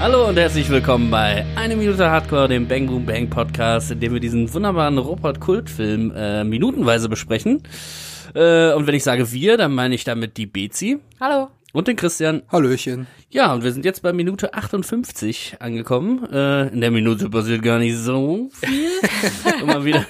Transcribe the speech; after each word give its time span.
Hallo 0.00 0.26
und 0.28 0.38
herzlich 0.38 0.70
willkommen 0.70 1.10
bei 1.10 1.44
Eine 1.56 1.76
Minute 1.76 2.10
Hardcore, 2.10 2.48
dem 2.48 2.66
Bang 2.66 2.86
Boom 2.86 3.04
Bang 3.04 3.28
Podcast, 3.28 3.90
in 3.90 4.00
dem 4.00 4.14
wir 4.14 4.20
diesen 4.20 4.50
wunderbaren 4.50 4.96
Robot-Kultfilm 4.96 6.10
äh, 6.16 6.42
minutenweise 6.42 7.10
besprechen. 7.10 7.62
Äh, 8.34 8.72
und 8.72 8.86
wenn 8.86 8.94
ich 8.94 9.04
sage 9.04 9.30
wir, 9.30 9.58
dann 9.58 9.74
meine 9.74 9.94
ich 9.94 10.04
damit 10.04 10.38
die 10.38 10.46
Bezi 10.46 11.00
Hallo. 11.20 11.50
und 11.74 11.86
den 11.86 11.96
Christian. 11.96 12.44
Hallöchen. 12.50 13.08
Ja, 13.28 13.52
und 13.52 13.62
wir 13.62 13.72
sind 13.72 13.84
jetzt 13.84 14.00
bei 14.00 14.14
Minute 14.14 14.54
58 14.54 15.56
angekommen. 15.60 16.26
Äh, 16.32 16.68
in 16.68 16.80
der 16.80 16.90
Minute 16.90 17.28
passiert 17.28 17.62
gar 17.62 17.78
nicht 17.78 17.98
so 17.98 18.48
viel. 18.54 18.88
Immer 19.62 19.84
wieder. 19.84 20.06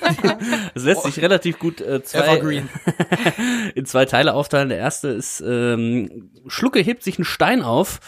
Es 0.72 0.84
lässt 0.84 1.02
sich 1.02 1.20
relativ 1.20 1.58
gut 1.58 1.80
äh, 1.80 2.00
zwei, 2.04 2.36
Evergreen. 2.36 2.68
in 3.74 3.86
zwei 3.86 4.04
Teile 4.04 4.34
aufteilen. 4.34 4.68
Der 4.68 4.78
erste 4.78 5.08
ist, 5.08 5.42
ähm, 5.44 6.30
Schlucke 6.46 6.78
hebt 6.78 7.02
sich 7.02 7.18
einen 7.18 7.24
Stein 7.24 7.62
auf. 7.62 7.98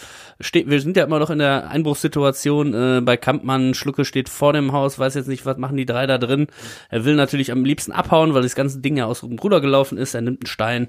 Steht, 0.40 0.68
wir 0.68 0.80
sind 0.80 0.96
ja 0.96 1.04
immer 1.04 1.18
noch 1.18 1.30
in 1.30 1.38
der 1.38 1.70
Einbruchssituation 1.70 2.74
äh, 2.74 3.00
bei 3.00 3.16
Kampmann. 3.16 3.74
Schlucke 3.74 4.04
steht 4.04 4.28
vor 4.28 4.52
dem 4.52 4.72
Haus, 4.72 4.98
weiß 4.98 5.14
jetzt 5.14 5.28
nicht, 5.28 5.46
was 5.46 5.56
machen 5.56 5.76
die 5.76 5.86
drei 5.86 6.06
da 6.06 6.18
drin. 6.18 6.46
Er 6.88 7.04
will 7.04 7.14
natürlich 7.14 7.52
am 7.52 7.64
liebsten 7.64 7.92
abhauen, 7.92 8.34
weil 8.34 8.42
das 8.42 8.54
ganze 8.54 8.80
Ding 8.80 8.96
ja 8.96 9.06
aus 9.06 9.20
dem 9.20 9.38
Ruder 9.38 9.60
gelaufen 9.60 9.98
ist. 9.98 10.14
Er 10.14 10.22
nimmt 10.22 10.40
einen 10.40 10.46
Stein, 10.46 10.88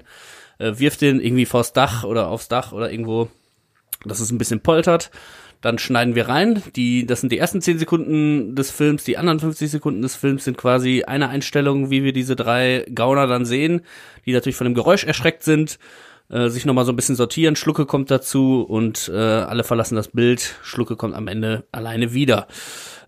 äh, 0.58 0.72
wirft 0.76 1.00
den 1.00 1.20
irgendwie 1.20 1.46
vors 1.46 1.72
Dach 1.72 2.04
oder 2.04 2.28
aufs 2.28 2.48
Dach 2.48 2.72
oder 2.72 2.90
irgendwo, 2.90 3.28
dass 4.04 4.20
es 4.20 4.30
ein 4.30 4.38
bisschen 4.38 4.60
poltert. 4.60 5.10
Dann 5.64 5.78
schneiden 5.78 6.14
wir 6.14 6.28
rein. 6.28 6.62
Die, 6.76 7.06
das 7.06 7.22
sind 7.22 7.32
die 7.32 7.38
ersten 7.38 7.62
10 7.62 7.78
Sekunden 7.78 8.54
des 8.54 8.70
Films. 8.70 9.04
Die 9.04 9.16
anderen 9.16 9.40
50 9.40 9.70
Sekunden 9.70 10.02
des 10.02 10.14
Films 10.14 10.44
sind 10.44 10.58
quasi 10.58 11.04
eine 11.04 11.30
Einstellung, 11.30 11.88
wie 11.88 12.04
wir 12.04 12.12
diese 12.12 12.36
drei 12.36 12.84
Gauner 12.94 13.26
dann 13.26 13.46
sehen, 13.46 13.80
die 14.26 14.34
natürlich 14.34 14.56
von 14.56 14.66
dem 14.66 14.74
Geräusch 14.74 15.04
erschreckt 15.04 15.42
sind, 15.42 15.78
äh, 16.30 16.48
sich 16.48 16.64
nochmal 16.66 16.84
so 16.84 16.92
ein 16.92 16.96
bisschen 16.96 17.16
sortieren. 17.16 17.56
Schlucke 17.56 17.86
kommt 17.86 18.10
dazu 18.10 18.62
und 18.62 19.10
äh, 19.12 19.16
alle 19.18 19.64
verlassen 19.64 19.96
das 19.96 20.08
Bild. 20.08 20.54
Schlucke 20.62 20.96
kommt 20.96 21.14
am 21.14 21.28
Ende 21.28 21.64
alleine 21.72 22.12
wieder. 22.14 22.46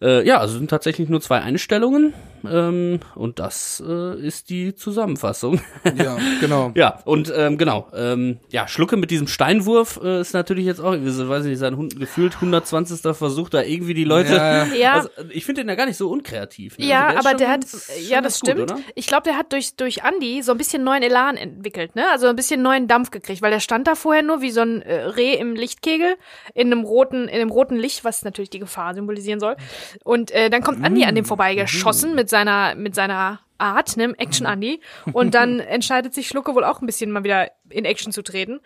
Äh, 0.03 0.27
ja, 0.27 0.39
also 0.41 0.59
sind 0.59 0.69
tatsächlich 0.69 1.09
nur 1.09 1.21
zwei 1.23 1.41
Einstellungen. 1.41 2.13
Ähm, 2.49 3.01
und 3.17 3.39
das 3.39 3.83
äh, 3.85 4.21
ist 4.21 4.51
die 4.51 4.75
Zusammenfassung. 4.75 5.61
Ja, 5.97 6.19
genau. 6.41 6.73
Ja, 6.75 7.01
und 7.05 7.33
ähm, 7.35 7.57
genau, 7.59 7.89
ähm, 7.95 8.39
ja, 8.51 8.69
Schlucke 8.69 8.97
mit 8.97 9.11
diesem 9.11 9.27
Steinwurf 9.29 9.99
äh, 10.05 10.21
ist 10.21 10.35
natürlich 10.35 10.67
jetzt 10.67 10.81
auch, 10.81 10.93
ich 10.95 11.01
weiß 11.05 11.45
nicht, 11.45 11.59
sein 11.59 11.77
hund- 11.77 11.99
gefühlt 11.99 12.35
120. 12.35 13.01
Versuch, 13.17 13.49
da 13.49 13.63
irgendwie 13.63 13.95
die 13.95 14.05
Leute. 14.05 14.35
Ja, 14.35 14.65
Ja. 14.67 14.93
Also, 14.95 15.09
ich 15.31 15.45
finde 15.47 15.63
den 15.63 15.69
ja 15.71 15.75
gar 15.75 15.87
nicht 15.87 15.97
so 15.97 16.11
unkreativ. 16.11 16.77
Ne? 16.79 16.87
Ja, 16.87 17.07
also, 17.07 17.19
aber 17.21 17.31
ist 17.33 17.41
der 17.41 17.47
schon- 17.47 17.53
hat, 17.55 18.09
ja, 18.09 18.15
schon 18.17 18.25
das 18.25 18.39
stimmt. 18.39 18.71
Gut, 18.71 18.81
ich 18.95 19.07
glaube, 19.07 19.23
der 19.25 19.37
hat 19.39 19.53
durch, 19.53 19.75
durch 19.77 20.05
Andi 20.05 20.43
so 20.43 20.53
ein 20.53 20.59
bisschen 20.59 20.85
neuen 20.85 21.03
Elan 21.03 21.37
entwickelt, 21.37 21.97
ne? 21.97 22.05
Also 22.13 22.27
ein 22.27 22.37
bisschen 22.37 22.61
neuen 22.63 22.87
Dampf 22.89 23.06
gekriegt, 23.11 23.43
weil 23.43 23.51
der 23.51 23.61
stand 23.61 23.87
da 23.87 23.95
vorher 23.95 24.23
nur 24.23 24.41
wie 24.41 24.51
so 24.51 24.61
ein 24.61 24.83
äh, 24.83 24.95
Reh 24.95 25.35
im 25.35 25.55
Lichtkegel 25.55 26.17
in 26.55 26.73
einem 26.73 26.85
roten, 26.85 27.29
in 27.29 27.41
einem 27.41 27.51
roten 27.51 27.77
Licht, 27.77 28.05
was 28.05 28.23
natürlich 28.23 28.51
die 28.51 28.59
Gefahr 28.59 28.95
symbolisieren 28.95 29.41
soll. 29.41 29.57
Und 30.05 30.31
äh, 30.31 30.51
dann 30.51 30.63
kommt 30.63 30.85
Andi 30.85 31.05
an 31.05 31.15
dem 31.15 31.25
vorbeigeschossen 31.25 32.15
mit 32.15 32.29
seiner, 32.29 32.75
mit 32.75 32.95
seiner 32.95 33.41
Art, 33.59 33.97
ne? 33.97 34.15
Action 34.19 34.47
Andi. 34.47 34.81
Und 35.13 35.35
dann 35.35 35.61
entscheidet 35.61 36.15
sich 36.15 36.29
Schlucke 36.29 36.55
wohl 36.55 36.65
auch 36.65 36.81
ein 36.81 36.87
bisschen 36.87 37.11
mal 37.11 37.25
wieder 37.25 37.51
in 37.69 37.85
Action 37.85 38.13
zu 38.13 38.23
treten. 38.23 38.61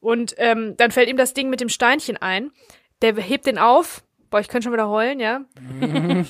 Und 0.00 0.34
ähm, 0.38 0.76
dann 0.76 0.90
fällt 0.90 1.08
ihm 1.08 1.16
das 1.16 1.34
Ding 1.34 1.50
mit 1.50 1.60
dem 1.60 1.68
Steinchen 1.68 2.16
ein. 2.16 2.50
Der 3.02 3.14
hebt 3.16 3.46
den 3.46 3.58
auf. 3.58 4.02
Boah, 4.32 4.40
ich 4.40 4.48
könnte 4.48 4.64
schon 4.64 4.72
wieder 4.72 4.88
heulen, 4.88 5.20
ja. 5.20 5.42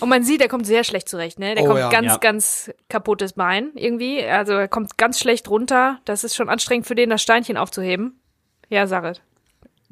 Und 0.01 0.09
man 0.09 0.23
sieht, 0.25 0.41
er 0.43 0.49
kommt 0.49 0.67
sehr 0.67 0.83
schlecht 0.85 1.09
zurecht, 1.09 1.39
ne? 1.39 1.55
Der 1.55 1.65
Oh 1.65 1.69
kommt 1.69 1.79
ja. 1.79 1.89
ganz, 1.89 2.07
Ja. 2.09 2.17
ganz 2.19 2.71
kaputtes 2.89 3.33
Bein 3.35 3.71
irgendwie. 3.77 4.23
Also 4.25 4.53
er 4.55 4.69
kommt 4.69 4.99
ganz 4.99 5.19
schlecht 5.21 5.49
runter. 5.49 6.01
Das 6.05 6.25
ist 6.25 6.35
schon 6.35 6.49
anstrengend 6.51 6.87
für 6.87 6.95
den, 6.97 7.09
das 7.11 7.23
Steinchen 7.23 7.57
aufzuheben. 7.57 8.21
Ja, 8.69 8.87
Sarit. 8.87 9.23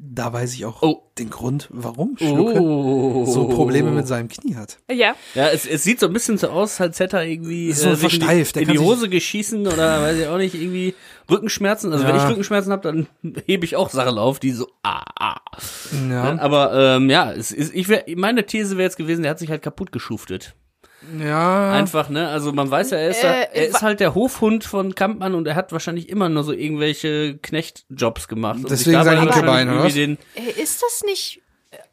Da 0.03 0.33
weiß 0.33 0.55
ich 0.55 0.65
auch 0.65 0.81
Oh. 0.81 1.03
den 1.19 1.29
Grund, 1.29 1.67
warum 1.71 2.17
Schlucke 2.17 2.59
Oh. 2.59 3.23
so 3.25 3.47
Probleme 3.47 3.91
mit 3.91 4.07
seinem 4.07 4.29
Knie 4.29 4.55
hat. 4.55 4.79
Ja. 4.91 5.13
Ja, 5.35 5.49
es, 5.49 5.67
es 5.67 5.83
sieht 5.83 5.99
so 5.99 6.07
ein 6.07 6.13
bisschen 6.13 6.39
so 6.39 6.49
aus, 6.49 6.81
als 6.81 6.99
hätte 6.99 7.17
er 7.17 7.25
irgendwie 7.25 7.71
So 7.71 7.89
äh, 7.89 7.95
sich 7.95 8.15
in 8.15 8.19
versteift, 8.21 8.55
die, 8.55 8.61
in 8.63 8.69
die 8.69 8.79
Hose 8.79 9.09
geschießen 9.09 9.67
oder 9.67 10.01
weiß 10.01 10.17
ich 10.19 10.27
auch 10.27 10.37
nicht, 10.37 10.55
irgendwie 10.55 10.95
Rückenschmerzen. 11.29 11.93
Also 11.93 12.05
wenn 12.07 12.15
Ja. 12.15 12.23
ich 12.23 12.29
Rückenschmerzen 12.31 12.71
habe, 12.71 12.81
dann 12.81 13.07
hebe 13.45 13.63
ich 13.63 13.75
auch 13.75 13.89
Sachen 13.91 14.17
auf, 14.17 14.39
die 14.39 14.51
so 14.51 14.67
ah, 14.81 15.03
ah. 15.19 15.35
Ja, 16.09 16.37
Aber 16.39 16.73
ähm, 16.97 17.09
ja, 17.09 17.31
es 17.31 17.51
ist, 17.51 17.73
ich 17.75 17.87
wär, 17.87 18.03
meine 18.15 18.45
These 18.45 18.77
wäre 18.77 18.83
jetzt 18.87 18.97
gewesen, 18.97 19.21
der 19.21 19.31
hat 19.31 19.39
sich 19.39 19.51
halt 19.51 19.61
kaputt 19.61 19.91
geschuftet. 19.91 20.55
Ja. 21.19 21.71
Einfach, 21.71 22.09
ne? 22.09 22.27
Also 22.29 22.53
man 22.53 22.69
weiß 22.69 22.91
ja, 22.91 22.97
er 22.97 23.09
ist, 23.09 23.23
Äh, 23.23 23.27
da, 23.27 23.33
er 23.33 23.67
ist 23.67 23.81
halt 23.81 23.99
der 23.99 24.15
Hofhund 24.15 24.63
von 24.63 24.95
Kampmann 24.95 25.35
und 25.35 25.47
er 25.47 25.55
hat 25.55 25.71
wahrscheinlich 25.71 26.09
immer 26.09 26.29
nur 26.29 26.43
so 26.43 26.53
irgendwelche 26.53 27.37
Knechtjobs 27.37 28.27
gemacht. 28.27 28.59
Deswegen 28.69 29.03
sein 29.03 29.19
Hinkebein, 29.19 29.69
oder 29.69 29.85
Äh, 29.85 30.17
Ist 30.61 30.81
das 30.81 31.03
nicht 31.05 31.41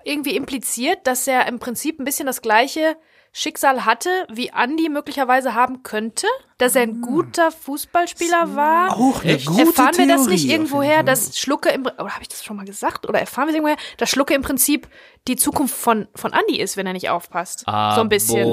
irgendwie 0.05 0.37
impliziert, 0.37 0.99
dass 1.05 1.27
er 1.27 1.47
im 1.47 1.59
Prinzip 1.59 1.99
ein 1.99 2.05
bisschen 2.05 2.27
das 2.27 2.43
gleiche 2.43 2.97
Schicksal 3.33 3.85
hatte, 3.85 4.11
wie 4.33 4.53
Andi 4.53 4.89
möglicherweise 4.89 5.55
haben 5.55 5.83
könnte? 5.83 6.27
Dass 6.59 6.75
er 6.75 6.83
ein 6.83 7.01
guter 7.01 7.51
Fußballspieler 7.53 8.57
war? 8.57 8.93
auch 8.93 9.23
eine 9.25 9.39
gute 9.39 9.61
erfahren 9.61 9.97
wir 9.97 10.09
das 10.09 10.27
nicht 10.27 10.49
irgendwoher, 10.49 11.03
dass 11.03 11.39
Schlucke 11.39 11.71
im 11.71 11.83
oder 11.83 12.11
habe 12.11 12.23
ich 12.23 12.29
das 12.29 12.45
schon 12.45 12.57
mal 12.57 12.65
gesagt 12.67 13.09
oder 13.09 13.21
erfahren 13.21 13.47
wir 13.47 13.51
es 13.51 13.55
irgendwoher, 13.57 13.77
dass 13.97 14.11
Schlucke 14.11 14.35
im 14.35 14.43
Prinzip 14.43 14.89
die 15.29 15.37
Zukunft 15.37 15.75
von 15.75 16.09
von 16.15 16.33
Andi 16.33 16.59
ist, 16.61 16.77
wenn 16.77 16.87
er 16.87 16.93
nicht 16.95 17.11
aufpasst. 17.11 17.61
so 17.61 17.73
ein 18.01 18.09
bisschen. 18.09 18.47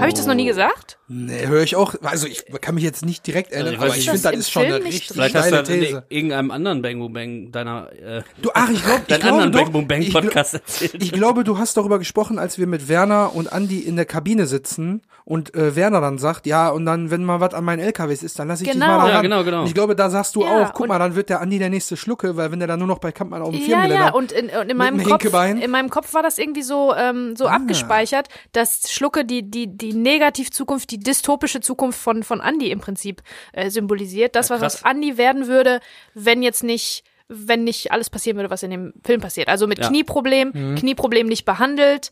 Habe 0.00 0.08
ich 0.08 0.14
das 0.14 0.26
noch 0.26 0.34
nie 0.34 0.46
gesagt? 0.46 0.98
Nee, 1.08 1.46
höre 1.46 1.62
ich 1.62 1.74
auch. 1.76 1.94
Also 2.02 2.26
ich 2.26 2.44
kann 2.60 2.74
mich 2.74 2.84
jetzt 2.84 3.04
nicht 3.04 3.26
direkt 3.26 3.52
erinnern, 3.52 3.74
ich 3.74 3.78
aber 3.80 3.88
weiß 3.90 3.96
ich 3.96 4.10
finde, 4.10 4.22
das 4.22 4.32
Ist 4.32 4.38
ist 4.40 4.46
das 4.46 4.52
schon 4.52 4.64
eine 4.64 4.84
richtig 4.84 5.08
Vielleicht 5.08 5.34
hast 5.34 5.50
du 5.50 5.56
das 5.56 5.68
in 5.68 5.80
These. 5.80 6.04
irgendeinem 6.08 6.50
anderen 6.50 6.82
Bang 6.82 6.98
Boom 6.98 7.12
Bang 7.12 7.52
deiner 7.52 7.90
äh, 7.92 8.22
Du, 8.42 8.50
ach, 8.54 8.68
ich 8.70 8.82
glaube, 8.84 9.02
ich 9.08 9.20
glaube 9.20 9.50
Bang 9.50 9.72
Boom 9.72 9.88
Bang 9.88 10.02
ich 10.02 10.12
Podcast 10.12 10.54
erzählt. 10.54 11.02
Ich 11.02 11.12
glaube, 11.12 11.44
du 11.44 11.58
hast 11.58 11.76
darüber 11.76 11.98
gesprochen, 11.98 12.38
als 12.38 12.58
wir 12.58 12.66
mit 12.66 12.88
Werner 12.88 13.34
und 13.34 13.52
Andi 13.52 13.78
in 13.80 13.96
der 13.96 14.04
Kabine 14.04 14.46
sitzen 14.46 15.02
und 15.24 15.54
äh, 15.54 15.76
Werner 15.76 16.00
dann 16.00 16.18
sagt, 16.18 16.46
ja, 16.46 16.68
und 16.68 16.84
dann, 16.88 17.12
wenn 17.12 17.22
mal 17.22 17.38
was 17.38 17.54
an 17.54 17.64
meinen 17.64 17.78
LKWs 17.78 18.24
ist, 18.24 18.38
dann 18.40 18.48
lass 18.48 18.60
ich 18.60 18.68
Genau. 18.68 18.86
dich 18.86 18.88
mal 18.96 18.98
da 19.04 19.08
Ja, 19.08 19.14
ran. 19.16 19.22
genau, 19.22 19.44
genau. 19.44 19.60
Und 19.60 19.66
ich 19.68 19.74
glaube, 19.74 19.94
da 19.94 20.10
sagst 20.10 20.34
du 20.34 20.40
Ja, 20.42 20.64
auch, 20.64 20.72
guck 20.74 20.88
mal, 20.88 20.98
dann 20.98 21.14
wird 21.14 21.28
der 21.28 21.40
Andi 21.40 21.60
der 21.60 21.70
nächste 21.70 21.96
Schlucke, 21.96 22.36
weil 22.36 22.50
wenn 22.50 22.58
der 22.58 22.66
dann 22.66 22.80
nur 22.80 22.88
noch 22.88 22.98
bei 22.98 23.12
Kampmann 23.12 23.42
auf 23.42 23.50
dem 23.50 23.60
Ja, 23.60 23.66
Firmengelände 23.66 24.04
ja, 24.06 24.10
und 24.12 24.32
in, 24.32 24.50
und 24.50 24.68
in 24.70 24.76
meinem 24.76 25.00
Kopf, 25.04 25.24
in 25.62 25.70
meinem 25.70 25.90
Kopf 25.90 26.12
war 26.14 26.24
das 26.24 26.38
irgendwie 26.38 26.62
so, 26.62 26.92
ähm, 26.96 27.36
so 27.36 27.46
abgespeichert, 27.46 28.28
dass 28.52 28.90
Schlucke 28.90 29.24
die, 29.24 29.48
die, 29.48 29.68
die 29.76 29.92
Negativzukunft, 29.94 30.90
die 30.90 30.98
dystopische 30.98 31.60
Zukunft 31.60 32.00
von, 32.00 32.22
von 32.22 32.40
Andy 32.40 32.70
im 32.70 32.80
Prinzip 32.80 33.22
äh, 33.52 33.70
symbolisiert. 33.70 34.34
Das, 34.34 34.50
was 34.50 34.60
krass. 34.60 34.82
aus 34.84 34.90
Andy 34.90 35.16
werden 35.18 35.46
würde, 35.46 35.80
wenn 36.14 36.42
jetzt 36.42 36.64
nicht, 36.64 37.04
wenn 37.28 37.64
nicht 37.64 37.92
alles 37.92 38.08
passieren 38.08 38.36
würde, 38.38 38.50
was 38.50 38.62
in 38.62 38.70
dem 38.70 38.92
Film 39.04 39.20
passiert. 39.20 39.48
Also 39.48 39.66
mit 39.66 39.78
Ja. 39.78 39.88
Knieproblem, 39.88 40.50
Mhm. 40.54 40.74
Knieproblem 40.76 41.26
nicht 41.26 41.44
behandelt, 41.44 42.10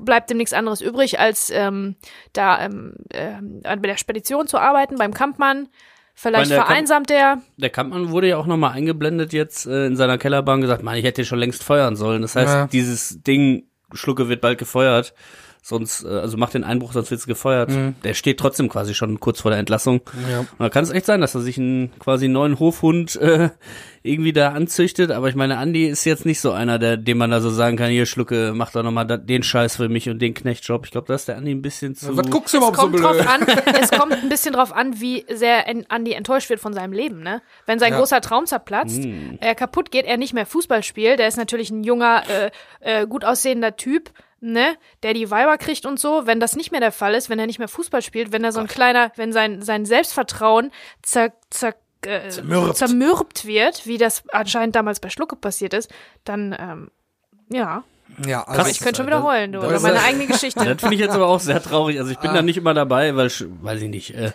bleibt 0.00 0.30
ihm 0.30 0.36
nichts 0.36 0.52
anderes 0.52 0.80
übrig, 0.80 1.18
als 1.20 1.50
ähm, 1.50 1.96
da 2.32 2.64
ähm, 2.64 2.94
ähm, 3.12 3.60
bei 3.62 3.76
der 3.76 3.96
Spedition 3.96 4.46
zu 4.46 4.58
arbeiten, 4.58 4.96
beim 4.96 5.14
Kampmann. 5.14 5.68
Vielleicht 6.18 6.44
Meine, 6.44 6.48
der 6.48 6.58
Kamp- 6.58 6.68
vereinsamt 6.68 7.10
er. 7.10 7.42
Der 7.58 7.68
Kampmann 7.70 8.10
wurde 8.10 8.28
ja 8.28 8.38
auch 8.38 8.46
nochmal 8.46 8.72
eingeblendet 8.72 9.32
jetzt 9.34 9.66
äh, 9.66 9.86
in 9.86 9.96
seiner 9.96 10.16
Kellerbahn 10.16 10.62
gesagt, 10.62 10.82
man, 10.82 10.96
ich 10.96 11.04
hätte 11.04 11.24
schon 11.26 11.38
längst 11.38 11.62
feuern 11.62 11.94
sollen. 11.94 12.22
Das 12.22 12.36
heißt, 12.36 12.54
Ja. 12.54 12.66
dieses 12.68 13.22
Ding, 13.22 13.68
Schlucke 13.92 14.28
wird 14.28 14.40
bald 14.40 14.58
gefeuert. 14.58 15.12
Sonst, 15.68 16.04
äh, 16.04 16.08
also 16.08 16.36
macht 16.36 16.54
den 16.54 16.62
Einbruch, 16.62 16.92
sonst 16.92 17.10
wird's 17.10 17.26
gefeuert. 17.26 17.72
Der 18.04 18.14
steht 18.14 18.38
trotzdem 18.38 18.68
quasi 18.68 18.94
schon 18.94 19.18
kurz 19.18 19.40
vor 19.40 19.50
der 19.50 19.58
Entlassung. 19.58 20.00
Ja. 20.30 20.38
Und 20.40 20.48
da 20.60 20.68
kann 20.68 20.84
es 20.84 20.90
echt 20.90 21.06
sein, 21.06 21.20
dass 21.20 21.34
er 21.34 21.40
sich 21.40 21.58
einen 21.58 21.90
quasi 21.98 22.28
neuen 22.28 22.60
Hofhund 22.60 23.16
äh, 23.16 23.50
irgendwie 24.04 24.32
da 24.32 24.50
anzüchtet. 24.52 25.10
Aber 25.10 25.28
ich 25.28 25.34
meine, 25.34 25.58
Andi 25.58 25.86
ist 25.88 26.04
jetzt 26.04 26.24
nicht 26.24 26.40
so 26.40 26.52
einer, 26.52 26.78
der, 26.78 26.96
dem 26.96 27.18
man 27.18 27.32
da 27.32 27.40
so 27.40 27.50
sagen 27.50 27.76
kann, 27.76 27.90
hier 27.90 28.06
Schlucke, 28.06 28.52
mach 28.54 28.70
doch 28.70 28.84
nochmal 28.84 29.06
den 29.06 29.42
Scheiß 29.42 29.74
für 29.74 29.88
mich 29.88 30.08
und 30.08 30.20
den 30.22 30.34
Knechtjob. 30.34 30.84
Ich 30.86 30.92
glaube, 30.92 31.08
da 31.08 31.14
ist 31.16 31.26
der 31.26 31.36
Andi 31.36 31.50
ein 31.50 31.62
bisschen 31.62 31.96
zu. 31.96 32.16
Was 32.16 32.30
guckst 32.30 32.54
du 32.54 32.58
Es 32.58 32.62
überhaupt 32.62 32.76
so 32.76 32.82
kommt, 32.82 33.02
drauf 33.02 33.16
blöd? 33.16 33.26
an, 33.26 33.74
es 33.82 33.90
kommt 33.90 34.12
ein 34.12 34.28
bisschen 34.28 34.52
drauf 34.52 34.72
an, 34.72 35.00
wie 35.00 35.26
sehr 35.34 35.64
Andi 35.88 36.12
enttäuscht 36.12 36.48
wird 36.48 36.60
von 36.60 36.74
seinem 36.74 36.92
Leben. 36.92 37.24
Ne? 37.24 37.42
Wenn 37.66 37.80
sein 37.80 37.90
Ja. 37.92 37.98
großer 37.98 38.20
Traum 38.20 38.46
zerplatzt, 38.46 39.02
Hm. 39.02 39.38
er 39.40 39.56
kaputt 39.56 39.90
geht, 39.90 40.04
er 40.06 40.16
nicht 40.16 40.32
mehr 40.32 40.46
Fußball 40.46 40.84
spielt, 40.84 41.18
der 41.18 41.26
ist 41.26 41.36
natürlich 41.38 41.70
ein 41.70 41.82
junger, 41.82 42.22
äh, 42.30 42.50
äh, 43.02 43.06
gut 43.08 43.24
aussehender 43.24 43.74
Typ, 43.74 44.10
ne, 44.40 44.76
der 45.02 45.14
die 45.14 45.30
Weiber 45.30 45.56
kriegt 45.58 45.86
und 45.86 45.98
so. 45.98 46.26
Wenn 46.26 46.40
das 46.40 46.56
nicht 46.56 46.70
mehr 46.72 46.80
der 46.80 46.92
Fall 46.92 47.14
ist, 47.14 47.30
wenn 47.30 47.38
er 47.38 47.46
nicht 47.46 47.58
mehr 47.58 47.68
Fußball 47.68 48.02
spielt, 48.02 48.32
wenn 48.32 48.44
er 48.44 48.52
so 48.52 48.60
ein 48.60 48.66
kleiner, 48.66 49.12
wenn 49.16 49.32
sein, 49.32 49.62
sein 49.62 49.84
Selbstvertrauen 49.86 50.70
zer, 51.02 51.32
zer, 51.50 51.74
äh, 52.04 52.28
Zermürbt. 52.28 52.76
zermürbt 52.76 53.46
wird, 53.46 53.86
wie 53.86 53.98
das 53.98 54.22
anscheinend 54.30 54.76
damals 54.76 55.00
bei 55.00 55.08
Schlucke 55.10 55.36
passiert 55.36 55.74
ist, 55.74 55.90
dann, 56.24 56.54
ähm, 56.58 56.90
ja. 57.50 57.82
Ja, 58.24 58.44
also 58.44 58.62
Krass. 58.62 58.70
Ich 58.70 58.78
könnte 58.80 58.98
schon 58.98 59.06
wieder 59.06 59.22
heulen, 59.24 59.52
du. 59.52 59.60
ist- 59.60 59.82
meine 59.82 60.00
eigene 60.00 60.26
Geschichte. 60.26 60.60
Das 60.64 60.80
finde 60.80 60.94
ich 60.94 61.00
jetzt 61.00 61.14
aber 61.14 61.26
auch 61.26 61.40
sehr 61.40 61.60
traurig. 61.62 61.98
Also 61.98 62.12
ich 62.12 62.18
bin 62.18 62.32
da 62.32 62.40
nicht 62.40 62.56
immer 62.56 62.72
dabei, 62.72 63.16
weil, 63.16 63.28
weiß 63.30 63.82
ich 63.82 63.90
nicht. 63.90 64.14
Äh, 64.14 64.30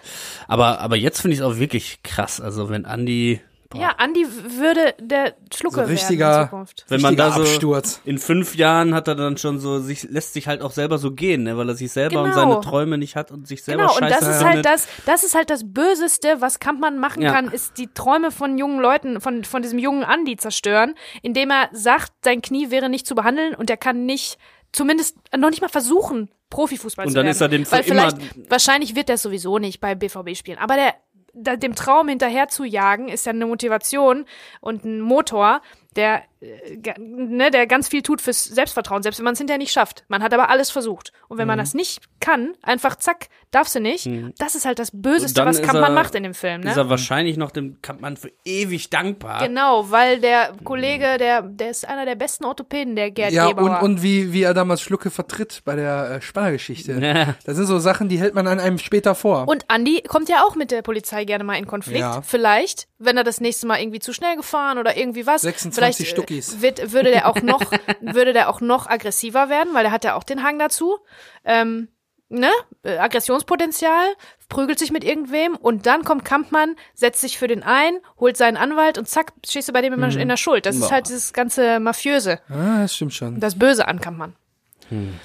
aber, 0.47 0.79
aber 0.79 0.97
jetzt 0.97 1.21
finde 1.21 1.33
ich 1.35 1.39
es 1.39 1.45
auch 1.45 1.57
wirklich 1.57 2.03
krass. 2.03 2.41
Also 2.41 2.69
wenn 2.69 2.85
Andi 2.85 3.39
Ja, 3.79 3.89
Andi 3.97 4.25
würde 4.59 4.93
der 4.99 5.33
Schlucke 5.53 5.75
So 5.75 5.81
richtiger- 5.83 6.27
werden 6.29 6.41
in 6.43 6.49
Zukunft. 6.49 6.85
Wenn 6.89 7.01
man 7.01 7.15
da 7.15 7.31
so 7.31 7.41
Absturz. 7.41 8.01
in 8.05 8.17
fünf 8.17 8.55
Jahren 8.55 8.93
hat 8.93 9.07
er 9.07 9.15
dann 9.15 9.37
schon 9.37 9.59
so 9.59 9.79
sich 9.79 10.03
lässt 10.03 10.33
sich 10.33 10.47
halt 10.47 10.61
auch 10.61 10.71
selber 10.71 10.97
so 10.97 11.11
gehen, 11.11 11.43
ne, 11.43 11.57
weil 11.57 11.69
er 11.69 11.75
sich 11.75 11.91
selber 11.91 12.23
und 12.23 12.31
Genau. 12.31 12.51
seine 12.51 12.61
Träume 12.61 12.97
nicht 12.97 13.15
hat 13.15 13.31
und 13.31 13.47
sich 13.47 13.63
selber 13.63 13.83
Genau, 13.83 13.93
und 13.95 13.99
scheiße 13.99 14.19
das 14.25 14.35
ist 14.37 14.43
halt 14.43 14.65
das, 14.65 14.87
das 15.05 15.23
ist 15.23 15.35
halt 15.35 15.49
das 15.49 15.63
Böseste, 15.65 16.41
was 16.41 16.59
Kampmann 16.59 16.97
machen 16.99 17.21
Ja. 17.21 17.31
kann, 17.33 17.51
ist 17.51 17.77
die 17.77 17.87
Träume 17.93 18.31
von 18.31 18.57
jungen 18.57 18.79
Leuten, 18.79 19.21
von, 19.21 19.43
von 19.43 19.61
diesem 19.61 19.79
jungen 19.79 20.03
Andi 20.03 20.35
zerstören, 20.37 20.95
indem 21.21 21.51
er 21.51 21.69
sagt, 21.71 22.11
sein 22.23 22.41
Knie 22.41 22.71
wäre 22.71 22.89
nicht 22.89 23.07
zu 23.07 23.15
behandeln 23.15 23.55
und 23.55 23.69
er 23.69 23.77
kann 23.77 24.05
nicht, 24.05 24.37
zumindest 24.71 25.17
noch 25.37 25.49
nicht 25.49 25.61
mal 25.61 25.69
versuchen, 25.69 26.29
Profifußball 26.49 27.05
Und 27.05 27.11
zu 27.11 27.15
dann 27.15 27.25
werden. 27.25 27.31
ist 27.35 27.41
er 27.41 27.47
dem 27.47 27.65
für 27.65 27.71
Weil 27.71 27.83
vielleicht, 27.83 28.17
immer- 28.17 28.49
wahrscheinlich 28.49 28.95
wird 28.95 29.07
er 29.09 29.15
es 29.15 29.21
sowieso 29.21 29.57
nicht 29.57 29.79
bei 29.79 29.95
BVB 29.95 30.35
spielen, 30.35 30.57
aber 30.57 30.75
der, 30.75 30.93
dem 31.33 31.75
Traum 31.75 32.07
hinterher 32.07 32.47
zu 32.47 32.63
jagen, 32.63 33.07
ist 33.07 33.25
ja 33.25 33.31
eine 33.31 33.45
Motivation 33.45 34.25
und 34.59 34.83
ein 34.85 35.01
Motor, 35.01 35.61
der, 35.95 36.23
äh, 36.39 36.93
ne, 36.97 37.51
der 37.51 37.67
ganz 37.67 37.89
viel 37.89 38.01
tut 38.01 38.21
fürs 38.21 38.45
Selbstvertrauen, 38.45 39.03
selbst 39.03 39.17
wenn 39.19 39.25
man 39.25 39.33
es 39.33 39.39
hinterher 39.39 39.57
nicht 39.57 39.73
schafft. 39.73 40.05
Man 40.07 40.23
hat 40.23 40.33
aber 40.33 40.49
alles 40.49 40.71
versucht. 40.71 41.11
Und 41.27 41.37
wenn 41.37 41.47
man 41.47 41.57
Mhm. 41.57 41.61
das 41.63 41.73
nicht 41.73 42.01
kann, 42.21 42.53
einfach 42.61 42.95
zack, 42.95 43.27
darfst 43.51 43.75
du 43.75 43.79
nicht. 43.81 44.09
Das 44.37 44.55
ist 44.55 44.65
halt 44.65 44.79
das 44.79 44.91
Böseste, 44.93 45.41
Und 45.41 45.47
was 45.47 45.57
ist 45.59 45.65
Kampmann 45.65 45.91
er- 45.91 45.95
macht 45.95 46.15
in 46.15 46.23
dem 46.23 46.33
Film. 46.33 46.61
Ist 46.61 46.75
Ne? 46.75 46.81
er 46.83 46.89
wahrscheinlich 46.89 47.35
noch 47.35 47.51
dem 47.51 47.81
Kampmann 47.81 48.15
für 48.15 48.31
ewig 48.45 48.89
dankbar. 48.89 49.45
Genau, 49.45 49.91
weil 49.91 50.21
der 50.21 50.53
Kollege, 50.63 51.17
der, 51.17 51.41
der 51.41 51.69
ist 51.71 51.85
einer 51.87 52.05
der 52.05 52.15
besten 52.15 52.45
Orthopäden, 52.45 52.95
der 52.95 53.11
Gerd 53.11 53.33
Ja, 53.33 53.47
und, 53.47 53.57
Gebauer. 53.57 53.81
und 53.83 54.01
wie, 54.01 54.31
wie 54.31 54.43
er 54.43 54.53
damals 54.53 54.81
Schlucke 54.81 55.09
vertritt 55.09 55.61
bei 55.65 55.75
der 55.75 56.11
äh, 56.11 56.21
Spannergeschichte. 56.21 56.93
Ja. 57.01 57.35
Das 57.45 57.57
sind 57.57 57.65
so 57.65 57.79
Sachen, 57.79 58.07
die 58.07 58.17
hält 58.19 58.33
man 58.35 58.47
an 58.47 58.59
einem 58.59 58.77
später 58.77 59.15
vor. 59.15 59.47
Und 59.49 59.65
Andi 59.67 60.01
kommt 60.07 60.29
ja 60.29 60.43
auch 60.47 60.55
mit 60.55 60.71
der 60.71 60.81
Polizei 60.83 61.25
gerne 61.25 61.43
mal 61.43 61.55
in 61.55 61.67
Konflikt. 61.67 61.99
Ja. 61.99 62.21
Vielleicht, 62.21 62.87
wenn 62.99 63.17
er 63.17 63.23
das 63.23 63.41
nächste 63.41 63.67
Mal 63.67 63.79
irgendwie 63.81 63.99
zu 63.99 64.13
schnell 64.13 64.35
gefahren 64.37 64.77
oder 64.77 64.95
irgendwie 64.95 65.25
was. 65.25 65.41
26 65.41 65.80
vielleicht, 65.95 66.07
Stuckis. 66.07 66.61
Wird, 66.61 66.91
würde 66.93 67.11
der 67.11 67.27
auch 67.27 67.41
noch, 67.41 67.61
würde 68.01 68.33
der 68.33 68.49
auch 68.49 68.61
noch 68.61 68.87
aggressiver 68.87 69.49
werden, 69.49 69.73
weil 69.73 69.83
der 69.83 69.91
hat 69.91 70.03
ja 70.03 70.15
auch 70.15 70.23
den 70.23 70.43
Hang 70.43 70.59
dazu. 70.59 70.97
Ähm, 71.45 71.87
ne? 72.29 72.49
Aggressionspotenzial, 72.83 74.05
prügelt 74.49 74.79
sich 74.79 74.91
mit 74.91 75.03
irgendwem 75.03 75.55
und 75.55 75.85
dann 75.85 76.03
kommt 76.03 76.25
Kampmann, 76.25 76.75
setzt 76.93 77.21
sich 77.21 77.37
für 77.37 77.47
den 77.47 77.63
ein, 77.63 77.93
holt 78.19 78.37
seinen 78.37 78.57
Anwalt 78.57 78.97
und 78.97 79.07
zack, 79.07 79.33
stehst 79.45 79.69
du 79.69 79.73
bei 79.73 79.81
dem 79.81 79.93
immer 79.93 80.15
in 80.15 80.27
der 80.27 80.37
Schuld. 80.37 80.65
Das 80.65 80.75
ist 80.75 80.91
halt 80.91 81.07
dieses 81.07 81.33
ganze 81.33 81.79
Mafiöse, 81.79 82.39
ah, 82.49 82.81
das 82.81 82.95
stimmt 82.95 83.13
schon. 83.13 83.39
das 83.39 83.57
Böse 83.57 83.87
an 83.87 84.01
Kampmann. 84.01 84.35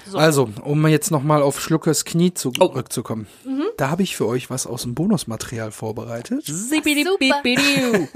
So. 0.05 0.17
Also, 0.17 0.49
um 0.63 0.87
jetzt 0.87 1.11
nochmal 1.11 1.41
auf 1.41 1.59
Schluckes 1.59 2.05
Knie 2.05 2.31
Oh. 2.45 2.49
zurückzukommen. 2.51 3.27
Mhm. 3.43 3.65
Da 3.75 3.89
habe 3.89 4.01
ich 4.01 4.15
für 4.15 4.25
euch 4.25 4.49
was 4.49 4.65
aus 4.65 4.83
dem 4.83 4.95
Bonusmaterial 4.95 5.71
vorbereitet. 5.71 6.45
Zippidi-bidi-du. 6.45 8.07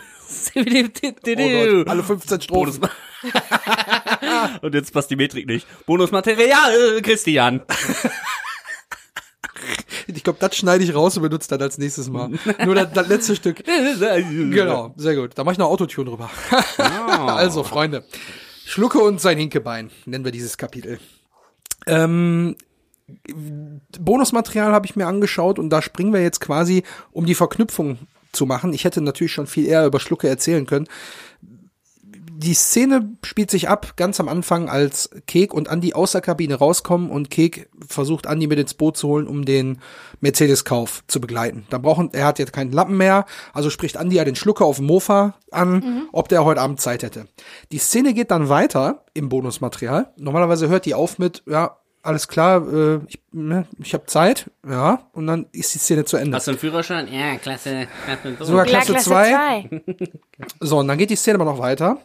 Oh 0.56 1.84
Gott, 1.84 1.88
alle 1.88 2.02
15 2.02 2.40
Strophen. 2.40 2.88
Und 4.62 4.74
jetzt 4.74 4.92
passt 4.92 5.10
die 5.10 5.16
Metrik 5.16 5.46
nicht. 5.46 5.66
Bonusmaterial, 5.86 7.00
Christian. 7.02 7.62
Ich 10.06 10.22
glaube, 10.22 10.38
das 10.40 10.56
schneide 10.56 10.84
ich 10.84 10.94
raus 10.94 11.16
und 11.16 11.22
benutze 11.22 11.48
das 11.48 11.60
als 11.60 11.78
nächstes 11.78 12.08
Mal. 12.08 12.30
Nur 12.64 12.74
das, 12.74 12.92
das 12.92 13.08
letzte 13.08 13.34
Stück. 13.36 13.64
Genau, 13.66 14.94
sehr 14.96 15.16
gut. 15.16 15.32
Da 15.34 15.44
mache 15.44 15.54
ich 15.54 15.58
noch 15.58 15.68
Autotune 15.68 16.10
drüber. 16.10 16.30
also, 16.78 17.64
Freunde. 17.64 18.04
Schlucke 18.64 18.98
und 18.98 19.20
sein 19.20 19.38
Hinkebein, 19.38 19.90
nennen 20.04 20.24
wir 20.24 20.32
dieses 20.32 20.58
Kapitel. 20.58 20.98
Ähm, 21.86 22.56
Bonusmaterial 23.98 24.72
habe 24.72 24.86
ich 24.86 24.96
mir 24.96 25.06
angeschaut 25.06 25.58
und 25.58 25.70
da 25.70 25.82
springen 25.82 26.12
wir 26.12 26.22
jetzt 26.22 26.40
quasi, 26.40 26.82
um 27.12 27.26
die 27.26 27.34
Verknüpfung 27.34 27.98
zu 28.36 28.46
machen. 28.46 28.72
Ich 28.72 28.84
hätte 28.84 29.00
natürlich 29.00 29.32
schon 29.32 29.46
viel 29.46 29.66
eher 29.66 29.86
über 29.86 30.00
Schlucke 30.00 30.28
erzählen 30.28 30.66
können. 30.66 30.86
Die 32.38 32.52
Szene 32.52 33.16
spielt 33.24 33.50
sich 33.50 33.70
ab 33.70 33.96
ganz 33.96 34.20
am 34.20 34.28
Anfang, 34.28 34.68
als 34.68 35.08
Kek 35.26 35.54
und 35.54 35.70
Andi 35.70 35.94
aus 35.94 36.12
der 36.12 36.20
Kabine 36.20 36.56
rauskommen 36.56 37.08
und 37.08 37.30
Kek 37.30 37.70
versucht 37.88 38.26
Andi 38.26 38.46
mit 38.46 38.58
ins 38.58 38.74
Boot 38.74 38.98
zu 38.98 39.08
holen, 39.08 39.26
um 39.26 39.46
den 39.46 39.78
Mercedes-Kauf 40.20 41.02
zu 41.06 41.18
begleiten. 41.18 41.66
Da 41.70 41.78
brauchen, 41.78 42.10
er 42.12 42.26
hat 42.26 42.38
jetzt 42.38 42.52
keinen 42.52 42.72
Lappen 42.72 42.98
mehr, 42.98 43.24
also 43.54 43.70
spricht 43.70 43.96
Andi 43.96 44.16
ja 44.16 44.24
den 44.26 44.36
Schlucker 44.36 44.66
auf 44.66 44.76
dem 44.76 44.84
Mofa 44.84 45.34
an, 45.50 46.08
ob 46.12 46.28
der 46.28 46.44
heute 46.44 46.60
Abend 46.60 46.78
Zeit 46.78 47.02
hätte. 47.02 47.26
Die 47.72 47.78
Szene 47.78 48.12
geht 48.12 48.30
dann 48.30 48.50
weiter 48.50 49.06
im 49.14 49.30
Bonusmaterial. 49.30 50.12
Normalerweise 50.18 50.68
hört 50.68 50.84
die 50.84 50.94
auf 50.94 51.18
mit, 51.18 51.42
ja, 51.46 51.78
alles 52.06 52.28
klar, 52.28 52.66
äh, 52.72 53.00
ich, 53.08 53.20
ne, 53.32 53.66
ich 53.78 53.94
habe 53.94 54.06
Zeit, 54.06 54.50
ja, 54.68 55.08
und 55.12 55.26
dann 55.26 55.46
ist 55.52 55.74
die 55.74 55.78
Szene 55.78 56.04
zu 56.04 56.16
Ende. 56.16 56.36
Hast 56.36 56.46
du 56.46 56.52
einen 56.52 56.60
Führerschein? 56.60 57.12
Ja, 57.12 57.36
klasse. 57.36 57.88
klasse. 58.04 58.44
Sogar 58.44 58.64
Klasse 58.64 58.92
Klasse 58.92 59.10
2. 59.10 59.30
zwei. 59.30 59.82
So, 60.60 60.78
und 60.78 60.88
dann 60.88 60.98
geht 60.98 61.10
die 61.10 61.16
Szene 61.16 61.36
aber 61.36 61.44
noch 61.44 61.58
weiter. 61.58 61.98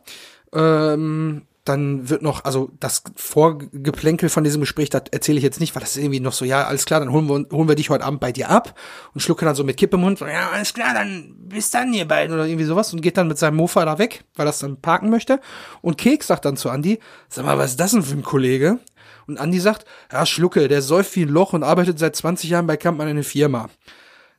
Ähm, 0.53 1.43
dann 1.63 2.09
wird 2.09 2.23
noch, 2.23 2.43
also 2.43 2.71
das 2.79 3.03
Vorgeplänkel 3.15 4.29
von 4.29 4.43
diesem 4.43 4.61
Gespräch, 4.61 4.89
das 4.89 5.03
erzähle 5.11 5.37
ich 5.37 5.43
jetzt 5.43 5.59
nicht, 5.59 5.75
weil 5.75 5.81
das 5.81 5.95
ist 5.95 6.03
irgendwie 6.03 6.19
noch 6.19 6.33
so, 6.33 6.43
ja, 6.43 6.65
alles 6.65 6.85
klar, 6.85 6.99
dann 6.99 7.11
holen 7.11 7.27
wir, 7.27 7.45
holen 7.55 7.67
wir 7.67 7.75
dich 7.75 7.91
heute 7.91 8.03
Abend 8.03 8.19
bei 8.19 8.31
dir 8.31 8.49
ab 8.49 8.77
und 9.13 9.21
schlucke 9.21 9.45
dann 9.45 9.53
so 9.53 9.63
mit 9.63 9.77
Kippe 9.77 9.95
im 9.97 10.01
Mund, 10.01 10.17
so, 10.17 10.25
ja, 10.25 10.49
alles 10.49 10.73
klar, 10.73 10.93
dann 10.95 11.35
bis 11.37 11.69
dann 11.69 11.93
ihr 11.93 12.07
beiden 12.07 12.33
oder 12.33 12.47
irgendwie 12.47 12.65
sowas 12.65 12.91
und 12.93 13.01
geht 13.01 13.17
dann 13.17 13.27
mit 13.27 13.37
seinem 13.37 13.57
Mofa 13.57 13.85
da 13.85 13.99
weg, 13.99 14.23
weil 14.35 14.47
er 14.47 14.51
es 14.51 14.59
dann 14.59 14.81
parken 14.81 15.11
möchte. 15.11 15.39
Und 15.81 15.99
Keks 15.99 16.27
sagt 16.27 16.45
dann 16.45 16.57
zu 16.57 16.69
Andi, 16.69 16.99
sag 17.29 17.45
mal, 17.45 17.59
was 17.59 17.71
ist 17.71 17.79
das 17.79 17.91
denn 17.91 18.01
für 18.01 18.15
ein 18.15 18.23
Kollege? 18.23 18.79
Und 19.27 19.39
Andi 19.39 19.59
sagt, 19.59 19.85
ja, 20.11 20.25
Schlucke, 20.25 20.67
der 20.67 20.81
säuft 20.81 21.15
wie 21.15 21.23
ein 21.23 21.29
Loch 21.29 21.53
und 21.53 21.63
arbeitet 21.63 21.99
seit 21.99 22.15
20 22.15 22.49
Jahren 22.49 22.67
bei 22.67 22.77
Kampmann 22.77 23.07
in 23.07 23.17
einer 23.17 23.23
Firma. 23.23 23.69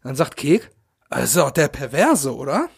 Dann 0.03 0.17
sagt 0.17 0.37
Kek, 0.37 0.71
das 1.11 1.25
ist 1.25 1.37
doch 1.37 1.51
der 1.51 1.69
Perverse, 1.69 2.35
oder? 2.35 2.69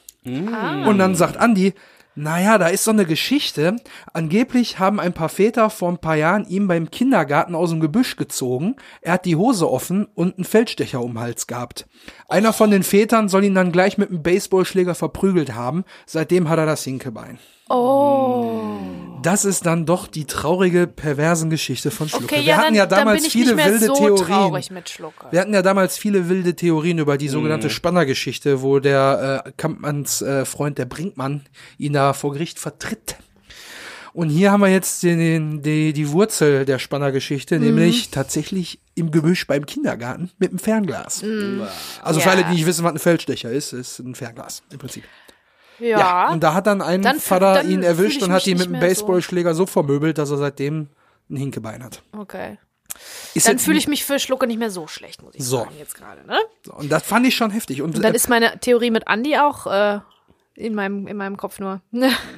Und 0.89 0.99
dann 0.99 1.15
sagt 1.15 1.37
Andi, 1.37 1.75
naja, 2.17 2.59
da 2.59 2.69
ist 2.69 2.85
so 2.85 2.93
eine 2.93 3.07
Geschichte. 3.07 3.75
Angeblich 4.13 4.79
haben 4.79 5.01
ein 5.01 5.13
paar 5.13 5.29
Väter 5.29 5.69
vor 5.69 5.89
ein 5.89 5.99
paar 5.99 6.15
Jahren 6.15 6.47
ihn 6.47 6.69
beim 6.69 6.91
Kindergarten 6.91 7.57
aus 7.57 7.71
dem 7.71 7.81
Gebüsch 7.81 8.15
gezogen. 8.15 8.77
Er 9.01 9.15
hat 9.15 9.25
die 9.25 9.35
Hose 9.35 9.69
offen 9.69 10.07
und 10.15 10.37
einen 10.37 10.45
Feldstecher 10.45 11.01
um 11.01 11.15
den 11.15 11.21
Hals 11.21 11.49
gehabt. 11.49 11.89
Einer 12.29 12.53
von 12.53 12.71
den 12.71 12.85
Vätern 12.85 13.29
soll 13.29 13.43
ihn 13.45 13.55
dann 13.57 13.73
gleich 13.73 13.99
mit 13.99 14.11
einem 14.11 14.23
Baseballschläger 14.23 14.95
verprügelt 14.95 15.55
haben. 15.55 15.85
Seitdem 16.07 16.49
hat 16.49 16.59
er 16.59 16.67
das 16.67 16.85
Hinkebein. 16.85 17.39
Oh. 17.69 18.61
Das 19.23 19.47
ist 19.47 19.65
dann 19.65 19.87
doch 19.87 20.07
die 20.07 20.27
traurige, 20.27 20.87
perversen 20.87 21.49
Geschichte 21.49 21.91
von 21.91 22.09
Schlucke. 22.11 22.25
Okay, 22.27 22.37
Wir 22.37 22.43
ja, 22.43 22.57
hatten 22.57 22.67
dann, 22.67 22.75
ja 22.75 22.87
dann 22.87 22.99
damals 23.01 23.23
bin 23.23 23.27
ich 23.27 23.33
viele 23.33 23.47
nicht 23.47 23.57
mehr 23.57 23.73
wilde 23.73 23.87
so 23.87 23.95
Theorien. 23.95 24.27
traurig 24.27 24.71
mit 24.71 24.89
Schlucke. 24.91 25.27
Wir 25.31 25.41
hatten 25.41 25.55
ja 25.55 25.63
damals 25.63 25.97
viele 25.97 26.29
wilde 26.29 26.55
Theorien 26.55 26.99
über 26.99 27.17
die 27.17 27.29
sogenannte 27.29 27.71
Spannergeschichte, 27.71 28.61
wo 28.61 28.81
der 28.81 29.43
äh, 29.47 29.53
Kampmanns 29.57 30.21
äh, 30.21 30.45
Freund, 30.45 30.77
der 30.77 30.85
Brinkmann, 30.85 31.47
ihn 31.79 31.95
da 31.95 32.13
vor 32.13 32.33
Gericht 32.35 32.59
vertritt. 32.59 33.17
Und 34.13 34.29
hier 34.29 34.53
haben 34.53 34.61
wir 34.61 34.69
jetzt 34.69 35.03
den, 35.03 35.19
den, 35.19 35.63
die, 35.63 35.93
die 35.93 36.11
Wurzel 36.11 36.65
der 36.67 36.79
Spannergeschichte, 36.79 37.59
nämlich 37.59 38.11
tatsächlich 38.11 38.79
im 38.95 39.11
Gebüsch 39.11 39.47
beim 39.47 39.67
Kindergarten 39.67 40.31
mit 40.39 40.51
einem 40.51 40.59
Fernglas. 40.61 41.25
Also 42.03 42.21
für 42.21 42.27
Ja. 42.27 42.33
alle, 42.33 42.45
die 42.45 42.53
nicht 42.53 42.67
wissen, 42.67 42.85
was 42.85 42.93
ein 42.93 42.99
Feldstecher 43.01 43.51
ist, 43.51 43.73
ist 43.73 43.99
ein 43.99 44.15
Fernglas 44.15 44.63
im 44.71 44.79
Prinzip. 44.79 45.03
Ja. 45.79 46.31
Und 46.31 46.43
da 46.43 46.55
hat 46.55 46.67
dann 46.67 46.81
ein 46.83 47.03
Dann- 47.03 47.21
Vater 47.21 47.55
dann 47.55 47.71
ihn 47.71 47.83
erwischt 47.83 48.23
und 48.23 48.33
hat 48.33 48.47
ihn 48.47 48.57
mit 48.59 48.67
einem 48.69 48.73
mehr 48.73 48.81
so. 48.83 48.87
Baseballschläger 48.87 49.55
so 49.55 49.67
vermöbelt, 49.67 50.19
dass 50.19 50.31
er 50.31 50.37
seitdem 50.39 50.89
ein 51.31 51.37
Hinkebein 51.37 51.83
hat. 51.85 52.03
okay. 52.19 52.59
Ist 53.35 53.49
Dann 53.49 53.59
fühle 53.59 53.77
ich 53.79 53.89
mich 53.89 54.05
für 54.05 54.21
Schlucke 54.21 54.47
nicht 54.47 54.59
mehr 54.61 54.71
so 54.71 54.87
schlecht, 54.87 55.21
muss 55.21 55.35
ich 55.35 55.45
So. 55.45 55.59
sagen, 55.59 55.71
jetzt 55.81 55.97
gerade, 55.97 56.25
ne? 56.29 56.39
Und 56.77 56.93
das 56.93 57.03
fand 57.03 57.27
ich 57.27 57.35
schon 57.35 57.51
heftig. 57.51 57.83
Und, 57.83 57.97
Und 57.97 58.05
dann 58.05 58.13
äh, 58.13 58.17
ist 58.17 58.29
meine 58.29 58.61
Theorie 58.61 58.93
mit 58.93 59.09
Andi 59.09 59.37
auch 59.37 59.67
äh, 59.67 59.99
in 60.57 60.75
meinem, 60.75 61.07
in 61.09 61.17
meinem 61.17 61.37
Kopf 61.37 61.59
nur. 61.59 61.81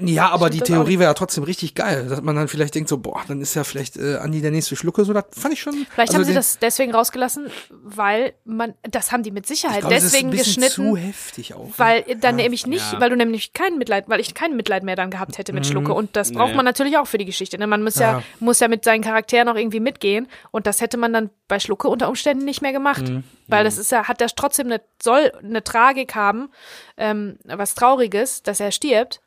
Ja, 0.00 0.28
aber 0.32 0.48
die 0.50 0.58
das 0.60 0.68
Theorie 0.68 0.98
wäre 0.98 1.10
ja 1.10 1.14
trotzdem 1.14 1.44
richtig 1.44 1.74
geil, 1.74 2.06
dass 2.08 2.22
man 2.22 2.34
dann 2.36 2.48
vielleicht 2.48 2.74
denkt 2.74 2.88
so, 2.88 2.98
boah, 2.98 3.20
dann 3.28 3.40
ist 3.40 3.54
ja 3.54 3.62
vielleicht 3.64 3.96
äh, 3.96 4.16
Andi 4.16 4.40
der 4.40 4.50
nächste 4.50 4.74
Schlucke, 4.76 5.04
so 5.04 5.12
das 5.12 5.24
fand 5.32 5.52
ich 5.54 5.60
schon. 5.60 5.74
Vielleicht 5.90 6.10
also 6.10 6.14
haben 6.18 6.24
sie 6.24 6.34
das 6.34 6.58
deswegen 6.58 6.94
rausgelassen, 6.94 7.48
weil 7.70 8.32
man, 8.44 8.74
das 8.82 9.12
haben 9.12 9.22
die 9.22 9.30
mit 9.30 9.44
ich 9.50 9.60
Sicherheit 9.60 9.80
glaub, 9.80 9.92
das 9.92 10.04
deswegen 10.04 10.30
ist 10.32 10.34
ein 10.34 10.38
geschnitten. 10.62 10.74
zu 10.74 10.96
heftig 10.96 11.54
auch. 11.54 11.66
ne? 11.66 11.72
Weil 11.76 12.04
dann 12.20 12.36
nämlich 12.36 12.66
nicht, 12.66 12.92
Ja. 12.92 13.00
weil 13.00 13.10
du 13.10 13.16
nämlich 13.16 13.52
kein 13.52 13.76
Mitleid, 13.78 14.04
weil 14.08 14.20
ich 14.20 14.34
kein 14.34 14.56
Mitleid 14.56 14.82
mehr 14.82 14.96
dann 14.96 15.10
gehabt 15.10 15.36
hätte 15.38 15.52
mit 15.52 15.66
Schlucke. 15.66 15.92
Und 15.92 16.16
das 16.16 16.32
braucht 16.32 16.50
Nee. 16.50 16.56
man 16.56 16.64
natürlich 16.64 16.96
auch 16.98 17.06
für 17.06 17.18
die 17.18 17.24
Geschichte. 17.26 17.58
Ne? 17.58 17.66
Man 17.66 17.82
muss 17.82 17.96
ja. 17.96 18.14
Mhm. 18.14 18.18
Ja. 18.18 18.24
muss 18.40 18.60
ja 18.60 18.68
mit 18.68 18.84
seinen 18.84 19.02
Charakteren 19.02 19.48
auch 19.48 19.56
irgendwie 19.56 19.80
mitgehen. 19.80 20.26
Und 20.52 20.66
das 20.66 20.80
hätte 20.80 20.96
man 20.96 21.12
dann 21.12 21.30
bei 21.48 21.60
Schlucke 21.60 21.88
unter 21.88 22.08
Umständen 22.08 22.44
nicht 22.44 22.62
mehr 22.62 22.72
gemacht. 22.72 23.04
Weil 23.48 23.62
das 23.62 23.78
ist 23.78 23.92
ja, 23.92 24.08
hat 24.08 24.20
ja 24.20 24.26
trotzdem 24.34 24.66
eine, 24.66 24.80
soll 25.00 25.30
eine 25.40 25.62
Tragik 25.62 26.14
haben, 26.16 26.48
ähm, 26.96 27.38
was 27.44 27.74
Trauriges, 28.06 28.42
dass 28.42 28.60
er 28.60 28.72
stirbt. 28.72 29.20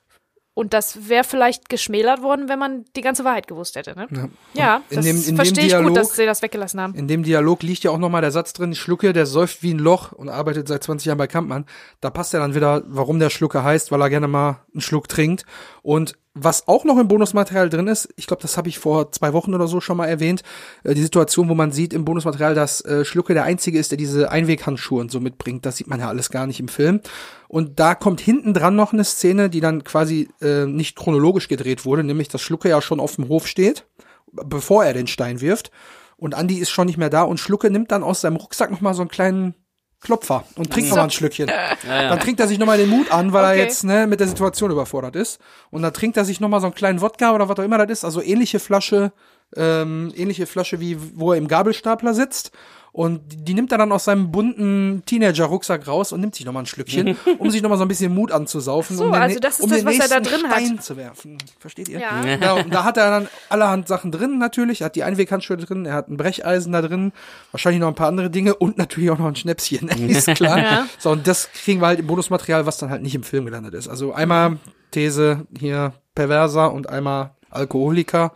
Und 0.56 0.74
das 0.74 1.08
wäre 1.08 1.24
vielleicht 1.24 1.70
geschmälert 1.70 2.22
worden, 2.22 2.50
wenn 2.50 2.60
man 2.60 2.84
die 2.94 3.00
ganze 3.00 3.24
Wahrheit 3.24 3.48
gewusst 3.48 3.78
hätte. 3.78 3.96
Ne? 3.96 4.30
Ja, 4.54 4.82
in 4.90 4.98
das 4.98 5.06
verstehe 5.32 5.64
ich 5.66 5.70
Dialog- 5.70 5.90
gut, 5.90 5.98
dass 5.98 6.16
sie 6.18 6.26
das 6.26 6.42
weggelassen 6.42 6.82
haben. 6.82 6.96
In 6.96 7.08
dem 7.08 7.24
Dialog 7.24 7.64
liegt 7.64 7.84
ja 7.84 7.92
auch 7.92 7.98
nochmal 7.98 8.22
der 8.22 8.32
Satz 8.32 8.52
drin, 8.52 8.76
Schlucke, 8.76 9.14
der 9.14 9.26
säuft 9.26 9.64
wie 9.64 9.74
ein 9.74 9.80
Loch 9.80 10.12
und 10.12 10.28
arbeitet 10.28 10.68
seit 10.68 10.84
20 10.84 11.06
Jahren 11.06 11.18
bei 11.18 11.28
Kampmann. 11.28 11.66
Da 12.02 12.10
passt 12.10 12.34
ja 12.34 12.40
dann 12.40 12.56
wieder, 12.56 12.84
warum 12.88 13.20
der 13.20 13.30
Schlucke 13.30 13.64
heißt, 13.64 13.92
weil 13.92 14.02
er 14.02 14.10
gerne 14.10 14.28
mal 14.28 14.66
einen 14.74 14.82
Schluck 14.82 15.08
trinkt. 15.08 15.46
Und 15.82 16.18
was 16.36 16.68
auch 16.68 16.86
noch 16.86 16.98
im 16.98 17.08
Bonusmaterial 17.08 17.70
drin 17.70 17.88
ist, 17.88 18.10
ich 18.16 18.28
glaube, 18.28 18.42
das 18.42 18.56
habe 18.56 18.70
ich 18.70 18.78
vor 18.78 19.12
zwei 19.12 19.34
Wochen 19.34 19.54
oder 19.54 19.68
so 19.68 19.82
schon 19.82 19.98
mal 19.98 20.08
erwähnt, 20.08 20.44
äh, 20.84 20.94
die 20.94 21.02
Situation, 21.02 21.50
wo 21.50 21.56
man 21.56 21.72
sieht 21.72 21.94
im 21.94 22.06
Bonusmaterial, 22.06 22.56
dass 22.56 22.82
äh, 22.86 23.04
Schlucke 23.04 23.34
der 23.34 23.44
Einzige 23.44 23.80
ist, 23.80 23.92
der 23.92 23.98
diese 23.98 24.32
Einweghandschuhe 24.32 25.02
und 25.02 25.12
so 25.12 25.20
mitbringt. 25.20 25.66
Das 25.66 25.78
sieht 25.78 25.88
man 25.88 26.00
ja 26.00 26.08
alles 26.08 26.30
gar 26.30 26.46
nicht 26.46 26.60
im 26.60 26.68
Film. 26.68 27.02
Und 27.48 27.80
da 27.80 27.96
kommt 27.96 28.22
hinten 28.22 28.54
dran 28.54 28.76
noch 28.76 28.94
eine 28.94 29.04
Szene, 29.04 29.50
die 29.50 29.60
dann 29.60 29.84
quasi 29.84 30.30
äh, 30.42 30.66
nicht 30.66 30.96
chronologisch 30.96 31.48
gedreht 31.48 31.86
wurde, 31.86 32.04
nämlich 32.04 32.28
dass 32.28 32.42
Schlucke 32.42 32.70
ja 32.70 32.82
schon 32.82 33.00
auf 33.00 33.16
dem 33.16 33.28
Hof 33.28 33.48
steht, 33.48 33.86
bevor 34.32 34.86
er 34.86 34.94
den 34.94 35.08
Stein 35.08 35.42
wirft. 35.42 35.72
Und 36.16 36.36
Andi 36.36 36.60
ist 36.60 36.70
schon 36.70 36.88
nicht 36.88 36.98
mehr 36.98 37.10
da 37.10 37.24
und 37.24 37.40
Schlucke 37.40 37.72
nimmt 37.72 37.92
dann 37.92 38.04
aus 38.04 38.22
seinem 38.22 38.36
Rucksack 38.36 38.70
noch 38.72 38.82
mal 38.82 38.94
so 38.94 39.02
einen 39.02 39.10
kleinen 39.10 39.56
Klopfer 40.02 40.46
und 40.56 40.72
trinkt 40.72 40.90
noch 40.90 40.98
mal 40.98 41.04
ein 41.04 41.10
Schlückchen. 41.12 41.52
Dann 41.86 42.20
trinkt 42.20 42.40
er 42.40 42.48
sich 42.48 42.58
noch 42.58 42.66
mal 42.66 42.78
den 42.78 42.90
Mut 42.90 43.12
an, 43.12 43.34
weil 43.34 43.44
er 43.44 43.50
Okay. 43.52 43.60
jetzt 43.60 43.84
ne, 43.84 44.08
mit 44.08 44.20
der 44.22 44.28
Situation 44.28 44.72
überfordert 44.72 45.16
ist. 45.16 45.40
Und 45.72 45.82
dann 45.82 45.94
trinkt 45.94 46.16
er 46.16 46.24
sich 46.26 46.40
noch 46.40 46.48
mal 46.48 46.62
so 46.62 46.68
einen 46.68 46.76
kleinen 46.76 47.02
Wodka 47.02 47.34
oder 47.34 47.50
was 47.50 47.60
auch 47.60 47.64
immer 47.64 47.78
das 47.78 47.90
ist, 48.00 48.06
also 48.06 48.22
ähnliche 48.22 48.60
Flasche, 48.60 49.12
ähm, 49.58 50.14
ähnliche 50.16 50.46
Flasche 50.46 50.80
wie 50.80 50.98
wo 51.16 51.34
er 51.34 51.38
im 51.38 51.48
Gabelstapler 51.50 52.14
sitzt. 52.14 52.52
Und 53.00 53.22
die, 53.48 53.54
nimmt 53.54 53.72
er 53.72 53.78
dann 53.78 53.94
aus 53.94 54.04
seinem 54.04 54.30
bunten 54.30 55.04
Teenager-Rucksack 55.06 55.88
raus 55.88 56.12
und 56.12 56.20
nimmt 56.20 56.36
sich 56.36 56.46
noch 56.46 56.52
mal 56.52 56.60
ein 56.60 56.66
Schlückchen, 56.66 57.16
um 57.40 57.50
sich 57.50 57.62
noch 57.62 57.70
mal 57.70 57.78
so 57.78 57.86
ein 57.86 57.88
bisschen 57.88 58.14
Mut 58.14 58.30
anzusaufen, 58.30 58.98
Ach 58.98 59.00
so, 59.00 59.06
um 59.06 59.14
den, 59.14 59.22
also 59.22 59.40
das 59.40 59.60
ist 59.60 59.64
um 59.64 59.70
das, 59.70 59.86
was 59.86 60.00
er 60.00 60.10
da 60.10 60.20
drin 60.20 60.50
hat. 60.50 60.60
Stein 60.60 60.82
zu 60.82 60.98
werfen. 60.98 61.38
Versteht 61.60 61.88
ihr? 61.88 62.02
Ja. 62.02 62.26
Ja, 62.26 62.54
und 62.62 62.74
da 62.74 62.84
hat 62.84 62.98
er 62.98 63.10
dann 63.10 63.30
allerhand 63.48 63.88
Sachen 63.88 64.12
drin 64.12 64.38
natürlich. 64.38 64.82
Er 64.82 64.86
hat 64.88 64.98
die 64.98 65.04
Einweghandschuhe 65.04 65.56
drin, 65.56 65.86
er 65.86 65.94
hat 65.94 66.10
ein 66.10 66.18
Brecheisen 66.18 66.74
da 66.74 66.82
drin, 66.82 67.14
wahrscheinlich 67.54 67.80
noch 67.80 67.88
ein 67.88 67.96
paar 67.96 68.10
andere 68.10 68.30
Dinge 68.30 68.56
und 68.56 68.78
natürlich 68.78 69.12
auch 69.12 69.18
noch 69.18 69.28
ein 69.28 69.38
Schnäpschen, 69.38 69.88
ist 70.10 70.28
klar. 70.36 70.58
Ja. 70.58 70.86
So, 70.98 71.12
und 71.12 71.26
das 71.26 71.50
kriegen 71.54 71.80
wir 71.80 71.88
halt 71.88 72.00
im 72.00 72.08
Bonusmaterial, 72.08 72.66
was 72.66 72.80
dann 72.80 72.90
halt 72.90 73.02
nicht 73.02 73.16
im 73.16 73.24
Film 73.24 73.46
gelandet 73.46 73.76
ist. 73.76 73.88
Also 73.88 74.12
einmal 74.12 74.58
These 74.92 75.48
hier 75.58 75.94
Perverser 76.16 76.74
und 76.74 76.90
einmal 76.90 77.32
Alkoholiker. 77.50 78.34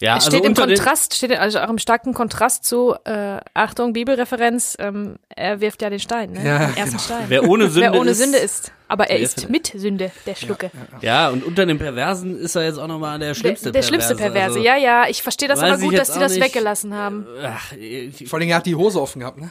Ja, 0.00 0.16
Es 0.16 0.24
also 0.24 0.36
steht 0.36 0.44
im 0.46 0.50
unter 0.52 0.66
den- 0.66 0.76
Kontrast, 0.76 1.14
steht 1.14 1.32
also 1.38 1.58
auch 1.60 1.68
im 1.68 1.76
starken 1.78 2.14
Kontrast 2.14 2.64
zu, 2.64 2.94
äh, 3.04 3.38
Achtung, 3.52 3.92
Bibelreferenz, 3.92 4.76
ähm, 4.80 5.16
er 5.28 5.60
wirft 5.60 5.82
ja 5.82 5.90
den 5.90 6.00
Stein, 6.00 6.32
ne? 6.32 6.44
Ja, 6.44 6.58
den 6.68 6.76
ersten 6.76 6.84
genau. 6.92 6.98
Stein. 7.02 7.24
Wer 7.28 7.44
ohne 7.48 7.68
Sünde, 7.70 7.92
Wer 7.92 8.00
ohne 8.00 8.10
ist, 8.12 8.18
Sünde 8.18 8.38
ist. 8.38 8.72
Aber 8.88 9.04
er 9.10 9.16
Der 9.16 9.24
ist 9.24 9.50
mit 9.50 9.66
Sünde, 9.76 10.10
der 10.26 10.34
Schlucke. 10.34 10.70
Ja, 11.02 11.28
und 11.28 11.44
unter 11.44 11.64
den 11.66 11.78
Perversen 11.78 12.38
ist 12.40 12.56
er 12.56 12.64
jetzt 12.64 12.78
auch 12.78 12.88
nochmal 12.88 13.18
der 13.18 13.28
Der, 13.28 13.34
schlimmste 13.34 13.70
der 13.72 13.82
schlimmste 13.82 14.16
Perverse, 14.16 14.58
ja, 14.58 14.76
ja. 14.76 15.04
Ich 15.08 15.22
verstehe 15.22 15.48
das 15.48 15.60
aber 15.60 15.76
gut, 15.78 15.96
dass 15.96 16.12
die 16.12 16.18
das 16.18 16.32
nicht. 16.32 16.42
weggelassen 16.42 16.94
haben. 16.94 17.26
Ach, 17.44 17.72
ich- 17.74 18.26
Vor 18.28 18.38
allem, 18.40 18.48
er 18.48 18.56
hat 18.56 18.66
die 18.66 18.74
Hose 18.74 19.00
offen 19.00 19.20
gehabt, 19.20 19.38
ne? 19.38 19.50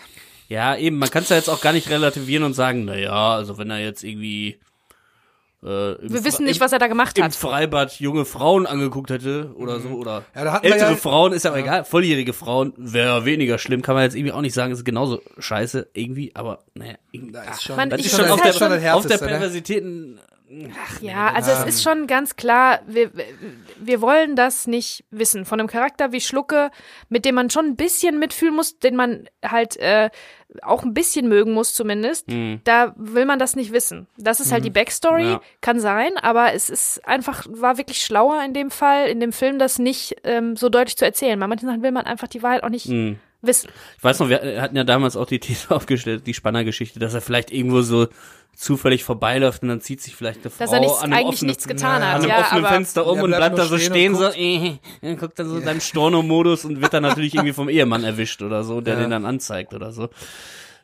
ja, 0.49 0.75
eben, 0.75 0.97
man 0.97 1.11
kann 1.11 1.21
es 1.21 1.29
ja 1.29 1.35
jetzt 1.35 1.47
auch 1.47 1.61
gar 1.61 1.73
nicht 1.73 1.89
relativieren 1.91 2.43
und 2.43 2.53
sagen, 2.55 2.85
na 2.85 2.97
ja, 2.97 3.35
also 3.35 3.59
wenn 3.59 3.69
er 3.69 3.77
jetzt 3.77 4.03
irgendwie 4.03 4.59
äh, 5.63 5.93
im 5.95 6.13
Wir 6.13 6.23
wissen 6.23 6.45
nicht, 6.45 6.57
im, 6.57 6.61
was 6.61 6.71
er 6.71 6.79
da 6.79 6.87
gemacht 6.87 7.17
im 7.17 7.23
hat. 7.25 7.35
Freibad 7.35 7.99
junge 7.99 8.25
Frauen 8.25 8.65
angeguckt 8.65 9.09
hätte 9.09 9.51
oder 9.55 9.79
so 9.79 9.89
oder 9.89 10.23
Ja, 10.35 10.57
ältere 10.59 10.91
ja- 10.91 10.95
Frauen 10.95 11.33
ist 11.33 11.43
ja 11.45 11.51
auch 11.51 11.57
egal, 11.57 11.83
volljährige 11.85 12.33
Frauen 12.33 12.73
wäre 12.77 13.25
weniger 13.25 13.57
schlimm, 13.57 13.81
kann 13.81 13.95
man 13.95 14.03
jetzt 14.03 14.15
irgendwie 14.15 14.31
auch 14.33 14.41
nicht 14.41 14.53
sagen, 14.53 14.71
ist 14.71 14.85
genauso 14.85 15.21
scheiße 15.37 15.89
irgendwie, 15.93 16.31
aber 16.35 16.63
naja, 16.75 16.93
irgendwie, 17.11 17.33
Da 17.33 17.43
ach, 17.47 17.53
ist 17.55 17.63
schon, 17.63 17.75
Man, 17.75 17.89
das 17.89 18.01
ist 18.01 18.15
schon 18.15 18.25
es 18.25 18.31
auf 18.31 18.41
der, 18.41 18.53
schon- 18.53 18.63
auf 18.71 18.79
der 18.79 18.81
Härteste, 18.81 19.25
Perversitäten 20.49 21.05
Ja, 21.07 21.31
also 21.33 21.51
es 21.51 21.63
ist 21.65 21.83
schon 21.83 22.07
ganz 22.07 22.35
klar, 22.35 22.79
wir, 22.87 23.11
wir 23.77 24.01
wollen 24.01 24.35
das 24.35 24.65
nicht 24.67 25.05
wissen. 25.11 25.45
Von 25.45 25.59
einem 25.59 25.69
Charakter 25.69 26.11
wie 26.11 26.21
Schlucke, 26.21 26.71
mit 27.07 27.25
dem 27.25 27.35
man 27.35 27.49
schon 27.49 27.65
ein 27.67 27.75
bisschen 27.75 28.19
mitfühlen 28.19 28.55
muss, 28.55 28.79
den 28.79 28.95
man 28.95 29.29
halt 29.45 29.77
äh, 29.77 30.09
auch 30.63 30.83
ein 30.83 30.95
bisschen 30.95 31.27
mögen 31.29 31.53
muss 31.53 31.75
zumindest, 31.75 32.25
da 32.63 32.93
will 32.97 33.25
man 33.25 33.37
das 33.37 33.55
nicht 33.55 33.71
wissen. 33.71 34.07
Das 34.17 34.39
ist 34.39 34.51
halt 34.51 34.65
die 34.65 34.71
Backstory, 34.71 35.23
Ja. 35.33 35.41
kann 35.61 35.79
sein, 35.79 36.17
aber 36.17 36.53
es 36.53 36.71
ist 36.71 37.05
einfach, 37.07 37.45
war 37.47 37.77
wirklich 37.77 38.01
schlauer 38.01 38.43
in 38.43 38.55
dem 38.55 38.71
Fall, 38.71 39.07
in 39.09 39.19
dem 39.19 39.31
Film, 39.31 39.59
das 39.59 39.77
nicht 39.77 40.15
ähm, 40.23 40.55
so 40.55 40.69
deutlich 40.69 40.97
zu 40.97 41.05
erzählen. 41.05 41.39
Bei 41.39 41.45
manchen 41.45 41.67
Sachen 41.67 41.83
will 41.83 41.91
man 41.91 42.05
einfach 42.05 42.27
die 42.27 42.41
Wahrheit 42.41 42.63
auch 42.63 42.69
nicht 42.69 42.89
wissen. 43.41 43.69
Ich 43.97 44.03
weiß 44.03 44.19
noch, 44.19 44.29
wir 44.29 44.61
hatten 44.61 44.75
ja 44.75 44.83
damals 44.83 45.15
auch 45.17 45.25
die 45.27 45.39
These 45.39 45.71
aufgestellt, 45.75 46.27
die 46.27 46.33
Spannergeschichte, 46.33 46.99
dass 46.99 47.13
er 47.13 47.21
vielleicht 47.21 47.51
irgendwo 47.51 47.81
so 47.81 48.07
zufällig 48.55 49.05
vorbeiläuft 49.05 49.61
und 49.63 49.69
dann 49.69 49.79
zieht 49.79 50.01
sich 50.01 50.15
vielleicht 50.17 50.41
eine 50.41 50.49
Frau 50.49 50.65
Dass 50.65 50.73
er 50.73 50.81
nichts, 50.81 50.97
an 50.97 51.03
einem 51.05 51.13
eigentlich 51.13 51.27
offenen, 51.35 51.47
nichts 51.47 51.67
getan 51.67 52.01
an 52.01 52.07
hat. 52.09 52.15
einem 52.21 52.29
Ja, 52.29 52.39
offenen 52.41 52.65
aber 52.65 52.73
Fenster 52.75 53.05
um 53.07 53.19
und 53.21 53.31
bleibt 53.31 53.57
da 53.57 53.65
so 53.65 53.77
stehen 53.77 53.91
stehen, 53.91 54.11
und 54.15 54.19
so, 54.19 54.25
guckt. 54.25 54.37
äh, 54.37 54.77
dann 55.01 55.17
guckt 55.17 55.39
dann 55.39 55.47
so 55.49 55.57
in 55.57 55.63
seinem 55.63 55.79
Storno-Modus 55.79 56.65
und 56.65 56.81
wird 56.81 56.93
dann 56.93 57.03
natürlich 57.03 57.35
irgendwie 57.35 57.53
vom 57.53 57.69
Ehemann 57.69 58.03
erwischt 58.03 58.41
oder 58.41 58.65
so, 58.65 58.81
der 58.81 58.95
Ja. 58.95 58.99
den 59.01 59.11
dann 59.11 59.25
anzeigt 59.25 59.73
oder 59.73 59.93
so. 59.93 60.09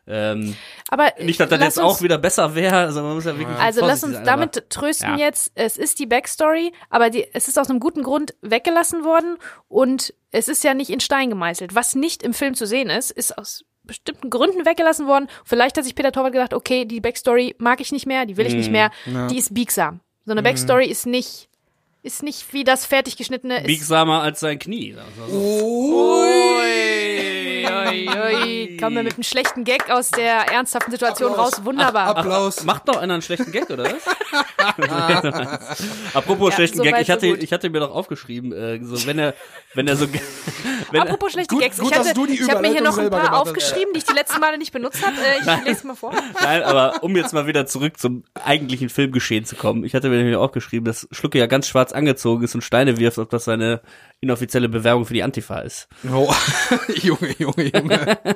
Ähm, 0.07 0.55
aber 0.89 1.13
nicht, 1.19 1.39
dass 1.39 1.50
das 1.50 1.59
jetzt 1.59 1.77
uns- 1.79 1.85
auch 1.88 2.01
wieder 2.01 2.17
besser 2.19 2.53
wäre, 2.53 2.77
also 2.77 3.01
man 3.01 3.15
muss 3.15 3.25
ja 3.25 3.38
wirklich 3.38 3.57
Also 3.57 3.81
lass 3.85 4.03
uns 4.03 4.13
sein, 4.15 4.24
damit 4.25 4.69
trösten 4.69 5.17
ja. 5.17 5.25
jetzt. 5.27 5.51
Es 5.55 5.77
ist 5.77 5.97
die 6.00 6.05
Backstory, 6.05 6.74
aber 6.91 7.09
die, 7.09 7.25
es 7.33 7.47
ist 7.47 7.57
aus 7.57 7.69
einem 7.71 7.79
guten 7.79 8.03
Grund 8.03 8.35
weggelassen 8.41 9.03
worden 9.03 9.38
und 9.67 10.13
es 10.31 10.47
ist 10.47 10.63
ja 10.63 10.74
nicht 10.75 10.91
in 10.91 11.00
Stein 11.00 11.29
gemeißelt. 11.29 11.74
Was 11.74 11.95
nicht 11.95 12.21
im 12.21 12.33
Film 12.35 12.53
zu 12.53 12.67
sehen 12.67 12.89
ist, 12.91 13.09
ist 13.12 13.38
aus 13.38 13.65
bestimmten 13.83 14.29
Gründen 14.29 14.65
weggelassen 14.65 15.07
worden. 15.07 15.27
Vielleicht 15.43 15.77
hat 15.77 15.83
sich 15.83 15.95
Peter 15.95 16.12
Torwart 16.12 16.33
gedacht, 16.33 16.53
okay, 16.53 16.85
die 16.85 17.01
Backstory 17.01 17.55
mag 17.57 17.81
ich 17.81 17.91
nicht 17.91 18.05
mehr, 18.05 18.25
die 18.27 18.38
will 18.38 18.45
ich 18.45 18.53
Mhm. 18.53 18.59
nicht 18.59 18.71
mehr, 18.71 18.91
die 19.29 19.38
ist 19.38 19.53
biegsam. 19.53 20.01
So 20.25 20.31
eine 20.31 20.43
Backstory 20.43 20.85
ist 20.88 21.05
nicht 21.07 21.50
ist 22.03 22.21
nicht 22.21 22.53
wie 22.53 22.63
das 22.63 22.85
fertig 22.85 23.17
geschnittene. 23.17 23.57
ist- 23.62 23.65
biegsamer 23.65 24.21
als 24.21 24.39
sein 24.39 24.59
Knie. 24.59 24.93
sagen 24.93 25.07
wir 25.17 25.27
so. 25.27 25.65
Ui, 25.65 26.85
ui, 27.95 28.09
ui. 28.09 28.77
Kommen 28.77 28.95
wir 28.97 29.03
mit 29.03 29.13
einem 29.15 29.23
schlechten 29.23 29.63
Gag 29.63 29.89
aus 29.89 30.11
der 30.11 30.51
ernsthaften 30.51 30.91
Situation 30.91 31.31
Applaus. 31.31 31.53
raus. 31.57 31.65
Wunderbar. 31.65 32.07
Applaus. 32.17 32.63
Macht 32.63 32.87
noch 32.87 32.97
einer 32.97 33.13
einen 33.15 33.21
schlechten 33.21 33.51
Gag, 33.51 33.69
oder 33.69 33.85
was? 33.85 34.03
Apropos 36.13 36.49
Ja, 36.49 36.55
schlechten 36.55 36.77
so 36.77 36.83
Gag, 36.83 36.99
ich 37.01 37.07
so 37.07 37.13
hatte, 37.13 37.29
gut. 37.29 37.43
ich 37.43 37.51
hatte 37.53 37.69
mir 37.69 37.79
doch 37.79 37.91
aufgeschrieben, 37.93 38.51
äh, 38.51 38.79
so 38.83 39.05
wenn 39.07 39.19
er, 39.19 39.33
wenn 39.73 39.87
er 39.87 39.95
so, 39.95 40.07
wenn 40.91 41.01
Apropos 41.01 41.31
schlechte 41.33 41.53
Gut- 41.55 41.63
Gags. 41.63 41.77
gut, 41.77 41.91
ich 41.91 41.95
hatte, 41.97 42.05
dass 42.09 42.13
du 42.13 42.25
die 42.25 42.33
ich 42.33 42.49
habe 42.49 42.61
mir 42.61 42.71
hier 42.71 42.81
noch 42.81 42.97
ein 42.97 43.09
paar 43.09 43.39
aufgeschrieben, 43.39 43.93
die 43.93 43.99
ich 43.99 44.05
die 44.05 44.13
letzten 44.13 44.39
Male 44.39 44.57
nicht 44.57 44.71
benutzt 44.71 45.05
habe. 45.05 45.15
Äh, 45.17 45.59
ich 45.59 45.65
lese 45.65 45.87
mal 45.87 45.95
vor. 45.95 46.13
Nein, 46.41 46.63
aber 46.63 47.03
um 47.03 47.15
jetzt 47.15 47.33
mal 47.33 47.47
wieder 47.47 47.65
zurück 47.65 47.97
zum 47.99 48.23
eigentlichen 48.43 48.89
Filmgeschehen 48.89 49.45
zu 49.45 49.55
kommen. 49.55 49.83
Ich 49.83 49.93
hatte 49.95 50.09
mir 50.09 50.17
nämlich 50.17 50.35
auch 50.35 50.51
geschrieben, 50.51 50.85
dass 50.85 51.07
Schlucke 51.11 51.37
ja 51.39 51.47
ganz 51.47 51.67
schwarz 51.67 51.91
angezogen 51.91 52.43
ist 52.43 52.55
und 52.55 52.61
Steine 52.61 52.97
wirft, 52.97 53.17
ob 53.17 53.29
das 53.29 53.45
seine 53.45 53.81
inoffizielle 54.25 54.70
Bewerbung 54.70 55.05
für 55.05 55.13
die 55.13 55.24
Antifa 55.24 55.60
ist. 55.60 55.88
Oh. 56.12 56.34
Junge, 56.96 57.36
Junge, 57.38 57.72
Junge. 57.74 58.17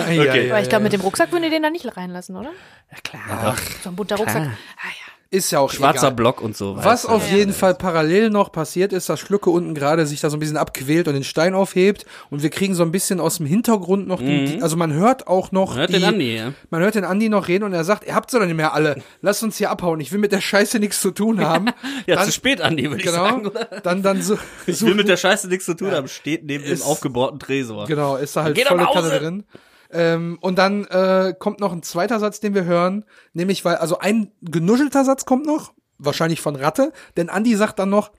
Okay. 0.00 0.50
Aber 0.50 0.60
ich 0.60 0.68
glaube, 0.68 0.82
mit 0.82 0.92
dem 0.92 1.00
Rucksack 1.00 1.30
würden 1.30 1.44
die 1.44 1.50
den 1.50 1.62
da 1.62 1.70
nicht 1.70 1.96
reinlassen, 1.96 2.34
oder? 2.34 2.50
Ja 2.90 2.98
klar. 3.04 3.56
So 3.84 3.90
ein 3.90 3.94
bunter 3.94 4.16
Rucksack. 4.16 4.42
Ah, 4.42 4.48
ja. 4.48 5.12
Ist 5.32 5.52
ja 5.52 5.60
auch 5.60 5.70
Schwarzer 5.70 6.08
egal. 6.08 6.14
Block 6.16 6.40
und 6.40 6.56
so. 6.56 6.76
Was 6.76 6.84
weißt 6.84 7.04
du. 7.04 7.08
auf 7.10 7.30
jeden 7.30 7.52
Fall 7.52 7.74
parallel 7.76 8.30
noch 8.30 8.50
passiert 8.50 8.92
ist, 8.92 9.08
dass 9.08 9.20
Schlucke 9.20 9.50
unten 9.50 9.74
gerade 9.74 10.04
sich 10.04 10.20
da 10.20 10.28
so 10.28 10.36
ein 10.36 10.40
bisschen 10.40 10.56
abquält 10.56 11.06
und 11.06 11.14
den 11.14 11.22
Stein 11.22 11.54
aufhebt 11.54 12.04
und 12.30 12.42
wir 12.42 12.50
kriegen 12.50 12.74
so 12.74 12.82
ein 12.82 12.90
bisschen 12.90 13.20
aus 13.20 13.36
dem 13.36 13.46
Hintergrund 13.46 14.08
noch 14.08 14.18
die, 14.18 14.44
die 14.56 14.62
also 14.62 14.76
man 14.76 14.92
hört 14.92 15.28
auch 15.28 15.52
noch 15.52 15.70
Man 15.70 15.78
hört 15.78 15.90
die, 15.90 15.92
den 15.94 16.04
Andi, 16.04 16.36
ja. 16.36 16.52
man 16.70 16.82
hört 16.82 16.96
den 16.96 17.04
Andi 17.04 17.28
noch 17.28 17.46
reden 17.46 17.62
und 17.62 17.72
er 17.72 17.84
sagt, 17.84 18.06
ihr 18.08 18.14
habt 18.16 18.28
sie 18.30 18.40
doch 18.40 18.46
nicht 18.46 18.56
mehr 18.56 18.74
alle, 18.74 19.00
lasst 19.22 19.44
uns 19.44 19.56
hier 19.56 19.70
abhauen, 19.70 20.00
ich 20.00 20.10
will 20.10 20.18
mit 20.18 20.32
der 20.32 20.40
Scheiße 20.40 20.80
nichts 20.80 21.00
zu 21.00 21.12
tun 21.12 21.40
haben. 21.40 21.66
Ja, 22.06 22.16
dann, 22.16 22.24
zu 22.24 22.32
spät, 22.32 22.60
Andi, 22.60 22.84
würde 22.84 22.96
ich 22.96 23.04
genau, 23.04 23.24
sagen. 23.24 23.46
Oder? 23.46 23.66
dann 23.82 24.02
dann 24.02 24.22
so, 24.22 24.38
Ich 24.66 24.80
will 24.82 24.94
mit 24.94 25.06
der 25.08 25.16
Scheiße 25.16 25.48
nichts 25.48 25.66
zu 25.66 25.74
tun 25.74 25.90
haben, 25.92 26.08
steht 26.08 26.44
neben 26.44 26.64
dem 26.64 26.72
Ist- 26.72 26.82
aufgebohrten 26.84 27.38
Tresor. 27.38 27.86
Genau, 27.86 28.16
ist 28.16 28.34
da 28.36 28.42
halt 28.44 28.56
Geh 28.56 28.62
doch 28.62 28.70
volle 28.70 28.86
Kanne 28.92 29.18
drin. 29.18 29.44
Ähm, 29.92 30.38
und 30.40 30.56
dann 30.56 30.84
äh, 30.86 31.34
kommt 31.38 31.60
noch 31.60 31.72
ein 31.72 31.82
zweiter 31.82 32.20
Satz, 32.20 32.40
den 32.40 32.54
wir 32.54 32.64
hören, 32.64 33.04
nämlich 33.32 33.64
weil, 33.64 33.76
also 33.76 33.98
ein 33.98 34.30
genuschelter 34.42 35.04
Satz 35.04 35.24
kommt 35.24 35.46
noch, 35.46 35.72
wahrscheinlich 35.98 36.40
von 36.40 36.56
Ratte, 36.56 36.92
denn 37.16 37.28
Andi 37.28 37.56
sagt 37.56 37.78
dann 37.78 37.90
noch, 37.90 38.12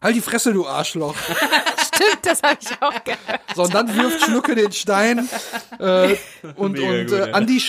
halt 0.00 0.16
die 0.16 0.20
Fresse, 0.20 0.52
du 0.52 0.66
Arschloch. 0.66 1.14
Stimmt, 1.94 2.26
das 2.26 2.42
habe 2.42 2.58
ich 2.60 2.82
auch 2.82 3.04
gehört. 3.04 3.40
So, 3.54 3.62
und 3.62 3.74
dann 3.74 3.94
wirft 3.94 4.22
Schlucke 4.22 4.54
den 4.54 4.72
Stein 4.72 5.28
äh, 5.78 6.16
und, 6.56 6.72
Mega 6.72 6.88
und 6.88 7.06
gut, 7.06 7.12
äh. 7.12 7.32
Andi, 7.32 7.62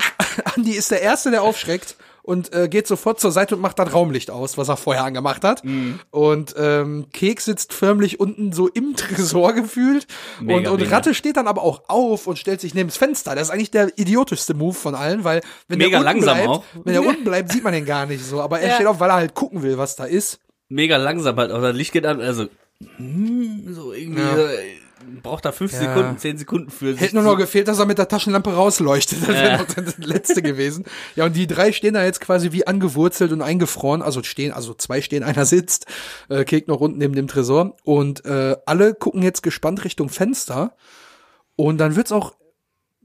Andi 0.54 0.72
ist 0.72 0.90
der 0.90 1.02
Erste, 1.02 1.30
der 1.30 1.42
aufschreckt 1.42 1.96
und 2.22 2.52
äh, 2.54 2.68
geht 2.68 2.86
sofort 2.86 3.20
zur 3.20 3.32
Seite 3.32 3.56
und 3.56 3.62
macht 3.62 3.78
das 3.78 3.92
Raumlicht 3.92 4.30
aus, 4.30 4.58
was 4.58 4.68
er 4.68 4.76
vorher 4.76 5.04
angemacht 5.04 5.44
hat. 5.44 5.64
Mhm. 5.64 6.00
Und 6.10 6.54
ähm, 6.58 7.06
Keks 7.12 7.44
sitzt 7.46 7.72
förmlich 7.72 8.20
unten 8.20 8.52
so 8.52 8.68
im 8.68 8.94
Tresor 8.96 9.52
gefühlt. 9.52 10.06
Mega, 10.40 10.58
und, 10.58 10.68
und 10.68 10.80
mega. 10.82 10.96
Ratte 10.96 11.14
steht 11.14 11.36
dann 11.36 11.46
aber 11.48 11.62
auch 11.62 11.82
auf 11.88 12.26
und 12.26 12.38
stellt 12.38 12.60
sich 12.60 12.74
neben 12.74 12.88
das 12.88 12.96
Fenster. 12.98 13.34
Das 13.34 13.48
ist 13.48 13.50
eigentlich 13.50 13.70
der 13.70 13.96
idiotischste 13.98 14.54
Move 14.54 14.74
von 14.74 14.94
allen, 14.94 15.24
weil 15.24 15.40
wenn 15.68 15.78
Mega 15.78 15.90
der 15.90 15.98
unten 16.00 16.04
langsam 16.24 16.36
bleibt, 16.36 16.48
auch. 16.50 16.64
wenn 16.84 16.94
er 16.94 17.02
unten 17.06 17.24
bleibt, 17.24 17.52
sieht 17.52 17.64
man 17.64 17.72
den 17.72 17.84
gar 17.84 18.06
nicht 18.06 18.24
so. 18.24 18.40
Aber 18.40 18.60
er 18.60 18.68
Ja. 18.68 18.74
steht 18.74 18.86
auf, 18.86 19.00
weil 19.00 19.10
er 19.10 19.16
halt 19.16 19.34
gucken 19.34 19.62
will, 19.62 19.78
was 19.78 19.96
da 19.96 20.04
ist. 20.04 20.40
Mega 20.68 20.96
langsam 20.98 21.36
halt, 21.36 21.50
auch 21.50 21.60
das 21.60 21.74
Licht 21.74 21.92
geht 21.92 22.06
an, 22.06 22.20
also, 22.20 22.46
hm, 22.96 23.72
so 23.74 23.92
irgendwie, 23.92 24.20
Ja. 24.22 24.36
äh, 24.36 24.58
braucht 25.22 25.44
da 25.44 25.52
fünf 25.52 25.72
Ja. 25.72 25.80
Sekunden, 25.80 26.18
zehn 26.18 26.38
Sekunden 26.38 26.70
für 26.70 26.92
sich 26.92 27.00
Hätte 27.00 27.16
nur 27.16 27.24
noch 27.24 27.36
gefehlt, 27.36 27.68
dass 27.68 27.78
er 27.78 27.86
mit 27.86 27.98
der 27.98 28.08
Taschenlampe 28.08 28.52
rausleuchtet. 28.52 29.20
Das 29.22 29.28
wäre 29.28 29.58
noch 29.58 29.66
das 29.66 29.98
letzte 29.98 30.42
gewesen. 30.42 30.84
Ja, 31.16 31.26
und 31.26 31.36
die 31.36 31.46
drei 31.46 31.72
stehen 31.72 31.94
da 31.94 32.04
jetzt 32.04 32.20
quasi 32.20 32.52
wie 32.52 32.66
angewurzelt 32.66 33.32
und 33.32 33.42
eingefroren. 33.42 34.02
Also 34.02 34.22
stehen, 34.22 34.52
also 34.52 34.74
zwei 34.74 35.00
stehen, 35.02 35.22
einer 35.22 35.44
sitzt. 35.44 35.86
Äh, 36.28 36.44
Kek 36.44 36.68
noch 36.68 36.80
unten 36.80 36.98
neben 36.98 37.14
dem 37.14 37.28
Tresor. 37.28 37.76
Und 37.84 38.24
äh, 38.24 38.56
alle 38.66 38.94
gucken 38.94 39.22
jetzt 39.22 39.42
gespannt 39.42 39.84
Richtung 39.84 40.08
Fenster. 40.08 40.76
Und 41.56 41.78
dann 41.78 41.96
wird's 41.96 42.12
auch 42.12 42.34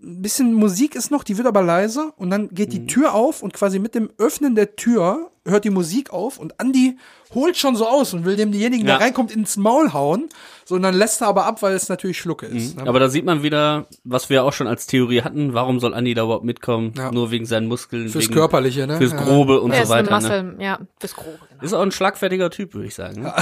ein 0.05 0.21
bisschen 0.21 0.53
Musik 0.53 0.95
ist 0.95 1.09
noch, 1.11 1.23
die 1.23 1.37
wird 1.37 1.47
aber 1.47 1.61
leise 1.63 2.13
und 2.17 2.29
dann 2.29 2.49
geht 2.49 2.71
die 2.73 2.85
Tür 2.85 3.13
auf 3.15 3.41
und 3.41 3.53
quasi 3.53 3.79
mit 3.79 3.95
dem 3.95 4.09
Öffnen 4.17 4.53
der 4.55 4.75
Tür 4.75 5.31
hört 5.47 5.63
die 5.65 5.69
Musik 5.69 6.11
auf 6.11 6.37
und 6.37 6.53
Andy 6.59 6.97
holt 7.33 7.57
schon 7.57 7.75
so 7.75 7.87
aus 7.87 8.13
und 8.13 8.23
will 8.25 8.35
demjenigen, 8.35 8.87
Ja. 8.87 8.97
der 8.97 9.05
reinkommt, 9.07 9.31
ins 9.31 9.57
Maul 9.57 9.93
hauen. 9.93 10.29
So, 10.63 10.75
und 10.75 10.83
dann 10.83 10.93
lässt 10.95 11.21
er 11.21 11.27
aber 11.27 11.45
ab, 11.45 11.61
weil 11.61 11.73
es 11.75 11.89
natürlich 11.89 12.17
Schlucke 12.17 12.45
ist. 12.45 12.77
Ne? 12.77 12.87
Aber 12.87 12.99
da 12.99 13.09
sieht 13.09 13.25
man 13.25 13.43
wieder, 13.43 13.87
was 14.03 14.29
wir 14.29 14.43
auch 14.43 14.53
schon 14.53 14.67
als 14.67 14.87
Theorie 14.87 15.21
hatten. 15.21 15.53
Warum 15.53 15.79
soll 15.79 15.93
Andi 15.93 16.13
da 16.13 16.23
überhaupt 16.23 16.45
mitkommen? 16.45 16.93
Ja. 16.97 17.11
Nur 17.11 17.31
wegen 17.31 17.45
seinen 17.45 17.67
Muskeln. 17.67 18.09
Fürs 18.09 18.25
wegen, 18.25 18.33
Körperliche, 18.35 18.87
ne? 18.87 18.97
Fürs 18.97 19.11
Ja. 19.11 19.21
Grobe 19.21 19.59
und 19.61 19.75
so 19.75 19.89
weiter. 19.89 20.09
Ne? 20.09 20.15
Muscle, 20.15 20.55
ja, 20.59 20.79
fürs 20.99 21.15
Grobe. 21.15 21.39
Genau. 21.49 21.63
Ist 21.63 21.73
auch 21.73 21.81
ein 21.81 21.91
schlagfertiger 21.91 22.49
Typ, 22.49 22.73
würde 22.73 22.87
ich 22.87 22.95
sagen. 22.95 23.21
Ne? 23.23 23.33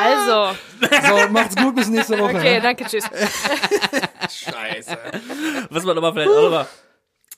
Also, 0.00 0.56
So, 0.80 1.28
macht's 1.32 1.56
gut, 1.56 1.74
bis 1.74 1.88
nächste 1.88 2.18
Woche. 2.18 2.36
okay, 2.36 2.54
ne? 2.56 2.60
danke, 2.62 2.84
tschüss. 2.84 3.04
Scheiße. 4.30 4.96
Was 5.70 5.84
man 5.84 5.96
aber 5.98 6.12
vielleicht 6.12 6.30
auch 6.30 6.42
noch 6.42 6.50
mal, 6.50 6.66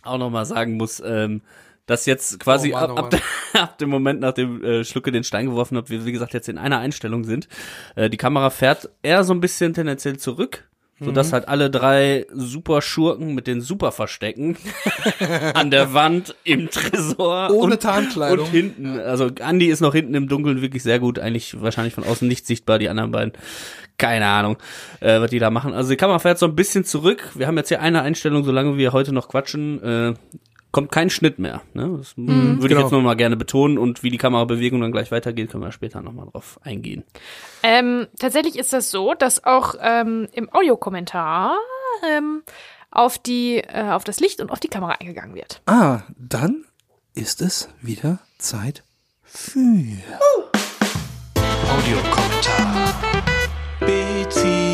auch 0.03 0.19
noch 0.19 0.31
mal 0.31 0.45
sagen 0.45 0.77
muss, 0.77 1.01
ähm, 1.05 1.43
dass 1.87 2.07
jetzt 2.07 2.39
quasi 2.41 2.73
Oh 2.73 2.77
Mann, 2.79 2.91
ab, 2.91 2.97
oh 2.97 3.01
ab, 3.01 3.11
de- 3.11 3.21
ab 3.61 3.79
dem 3.79 3.89
Moment, 3.91 4.21
nachdem 4.21 4.63
äh, 4.63 4.85
Schlucke 4.85 5.11
den 5.13 5.25
Stein 5.25 5.47
geworfen 5.47 5.77
hat, 5.77 5.91
wir 5.91 6.05
wie 6.05 6.13
gesagt 6.13 6.33
jetzt 6.35 6.49
in 6.49 6.59
einer 6.59 6.79
Einstellung 6.79 7.25
sind. 7.25 7.49
Äh, 7.97 8.09
die 8.11 8.17
Kamera 8.17 8.51
fährt 8.51 8.91
eher 9.03 9.25
so 9.25 9.33
ein 9.35 9.41
bisschen 9.41 9.75
tendenziell 9.75 10.17
zurück, 10.19 10.69
sodass 11.01 11.29
Mhm. 11.29 11.33
halt 11.33 11.49
alle 11.49 11.71
drei 11.71 12.27
super 12.33 12.83
Schurken 12.83 13.35
mit 13.35 13.47
den 13.47 13.61
super 13.61 13.91
Verstecken 13.93 14.57
an 15.55 15.71
der 15.71 15.95
Wand, 15.95 16.35
im 16.45 16.71
Tresor 16.71 17.51
Ohne 17.51 17.75
und, 17.75 17.83
Tarnkleidung. 17.83 18.45
und 18.47 18.51
hinten. 18.51 19.01
Also 19.01 19.31
Andy 19.41 19.67
ist 19.67 19.81
noch 19.81 19.95
hinten 19.95 20.15
im 20.15 20.29
Dunkeln 20.29 20.61
wirklich 20.63 20.83
sehr 20.83 20.99
gut, 20.99 21.19
eigentlich 21.19 21.61
wahrscheinlich 21.61 21.95
von 21.95 22.05
außen 22.05 22.27
nicht 22.29 22.47
sichtbar, 22.47 22.79
die 22.79 22.89
anderen 22.89 23.11
beiden. 23.11 23.33
Keine 23.99 24.27
Ahnung, 24.27 24.57
äh, 25.01 25.21
was 25.21 25.31
die 25.31 25.39
da 25.39 25.51
machen. 25.51 25.75
Also 25.75 25.91
die 25.91 25.97
Kamera 25.97 26.19
fährt 26.19 26.39
so 26.39 26.47
ein 26.47 26.57
bisschen 26.57 26.85
zurück. 26.85 27.31
Wir 27.35 27.47
haben 27.47 27.57
jetzt 27.59 27.69
hier 27.69 27.83
eine 27.83 28.01
Einstellung, 28.01 28.45
solange 28.45 28.79
wir 28.79 28.93
heute 28.95 29.13
noch 29.13 29.29
quatschen, 29.29 29.83
äh, 29.83 30.15
kommt 30.73 30.93
kein 30.93 31.11
Schnitt 31.11 31.39
mehr. 31.39 31.63
Ne? 31.75 31.97
Das 31.99 32.17
würde 32.17 32.57
ich 32.61 32.69
genau. 32.69 32.81
jetzt 32.83 32.93
noch 32.93 33.01
mal 33.01 33.15
gerne 33.15 33.37
betonen 33.37 33.79
und 33.79 34.03
wie 34.03 34.11
die 34.11 34.19
Kamerabewegung 34.19 34.81
dann 34.81 34.93
gleich 34.93 35.11
weitergeht, 35.11 35.51
können 35.51 35.65
wir 35.65 35.73
später 35.73 36.01
noch 36.01 36.13
mal 36.13 36.27
drauf 36.27 36.61
eingehen. 36.63 37.05
Ähm, 37.63 38.07
tatsächlich 38.19 38.59
ist 38.59 38.73
das 38.73 38.91
so, 38.91 39.15
dass 39.15 39.45
auch 39.45 39.75
ähm, 39.81 40.29
im 40.33 40.53
Audiokommentar 40.53 41.57
ähm, 42.09 42.43
auf 42.91 43.19
die 43.19 43.59
äh, 43.59 43.91
auf 43.91 44.05
das 44.05 44.21
Licht 44.21 44.41
und 44.41 44.51
auf 44.51 44.61
die 44.61 44.69
Kamera 44.69 44.93
eingegangen 44.93 45.35
wird. 45.35 45.63
Ah, 45.67 46.03
dann 46.19 46.65
ist 47.15 47.43
es 47.43 47.69
wieder 47.81 48.19
Zeit 48.39 48.85
für. 49.23 49.99
Audiokommentar. 51.69 52.95
Bezi. 53.81 54.70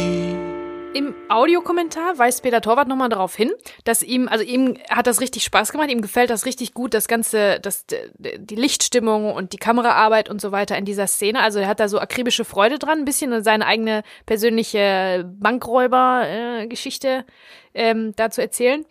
Im 0.94 1.14
Audiokommentar 1.28 2.18
weist 2.18 2.42
Peter 2.42 2.62
Torwart 2.62 2.88
nochmal 2.88 3.10
darauf 3.10 3.36
hin, 3.36 3.52
dass 3.84 4.02
ihm, 4.02 4.28
also 4.28 4.42
ihm 4.42 4.78
hat 4.88 5.06
das 5.06 5.20
richtig 5.20 5.44
Spaß 5.44 5.70
gemacht, 5.72 5.90
ihm 5.90 6.00
gefällt 6.00 6.30
das 6.30 6.46
richtig 6.46 6.72
gut, 6.72 6.94
das 6.94 7.06
ganze, 7.06 7.60
das, 7.60 7.84
die 8.18 8.54
Lichtstimmung 8.54 9.32
und 9.32 9.52
die 9.52 9.58
Kameraarbeit 9.58 10.30
und 10.30 10.40
so 10.40 10.52
weiter 10.52 10.78
in 10.78 10.86
dieser 10.86 11.06
Szene. 11.06 11.42
Also 11.42 11.58
er 11.58 11.68
hat 11.68 11.80
da 11.80 11.88
so 11.88 11.98
akribische 11.98 12.46
Freude 12.46 12.78
dran, 12.78 13.00
ein 13.00 13.04
bisschen 13.04 13.44
seine 13.44 13.66
eigene 13.66 14.04
persönliche 14.24 15.30
Bankräuber-Geschichte 15.38 17.26
ähm, 17.74 18.14
da 18.16 18.30
zu 18.30 18.40
erzählen. 18.40 18.86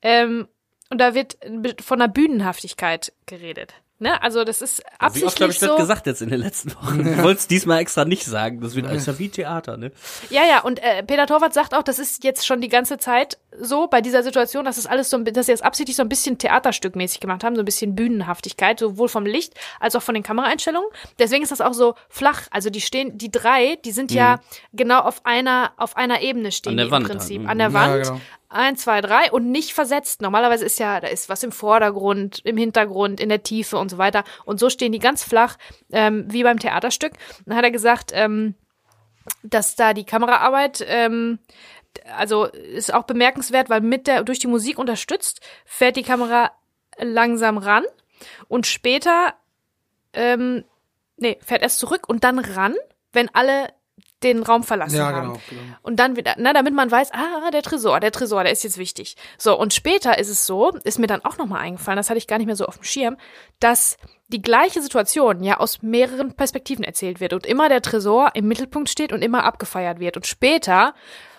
Ähm, 0.00 0.48
und 0.88 0.98
da 0.98 1.14
wird 1.14 1.36
von 1.82 2.00
einer 2.00 2.12
Bühnenhaftigkeit 2.12 3.12
geredet. 3.26 3.74
Ne? 4.00 4.20
Also 4.22 4.42
das 4.44 4.60
ist 4.60 4.78
Wie 4.78 4.84
oft 4.84 5.00
habe 5.00 5.06
absichtlich 5.06 5.50
ich 5.50 5.58
das 5.60 5.68
so. 5.70 5.76
gesagt 5.76 6.06
jetzt 6.06 6.20
in 6.20 6.28
den 6.28 6.40
letzten 6.40 6.74
Wochen? 6.74 7.06
Ich 7.06 7.22
wollte 7.22 7.38
es 7.38 7.46
diesmal 7.46 7.78
extra 7.78 8.04
nicht 8.04 8.24
sagen. 8.24 8.60
Das 8.60 8.74
wird 8.74 8.86
alles 8.86 9.06
ja 9.06 9.18
wie 9.18 9.28
Theater, 9.28 9.76
ne? 9.76 9.92
Ja, 10.30 10.44
ja, 10.44 10.60
und 10.62 10.82
äh, 10.82 11.02
Peter 11.04 11.26
Torwart 11.26 11.54
sagt 11.54 11.74
auch, 11.74 11.82
das 11.82 11.98
ist 12.00 12.24
jetzt 12.24 12.44
schon 12.44 12.60
die 12.60 12.68
ganze 12.68 12.98
Zeit 12.98 13.38
so 13.60 13.86
bei 13.86 14.00
dieser 14.00 14.22
Situation, 14.22 14.64
dass 14.64 14.78
es 14.78 14.86
alles 14.86 15.10
so, 15.10 15.18
dass 15.18 15.46
sie 15.46 15.52
es 15.52 15.62
absichtlich 15.62 15.96
so 15.96 16.02
ein 16.02 16.08
bisschen 16.08 16.38
theaterstückmäßig 16.38 17.20
gemacht 17.20 17.44
haben, 17.44 17.54
so 17.56 17.62
ein 17.62 17.64
bisschen 17.66 17.94
Bühnenhaftigkeit, 17.94 18.78
sowohl 18.78 19.08
vom 19.08 19.26
Licht 19.26 19.54
als 19.80 19.94
auch 19.96 20.02
von 20.02 20.14
den 20.14 20.22
Kameraeinstellungen. 20.24 20.88
Deswegen 21.18 21.42
ist 21.42 21.52
das 21.52 21.60
auch 21.60 21.72
so 21.74 21.94
flach. 22.08 22.42
Also 22.50 22.70
die 22.70 22.80
stehen, 22.80 23.16
die 23.18 23.30
drei, 23.30 23.76
die 23.84 23.92
sind 23.92 24.10
ja 24.12 24.40
genau 24.72 25.00
auf 25.00 25.24
einer, 25.24 25.72
auf 25.76 25.96
einer 25.96 26.20
Ebene 26.20 26.52
stehen 26.52 26.72
An 26.72 26.76
der 26.78 26.86
die 26.86 26.90
Wand 26.92 27.04
im 27.04 27.08
halt, 27.10 27.18
Prinzip. 27.18 27.42
ne? 27.42 27.48
An 27.48 27.58
der 27.58 27.68
Ja, 27.68 27.74
Wand. 27.74 28.02
genau. 28.04 28.20
Eins, 28.48 28.82
zwei, 28.82 29.00
drei 29.00 29.32
und 29.32 29.50
nicht 29.50 29.72
versetzt. 29.74 30.22
Normalerweise 30.22 30.64
ist 30.64 30.78
ja, 30.78 31.00
da 31.00 31.08
ist 31.08 31.28
was 31.28 31.42
im 31.42 31.50
Vordergrund, 31.50 32.40
im 32.44 32.56
Hintergrund, 32.56 33.18
in 33.20 33.28
der 33.28 33.42
Tiefe 33.42 33.78
und 33.78 33.90
so 33.90 33.98
weiter. 33.98 34.22
Und 34.44 34.60
so 34.60 34.70
stehen 34.70 34.92
die 34.92 35.00
ganz 35.00 35.24
flach, 35.24 35.56
ähm, 35.90 36.24
wie 36.28 36.44
beim 36.44 36.60
Theaterstück. 36.60 37.12
Dann 37.46 37.56
hat 37.56 37.64
er 37.64 37.72
gesagt, 37.72 38.12
ähm, 38.14 38.54
dass 39.42 39.74
da 39.74 39.94
die 39.94 40.04
Kameraarbeit, 40.04 40.84
ähm, 40.86 41.38
also 42.16 42.44
ist 42.44 42.92
auch 42.92 43.04
bemerkenswert, 43.04 43.70
weil 43.70 43.80
mit 43.80 44.06
der 44.06 44.22
durch 44.24 44.38
die 44.38 44.46
Musik 44.46 44.78
unterstützt 44.78 45.40
fährt 45.64 45.96
die 45.96 46.02
Kamera 46.02 46.50
langsam 46.98 47.58
ran 47.58 47.84
und 48.48 48.66
später 48.66 49.34
ähm, 50.12 50.64
nee 51.16 51.38
fährt 51.44 51.62
erst 51.62 51.78
zurück 51.78 52.08
und 52.08 52.24
dann 52.24 52.38
ran, 52.38 52.74
wenn 53.12 53.28
alle 53.34 53.68
den 54.24 54.42
Raum 54.42 54.64
verlassen 54.64 54.96
Ja, 54.96 55.12
haben. 55.12 55.28
genau, 55.28 55.40
genau. 55.48 55.62
Und 55.82 55.96
dann 55.96 56.16
wieder, 56.16 56.34
na, 56.38 56.52
damit 56.52 56.74
man 56.74 56.90
weiß, 56.90 57.12
ah, 57.12 57.50
der 57.52 57.62
Tresor, 57.62 58.00
der 58.00 58.10
Tresor, 58.10 58.42
der 58.42 58.52
ist 58.52 58.64
jetzt 58.64 58.78
wichtig. 58.78 59.16
So, 59.38 59.56
und 59.58 59.74
später 59.74 60.18
ist 60.18 60.30
es 60.30 60.46
so, 60.46 60.70
ist 60.82 60.98
mir 60.98 61.06
dann 61.06 61.24
auch 61.24 61.36
nochmal 61.36 61.60
eingefallen, 61.60 61.98
das 61.98 62.08
hatte 62.08 62.18
ich 62.18 62.26
gar 62.26 62.38
nicht 62.38 62.46
mehr 62.46 62.56
so 62.56 62.64
auf 62.64 62.78
dem 62.78 62.84
Schirm, 62.84 63.16
dass 63.60 63.98
die 64.28 64.42
gleiche 64.42 64.80
Situation 64.80 65.44
ja 65.44 65.58
aus 65.58 65.82
mehreren 65.82 66.34
Perspektiven 66.34 66.84
erzählt 66.84 67.20
wird 67.20 67.34
und 67.34 67.46
immer 67.46 67.68
der 67.68 67.82
Tresor 67.82 68.30
im 68.34 68.48
Mittelpunkt 68.48 68.88
steht 68.88 69.12
und 69.12 69.22
immer 69.22 69.44
abgefeiert 69.44 70.00
wird. 70.00 70.16
Und 70.16 70.26
später, 70.26 70.94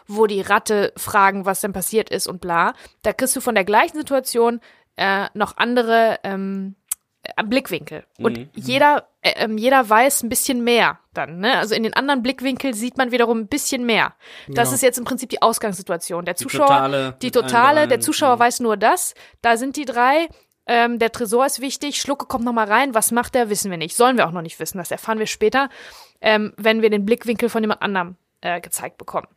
wo 0.08 0.28
die 0.28 0.42
Ratte 0.42 0.94
fragen, 0.98 1.46
was 1.46 1.62
denn 1.62 1.74
passiert 1.74 2.10
ist 2.10 2.28
und 2.28 2.42
bla, 2.42 2.74
da 3.02 3.14
kriegst 3.14 3.36
du 3.36 3.42
von 3.42 3.56
der 3.56 3.66
gleichen 3.66 3.98
Situation 3.98 4.62
äh, 4.98 5.28
noch 5.34 5.58
andere 5.58 6.20
ähm, 6.24 6.76
äh, 7.24 7.44
Blickwinkel. 7.44 8.06
Und 8.20 8.50
jeder, 8.54 9.08
äh, 9.22 9.34
ähm, 9.38 9.58
jeder 9.58 9.90
weiß 9.90 10.24
ein 10.24 10.30
bisschen 10.30 10.64
mehr 10.64 11.00
dann. 11.14 11.40
Ne? 11.40 11.58
Also 11.58 11.76
in 11.76 11.84
den 11.84 11.94
anderen 11.96 12.22
Blickwinkel 12.24 12.74
sieht 12.74 12.98
man 12.98 13.12
wiederum 13.12 13.40
ein 13.40 13.48
bisschen 13.48 13.86
mehr. 13.86 14.14
Das 14.48 14.70
Ja. 14.70 14.76
ist 14.76 14.82
jetzt 14.84 14.98
im 14.98 15.04
Prinzip 15.06 15.30
die 15.30 15.42
Ausgangssituation. 15.42 16.24
Der 16.26 16.36
Zuschauer, 16.36 16.68
totale 16.68 17.18
die 17.22 17.28
mit 17.28 17.36
allen 17.38 17.46
totale, 17.48 17.88
der. 17.88 18.00
Zuschauer 18.00 18.36
Mhm. 18.36 18.40
weiß 18.40 18.60
nur 18.62 18.78
das. 18.78 19.16
Da 19.42 19.58
sind 19.58 19.76
die 19.76 19.86
drei. 19.86 20.28
Ähm, 20.68 20.98
der 20.98 21.12
Tresor 21.12 21.46
ist 21.46 21.62
wichtig. 21.62 22.00
Schlucke 22.02 22.26
kommt 22.26 22.44
noch 22.46 22.54
mal 22.54 22.68
rein. 22.68 22.94
Was 22.96 23.12
macht 23.12 23.36
der? 23.36 23.50
Wissen 23.50 23.70
wir 23.70 23.78
nicht. 23.78 23.96
Sollen 23.96 24.18
wir 24.18 24.28
auch 24.28 24.32
noch 24.32 24.42
nicht 24.42 24.60
wissen. 24.60 24.78
Das 24.78 24.92
erfahren 24.92 25.20
wir 25.20 25.28
später, 25.28 25.70
ähm, 26.22 26.54
wenn 26.58 26.82
wir 26.82 26.90
den 26.90 27.06
Blickwinkel 27.06 27.50
von 27.50 27.62
jemand 27.64 27.82
anderem 27.82 28.16
äh, 28.46 28.62
gezeigt 28.62 28.98
bekommen. 28.98 29.28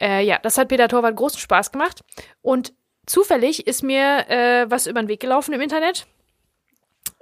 Äh, 0.00 0.22
ja, 0.24 0.38
das 0.38 0.58
hat 0.58 0.68
Peter 0.68 0.88
Torwart 0.88 1.16
großen 1.16 1.38
Spaß 1.40 1.72
gemacht. 1.72 2.04
Und 2.42 2.72
zufällig 3.06 3.66
ist 3.66 3.82
mir 3.82 4.28
äh, 4.28 4.70
was 4.70 4.86
über 4.86 5.00
den 5.02 5.08
Weg 5.08 5.20
gelaufen 5.20 5.52
im 5.54 5.60
Internet. 5.60 6.06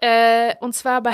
Äh, 0.02 0.54
und 0.60 0.74
zwar 0.74 1.02
bei. 1.02 1.12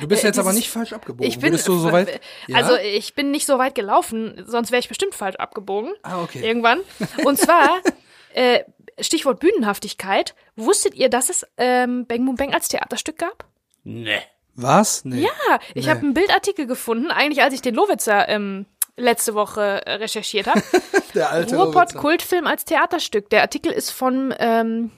Du 0.00 0.06
bist 0.06 0.24
Äh, 0.24 0.28
jetzt 0.28 0.38
aber 0.38 0.50
dieses- 0.50 0.64
nicht 0.64 0.70
falsch 0.70 0.92
abgebogen. 0.92 1.26
Ich 1.26 1.38
bin, 1.38 1.56
so 1.56 1.90
weit? 1.90 2.20
Ja? 2.46 2.56
also 2.58 2.76
ich 2.76 3.14
bin 3.14 3.30
nicht 3.30 3.46
so 3.46 3.58
weit 3.58 3.74
gelaufen, 3.74 4.42
sonst 4.46 4.70
wäre 4.72 4.80
ich 4.80 4.88
bestimmt 4.88 5.14
falsch 5.14 5.36
abgebogen. 5.36 5.92
Ah, 6.02 6.22
okay. 6.22 6.40
Irgendwann. 6.46 6.80
Und 7.24 7.38
zwar, 7.38 7.80
äh, 8.34 8.60
Stichwort 9.00 9.40
Bühnenhaftigkeit. 9.40 10.34
Wusstet 10.56 10.94
ihr, 10.94 11.08
dass 11.08 11.30
es 11.30 11.46
ähm, 11.56 12.06
Bang 12.06 12.26
Boom 12.26 12.36
Bang 12.36 12.52
als 12.52 12.68
Theaterstück 12.68 13.16
gab? 13.18 13.46
Ne. 13.84 14.20
Was? 14.54 15.06
Nee. 15.06 15.22
Ja, 15.22 15.58
ich 15.72 15.86
Nee. 15.86 15.90
habe 15.90 16.00
einen 16.00 16.12
Bildartikel 16.12 16.66
gefunden, 16.66 17.10
eigentlich 17.10 17.42
als 17.42 17.54
ich 17.54 17.62
den 17.62 17.74
Lowitzer 17.74 18.28
ähm, 18.28 18.66
letzte 19.00 19.34
Woche 19.34 19.84
äh, 19.86 19.94
recherchiert 19.94 20.46
habe. 20.46 20.62
Der 21.14 21.30
alte 21.30 21.56
Ruhrpott 21.56 21.74
Lowitzer. 21.74 21.98
Kultfilm 21.98 22.46
als 22.46 22.64
Theaterstück. 22.64 23.30
Der 23.30 23.42
Artikel 23.42 23.72
ist 23.72 23.90
von 23.90 24.34
ähm, 24.38 24.90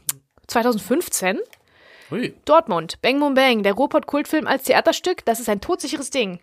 2015. 0.46 1.40
Hui. 2.10 2.34
Dortmund, 2.44 3.00
Bang 3.00 3.20
Boom 3.20 3.32
Bang, 3.32 3.62
der 3.62 3.72
Ruhrpott-Kultfilm 3.72 4.46
als 4.46 4.64
Theaterstück, 4.64 5.24
das 5.24 5.40
ist 5.40 5.48
ein 5.48 5.62
todsicheres 5.62 6.10
Ding. 6.10 6.40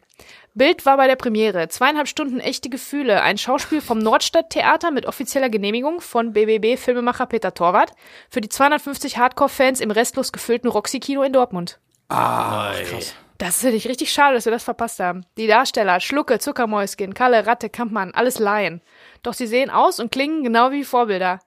Bild 0.55 0.87
war 0.87 0.97
bei 0.97 1.05
der 1.05 1.15
Premiere, 1.15 1.67
zweieinhalb 1.67 2.07
Stunden 2.07 2.39
echte 2.39 2.69
Gefühle, 2.69 3.21
ein 3.21 3.37
Schauspiel 3.37 3.79
vom 3.79 3.99
Nordstadttheater 3.99 4.89
mit 4.89 5.05
offizieller 5.05 5.49
Genehmigung 5.49 6.01
von 6.01 6.33
BBB-Filmemacher 6.33 7.27
Peter 7.27 7.53
Torwart 7.53 7.91
für 8.31 8.41
die 8.41 8.49
250 8.49 9.19
Hardcore-Fans 9.19 9.79
im 9.79 9.91
restlos 9.91 10.31
gefüllten 10.31 10.69
Roxy-Kino 10.69 11.21
in 11.21 11.33
Dortmund. 11.33 11.79
Ah, 12.09 12.73
krass. 12.83 13.13
Das 13.39 13.57
ist 13.57 13.63
wirklich 13.63 13.87
richtig 13.87 14.11
schade, 14.11 14.35
dass 14.35 14.43
wir 14.45 14.51
das 14.51 14.65
verpasst 14.65 14.99
haben. 14.99 15.25
Die 15.37 15.47
Darsteller, 15.47 15.99
Schlucke, 16.01 16.39
Zuckermäuschen, 16.39 17.13
Kalle, 17.13 17.47
Ratte, 17.47 17.69
Kampmann, 17.69 18.11
alles 18.13 18.37
Laien. 18.37 18.81
Doch 19.23 19.33
sie 19.33 19.47
sehen 19.47 19.69
aus 19.69 19.99
und 19.99 20.11
klingen 20.11 20.43
genau 20.43 20.71
wie 20.71 20.83
Vorbilder. 20.83 21.39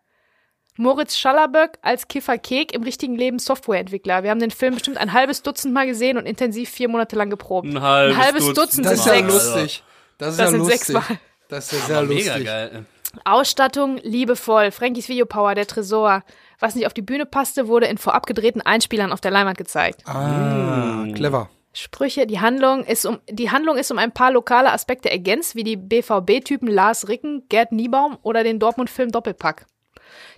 Moritz 0.79 1.19
Schallerböck 1.19 1.79
als 1.83 2.09
Kiffer 2.09 2.39
Kek 2.39 2.73
im 2.75 2.83
richtigen 2.83 3.15
Leben 3.15 3.39
Softwareentwickler. 3.39 4.23
Wir 4.23 4.31
haben 4.31 4.41
den 4.41 4.51
Film 4.51 4.73
bestimmt 4.75 4.97
ein 4.97 5.13
halbes 5.13 5.43
Dutzend 5.43 5.75
Mal 5.75 5.87
gesehen 5.87 6.17
und 6.17 6.25
intensiv 6.25 6.71
vier 6.71 6.89
Monate 6.89 7.15
lang 7.15 7.29
geprobt. 7.29 7.69
Ein 7.69 7.83
halbes 7.83 8.47
Dutzend 8.47 8.57
Dutzend 8.57 8.87
Das 8.87 8.93
sind 8.93 9.01
ist 9.01 9.07
ja 9.07 9.13
sechs. 9.13 9.33
lustig. 9.35 9.85
Das 10.17 10.29
ist 10.31 10.39
Das 10.39 10.45
ja 10.47 10.51
sind 10.51 10.59
lustig. 10.61 10.79
sechs 10.81 10.89
Mal. 10.93 11.19
Das 11.51 11.73
ist 11.73 11.73
ja 11.79 11.87
sehr 11.87 12.03
lustig. 12.03 12.25
mega 12.25 12.39
geil. 12.43 12.87
Ausstattung 13.27 13.99
liebevoll. 14.03 14.71
Frankies 14.71 15.11
Videopower, 15.11 15.55
der 15.55 15.67
Tresor. 15.67 16.23
Was 16.59 16.75
nicht 16.75 16.87
auf 16.87 16.95
die 16.95 17.03
Bühne 17.03 17.27
passte, 17.27 17.69
wurde 17.69 17.85
in 17.87 17.99
vorab 17.99 18.25
gedrehten 18.25 18.63
Einspielern 18.63 19.13
auf 19.13 19.21
der 19.21 19.31
Leinwand 19.31 19.59
gezeigt. 19.59 20.01
Ah, 20.07 21.05
clever. 21.15 21.51
Sprüche, 21.75 22.27
die 22.27 22.41
Handlung 22.41 22.85
ist 22.85 23.07
um 23.07 23.19
die 23.29 23.51
Handlung 23.51 23.79
ist 23.79 23.91
um 23.91 23.99
ein 23.99 24.13
paar 24.13 24.31
lokale 24.31 24.73
Aspekte 24.73 25.11
ergänzt, 25.11 25.55
wie 25.57 25.65
die 25.65 25.77
BVB-Typen 25.77 26.69
Lars 26.69 27.09
Ricken, 27.09 27.49
Gerd 27.49 27.73
Niebaum 27.73 28.19
oder 28.23 28.45
den 28.45 28.59
Dortmund-Film 28.59 29.11
Doppelpack. 29.11 29.67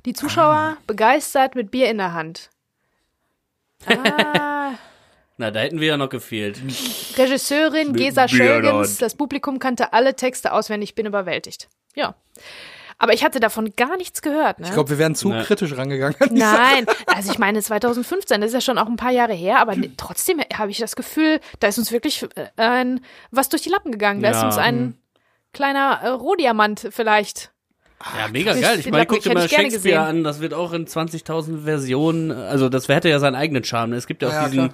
Die 0.04 0.12
Zuschauer 0.12 0.76
begeistert 0.86 1.54
mit 1.56 1.70
Bier 1.70 1.90
in 1.90 1.98
der 1.98 2.12
Hand. 2.12 2.50
Ah, 3.86 4.78
Na, 5.36 5.50
da 5.50 5.60
hätten 5.60 5.80
wir 5.80 5.88
ja 5.88 5.96
noch 5.96 6.08
gefehlt. 6.08 6.58
Regisseurin 7.18 7.92
Gesa 7.92 8.28
Schölgens, 8.28 8.96
das 8.98 9.14
Publikum 9.14 9.58
kannte 9.58 9.92
alle 9.92 10.14
Texte 10.14 10.52
auswendig, 10.52 10.94
bin 10.94 11.04
überwältigt. 11.06 11.68
Ja. 11.94 12.14
Aber 12.98 13.12
ich 13.12 13.24
hatte 13.24 13.40
davon 13.40 13.72
gar 13.76 13.96
nichts 13.96 14.22
gehört. 14.22 14.60
Ne? 14.60 14.66
Ich 14.66 14.72
glaube, 14.72 14.90
wir 14.90 14.98
wären 14.98 15.14
zu 15.14 15.28
Ne. 15.30 15.42
kritisch 15.44 15.76
rangegangen. 15.76 16.16
an 16.20 16.34
die 16.34 16.40
Sache. 16.40 16.56
Nein, 16.56 16.86
also 17.06 17.32
ich 17.32 17.38
meine 17.38 17.60
2015, 17.62 18.40
das 18.40 18.48
ist 18.48 18.54
ja 18.54 18.60
schon 18.60 18.78
auch 18.78 18.86
ein 18.86 18.96
paar 18.96 19.10
Jahre 19.10 19.32
her, 19.34 19.58
aber 19.58 19.74
ne- 19.76 19.90
trotzdem 19.96 20.40
habe 20.56 20.70
ich 20.70 20.78
das 20.78 20.96
Gefühl, 20.96 21.40
da 21.60 21.68
ist 21.68 21.78
uns 21.78 21.90
wirklich 21.92 22.24
äh, 22.36 22.46
ein, 22.56 23.00
was 23.30 23.48
durch 23.48 23.62
die 23.62 23.70
Lappen 23.70 23.92
gegangen. 23.92 24.22
Da 24.22 24.30
ist 24.30 24.36
Ja. 24.40 24.46
uns 24.46 24.58
ein 24.58 24.96
kleiner 25.52 26.00
äh, 26.02 26.08
Rohdiamant 26.08 26.88
vielleicht. 26.90 27.50
Ja, 28.18 28.28
mega 28.28 28.52
krass. 28.52 28.60
geil. 28.60 28.80
Ich 28.80 28.90
meine, 28.90 29.06
guck 29.06 29.20
dir 29.22 29.30
hätte 29.30 29.38
mal 29.38 29.44
ich 29.46 29.50
gerne 29.50 29.70
Shakespeare 29.70 30.00
gesehen. 30.00 30.18
an, 30.18 30.24
das 30.24 30.40
wird 30.40 30.52
auch 30.52 30.72
in 30.72 30.86
20.000 30.86 31.64
Versionen, 31.64 32.30
also 32.32 32.68
das 32.68 32.88
hätte 32.88 33.08
ja 33.08 33.18
seinen 33.18 33.34
eigenen 33.34 33.64
Charme. 33.64 33.94
Es 33.94 34.06
gibt 34.06 34.20
ja 34.22 34.28
auch 34.28 34.32
Ja, 34.32 34.48
diesen, 34.48 34.70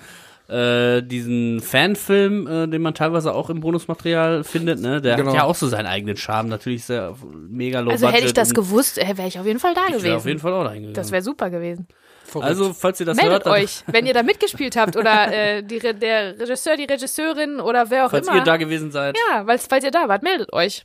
äh, 0.50 1.02
diesen 1.02 1.60
Fanfilm, 1.60 2.46
äh, 2.46 2.66
den 2.66 2.82
man 2.82 2.94
teilweise 2.94 3.32
auch 3.34 3.50
im 3.50 3.60
Bonusmaterial 3.60 4.44
findet, 4.44 4.80
ne? 4.80 5.00
Der 5.00 5.16
Genau. 5.16 5.28
hat 5.30 5.36
ja 5.36 5.44
auch 5.44 5.54
so 5.54 5.68
seinen 5.68 5.86
eigenen 5.86 6.16
Charme, 6.16 6.48
natürlich 6.48 6.84
sehr 6.84 7.14
mega 7.48 7.80
low 7.80 7.90
Also 7.90 8.08
hätte 8.08 8.26
ich 8.26 8.34
das 8.34 8.52
gewusst, 8.54 8.98
äh, 8.98 9.16
wäre 9.16 9.28
ich 9.28 9.38
auf 9.38 9.46
jeden 9.46 9.60
Fall 9.60 9.74
da 9.74 9.82
ich 9.82 9.88
wäre 9.92 9.98
gewesen. 10.00 10.16
auf 10.16 10.26
jeden 10.26 10.40
Fall 10.40 10.52
auch 10.52 10.64
da 10.64 10.70
hingegangen. 10.72 10.94
das 10.94 11.12
wäre 11.12 11.22
super 11.22 11.50
gewesen. 11.50 11.86
Verrückt. 12.24 12.46
also, 12.48 12.72
falls 12.72 13.00
ihr 13.00 13.06
das 13.06 13.16
Meldet 13.16 13.44
hört, 13.44 13.46
euch, 13.46 13.82
wenn 13.88 14.06
ihr 14.06 14.14
da 14.14 14.22
mitgespielt 14.22 14.76
habt 14.76 14.96
oder 14.96 15.32
äh, 15.32 15.62
die, 15.64 15.78
Re- 15.78 15.94
der 15.94 16.38
Regisseur, 16.38 16.76
die 16.76 16.84
Regisseurin 16.84 17.58
oder 17.60 17.90
wer 17.90 18.06
auch 18.06 18.10
falls 18.10 18.26
immer. 18.28 18.36
ihr 18.36 18.44
da 18.44 18.56
gewesen 18.56 18.90
seid. 18.92 19.16
ja, 19.32 19.46
weil, 19.46 19.58
falls 19.58 19.84
ihr 19.84 19.90
da 19.90 20.06
wart, 20.08 20.22
meldet 20.22 20.52
euch. 20.52 20.84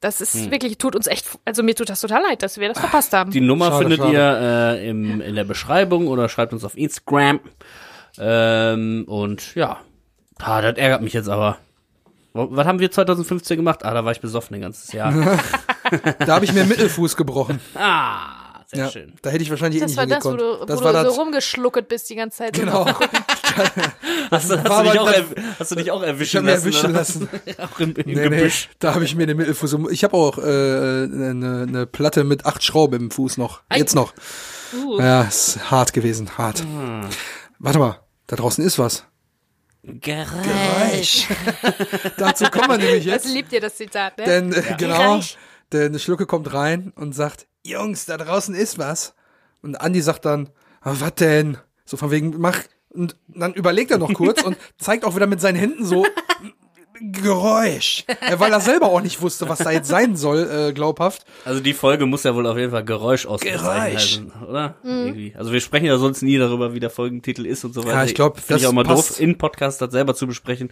Das 0.00 0.20
ist 0.20 0.34
Hm. 0.34 0.50
wirklich, 0.50 0.78
tut 0.78 0.96
uns 0.96 1.06
echt, 1.06 1.26
also 1.44 1.62
mir 1.62 1.76
tut 1.76 1.88
das 1.88 2.00
total 2.00 2.22
leid, 2.22 2.42
dass 2.42 2.58
wir 2.58 2.68
das 2.68 2.80
verpasst 2.80 3.12
haben. 3.12 3.30
Die 3.30 3.40
Nummer 3.40 3.66
Schade, 3.66 3.78
findet 3.82 3.98
schade. 4.00 4.12
ihr 4.12 4.80
äh, 4.82 4.88
im, 4.90 5.20
in 5.20 5.36
der 5.36 5.44
Beschreibung 5.44 6.08
oder 6.08 6.28
schreibt 6.28 6.52
uns 6.52 6.64
auf 6.64 6.76
Instagram. 6.76 7.38
Ähm, 8.18 9.04
und 9.06 9.54
ja, 9.54 9.78
ah, 10.40 10.60
das 10.60 10.76
ärgert 10.76 11.02
mich 11.02 11.12
jetzt 11.12 11.28
aber. 11.28 11.58
Wo- 12.34 12.48
Was 12.50 12.66
haben 12.66 12.78
wir 12.78 12.90
2015 12.90 13.56
gemacht? 13.56 13.84
Ah, 13.84 13.92
da 13.94 14.04
war 14.04 14.12
ich 14.12 14.20
besoffen 14.20 14.54
ein 14.56 14.60
ganzes 14.62 14.92
Jahr. 14.92 15.12
Da 16.20 16.36
habe 16.36 16.46
ich 16.46 16.54
mir 16.54 16.60
den 16.60 16.68
Mittelfuß 16.70 17.16
gebrochen. 17.16 17.60
ah, 17.74 18.62
sehr 18.66 18.84
Ja, 18.84 18.90
schön. 18.90 19.12
da 19.20 19.28
hätte 19.28 19.42
ich 19.42 19.50
wahrscheinlich 19.50 19.82
eh 19.82 19.84
nicht 19.84 19.96
war 19.98 20.06
das, 20.06 20.24
wo 20.24 20.30
hingekonnt. 20.30 20.60
du, 20.62 20.64
das 20.66 20.80
wo 20.80 20.84
war 20.84 20.92
du 20.94 21.02
das. 21.04 21.14
so 21.14 21.20
rumgeschlucket 21.20 21.86
bist 21.88 22.08
die 22.08 22.14
ganze 22.14 22.38
Zeit. 22.38 22.54
genau. 22.54 22.86
Hast, 24.30 24.50
du- 24.50 24.56
hast, 24.58 24.68
war 24.70 24.82
du 24.84 24.90
dich 24.90 24.98
auch, 25.00 25.12
hast 25.58 25.70
du 25.70 25.74
dich 25.74 25.90
auch 25.90 26.00
Ich 26.00 26.08
erwischen 26.08 26.36
habe 26.38 26.46
mir 26.46 26.52
lassen? 26.52 26.64
erwischen 26.64 26.92
lassen. 26.94 27.28
auch 27.74 27.78
im, 27.80 27.94
im 27.94 28.02
Nee, 28.06 28.14
nee, 28.14 28.36
Gebüsch. 28.38 28.70
da 28.78 28.94
habe 28.94 29.04
ich 29.04 29.14
mir 29.14 29.26
den 29.26 29.36
Mittelfuß. 29.36 29.76
Ich 29.90 30.02
habe 30.04 30.16
auch 30.16 30.38
äh, 30.38 30.42
eine 30.42 31.66
ne 31.66 31.86
Platte 31.86 32.24
mit 32.24 32.46
acht 32.46 32.64
Schrauben 32.64 32.98
im 32.98 33.10
Fuß 33.10 33.36
noch. 33.36 33.60
Jetzt 33.74 33.94
noch. 33.94 34.14
Uh. 34.74 34.98
Ja, 34.98 35.22
ist 35.24 35.70
hart 35.70 35.92
gewesen, 35.92 36.38
hart. 36.38 36.60
Hm. 36.60 37.02
Warte 37.58 37.78
mal, 37.78 37.98
da 38.26 38.36
draußen 38.36 38.64
ist 38.64 38.78
was. 38.78 39.04
Gereicht. 39.82 41.26
Dazu 42.16 42.44
kommen 42.44 42.70
wir 42.70 42.78
nämlich 42.78 43.04
Das 43.04 43.24
jetzt. 43.24 43.34
liebt 43.34 43.52
ihr, 43.52 43.60
das 43.60 43.76
Zitat, 43.76 44.16
ne? 44.18 44.24
Denn 44.24 44.52
äh, 44.52 44.62
genau, 44.78 45.14
Gereicht. 45.16 45.38
denn 45.72 45.98
Schlucke 45.98 46.26
kommt 46.26 46.52
rein 46.54 46.92
und 46.94 47.14
sagt, 47.14 47.46
Jungs, 47.64 48.04
da 48.06 48.16
draußen 48.16 48.54
ist 48.54 48.78
was. 48.78 49.14
Und 49.60 49.80
Andi 49.80 50.00
sagt 50.00 50.24
dann, 50.24 50.50
ah, 50.80 50.94
was 50.98 51.14
denn? 51.16 51.58
So 51.84 51.96
von 51.96 52.10
wegen, 52.10 52.38
mach. 52.40 52.58
Und 52.90 53.16
dann 53.28 53.54
überlegt 53.54 53.90
er 53.90 53.98
noch 53.98 54.12
kurz 54.12 54.42
und 54.44 54.56
zeigt 54.78 55.04
auch 55.04 55.16
wieder 55.16 55.26
mit 55.26 55.40
seinen 55.40 55.56
Händen 55.56 55.84
so 55.84 56.06
Geräusch. 57.10 58.04
Weil 58.36 58.52
er 58.52 58.60
selber 58.60 58.86
auch 58.86 59.00
nicht 59.00 59.20
wusste, 59.20 59.48
was 59.48 59.58
da 59.58 59.70
jetzt 59.70 59.88
sein 59.88 60.14
soll, 60.16 60.68
äh, 60.68 60.72
glaubhaft. 60.72 61.24
Also 61.44 61.60
die 61.60 61.72
Folge 61.74 62.06
muss 62.06 62.22
ja 62.22 62.34
wohl 62.34 62.46
auf 62.46 62.56
jeden 62.56 62.70
Fall 62.70 62.84
Geräusch 62.84 63.26
ausgezeichnet 63.26 63.62
Geräusch. 63.62 63.94
heißen, 63.94 64.32
oder? 64.48 64.74
Mhm. 64.82 65.32
Also 65.36 65.52
wir 65.52 65.60
sprechen 65.60 65.86
ja 65.86 65.98
sonst 65.98 66.22
nie 66.22 66.38
darüber, 66.38 66.74
wie 66.74 66.80
der 66.80 66.90
Folgentitel 66.90 67.44
ist 67.46 67.64
und 67.64 67.74
so 67.74 67.82
weiter. 67.84 67.94
Ja, 67.94 68.04
ich 68.04 68.14
glaub, 68.14 68.38
Finde 68.38 68.56
ich 68.56 68.62
das 68.62 68.70
auch 68.70 68.74
mal 68.74 68.84
passt. 68.84 69.10
doof, 69.10 69.20
in 69.20 69.36
Podcast 69.38 69.80
das 69.82 69.90
selber 69.92 70.14
zu 70.14 70.26
besprechen. 70.26 70.70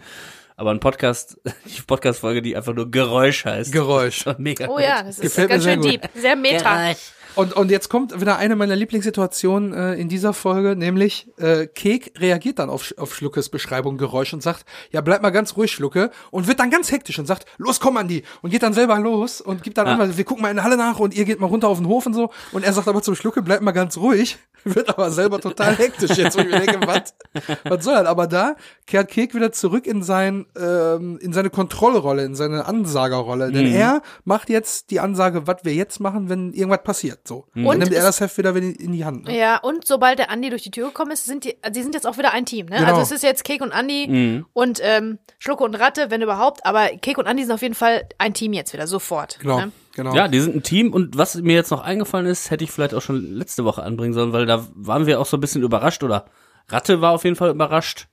Aber 0.60 0.72
ein 0.72 0.80
Podcast, 0.80 1.40
die 1.64 1.80
Podcast-Folge, 1.80 2.42
die 2.42 2.54
einfach 2.54 2.74
nur 2.74 2.90
Geräusch 2.90 3.46
heißt. 3.46 3.72
Geräusch. 3.72 4.26
Mega 4.38 4.68
Oh 4.68 4.78
ja, 4.78 5.02
das 5.02 5.16
ist 5.16 5.22
Gefällt 5.22 5.48
mir 5.48 5.54
ganz 5.54 5.64
sehr 5.64 5.72
schön 5.72 5.80
gut. 5.80 5.90
deep. 5.90 6.10
Sehr 6.14 6.36
meta. 6.36 6.92
Und, 7.36 7.52
und 7.54 7.70
jetzt 7.70 7.88
kommt 7.88 8.20
wieder 8.20 8.36
eine 8.38 8.56
meiner 8.56 8.74
Lieblingssituationen 8.76 9.72
äh, 9.72 9.94
in 9.94 10.08
dieser 10.08 10.32
Folge, 10.34 10.74
nämlich 10.76 11.28
äh, 11.38 11.66
Kek 11.68 12.12
reagiert 12.18 12.58
dann 12.58 12.68
auf, 12.68 12.92
auf 12.98 13.14
Schluckes 13.14 13.48
Beschreibung 13.48 13.98
Geräusch 13.98 14.34
und 14.34 14.42
sagt, 14.42 14.64
ja, 14.90 15.00
bleib 15.00 15.22
mal 15.22 15.30
ganz 15.30 15.56
ruhig, 15.56 15.70
Schlucke, 15.70 16.10
und 16.32 16.48
wird 16.48 16.58
dann 16.58 16.70
ganz 16.70 16.90
hektisch 16.90 17.18
und 17.20 17.26
sagt, 17.26 17.46
los, 17.56 17.78
komm, 17.78 17.96
Andi, 17.96 18.24
und 18.42 18.50
geht 18.50 18.64
dann 18.64 18.72
selber 18.72 18.98
los 18.98 19.40
und 19.40 19.62
gibt 19.62 19.78
dann 19.78 19.86
Ja. 19.86 19.92
an, 19.92 19.98
weil 20.00 20.16
wir 20.16 20.24
gucken 20.24 20.42
mal 20.42 20.50
in 20.50 20.56
der 20.56 20.64
Halle 20.64 20.76
nach 20.76 20.98
und 20.98 21.14
ihr 21.14 21.24
geht 21.24 21.38
mal 21.38 21.46
runter 21.46 21.68
auf 21.68 21.78
den 21.78 21.86
Hof 21.86 22.04
und 22.04 22.14
so, 22.14 22.30
und 22.50 22.64
er 22.64 22.72
sagt 22.72 22.88
aber 22.88 23.00
zum 23.00 23.14
Schlucke, 23.14 23.42
bleib 23.42 23.62
mal 23.62 23.70
ganz 23.70 23.96
ruhig, 23.96 24.36
wird 24.64 24.88
aber 24.88 25.12
selber 25.12 25.40
total 25.40 25.76
hektisch 25.78 26.18
jetzt, 26.18 26.36
wo 26.36 26.40
ich 26.40 26.48
mir 26.50 26.60
denke, 26.60 26.84
was, 26.84 27.14
was 27.62 27.84
soll 27.84 27.94
das? 27.94 28.06
Aber 28.06 28.26
da 28.26 28.56
kehrt 28.88 29.08
Kek 29.08 29.34
wieder 29.36 29.52
zurück 29.52 29.86
in 29.86 30.02
sein, 30.02 30.46
ähm, 30.58 31.18
in 31.20 31.32
seine 31.32 31.50
Kontrollrolle, 31.50 32.24
in 32.24 32.34
seine 32.34 32.66
Ansagerrolle, 32.66 33.52
denn 33.52 33.66
er 33.66 34.02
macht 34.24 34.50
jetzt 34.50 34.90
die 34.90 35.00
Ansage, 35.00 35.46
was 35.46 35.58
wir 35.64 35.74
jetzt 35.74 36.00
machen, 36.00 36.28
wenn 36.28 36.52
irgendwas 36.52 36.82
passiert, 36.82 37.26
so. 37.26 37.46
Und 37.54 37.64
dann 37.66 37.78
nimmt 37.78 37.92
er 37.92 38.02
das 38.02 38.20
Heft 38.20 38.38
wieder 38.38 38.54
in 38.56 38.92
die 38.92 39.04
Hand. 39.04 39.24
Ne? 39.26 39.38
Ja, 39.38 39.58
und 39.58 39.86
sobald 39.86 40.18
der 40.18 40.30
Andi 40.30 40.50
durch 40.50 40.62
die 40.62 40.70
Tür 40.70 40.88
gekommen 40.88 41.10
ist, 41.12 41.24
sind 41.26 41.44
die, 41.44 41.56
also 41.62 41.72
die 41.74 41.82
sind 41.82 41.94
jetzt 41.94 42.06
auch 42.06 42.18
wieder 42.18 42.32
ein 42.32 42.46
Team, 42.46 42.66
ne? 42.66 42.76
Genau. 42.78 42.88
Also 42.90 43.02
es 43.02 43.10
ist 43.12 43.22
jetzt 43.22 43.44
Kek 43.44 43.62
und 43.62 43.72
Andi 43.72 44.44
und 44.52 44.80
ähm, 44.82 45.18
Schlucke 45.38 45.64
und 45.64 45.74
Ratte, 45.74 46.10
wenn 46.10 46.22
überhaupt, 46.22 46.64
aber 46.66 46.88
Kek 47.00 47.18
und 47.18 47.26
Andi 47.26 47.44
sind 47.44 47.52
auf 47.52 47.62
jeden 47.62 47.74
Fall 47.74 48.08
ein 48.18 48.34
Team 48.34 48.52
jetzt 48.52 48.72
wieder, 48.72 48.86
sofort. 48.86 49.38
Genau, 49.40 49.58
Ne? 49.60 49.72
genau. 49.94 50.14
Ja, 50.14 50.28
die 50.28 50.40
sind 50.40 50.56
ein 50.56 50.62
Team 50.62 50.92
und 50.92 51.16
was 51.18 51.34
mir 51.36 51.54
jetzt 51.54 51.70
noch 51.70 51.82
eingefallen 51.82 52.26
ist, 52.26 52.50
hätte 52.50 52.64
ich 52.64 52.70
vielleicht 52.70 52.94
auch 52.94 53.02
schon 53.02 53.22
letzte 53.34 53.64
Woche 53.64 53.82
anbringen 53.82 54.14
sollen, 54.14 54.32
weil 54.32 54.46
da 54.46 54.66
waren 54.74 55.06
wir 55.06 55.20
auch 55.20 55.26
so 55.26 55.36
ein 55.36 55.40
bisschen 55.40 55.62
überrascht 55.62 56.02
oder 56.02 56.26
Ratte 56.68 57.00
war 57.00 57.12
auf 57.12 57.24
jeden 57.24 57.36
Fall 57.36 57.50
überrascht. 57.50 58.06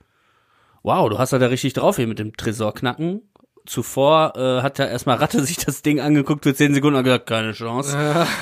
Wow, 0.88 1.10
du 1.10 1.18
hast 1.20 1.34
da 1.34 1.38
richtig 1.38 1.74
drauf 1.74 1.98
hier 1.98 2.08
mit 2.08 2.18
dem 2.18 2.38
Tresor 2.38 2.74
knacken. 2.74 3.22
Zuvor 3.66 4.38
äh, 4.38 4.62
hat 4.62 4.80
ja 4.80 4.86
erstmal 4.86 5.18
Ratte 5.18 5.44
sich 5.44 5.58
das 5.58 5.82
Ding 5.82 6.00
angeguckt 6.00 6.46
für 6.46 6.56
10 6.56 6.74
Sekunden 6.76 6.98
und 6.98 7.04
gesagt, 7.04 7.26
keine 7.26 7.52
Chance. 7.52 7.98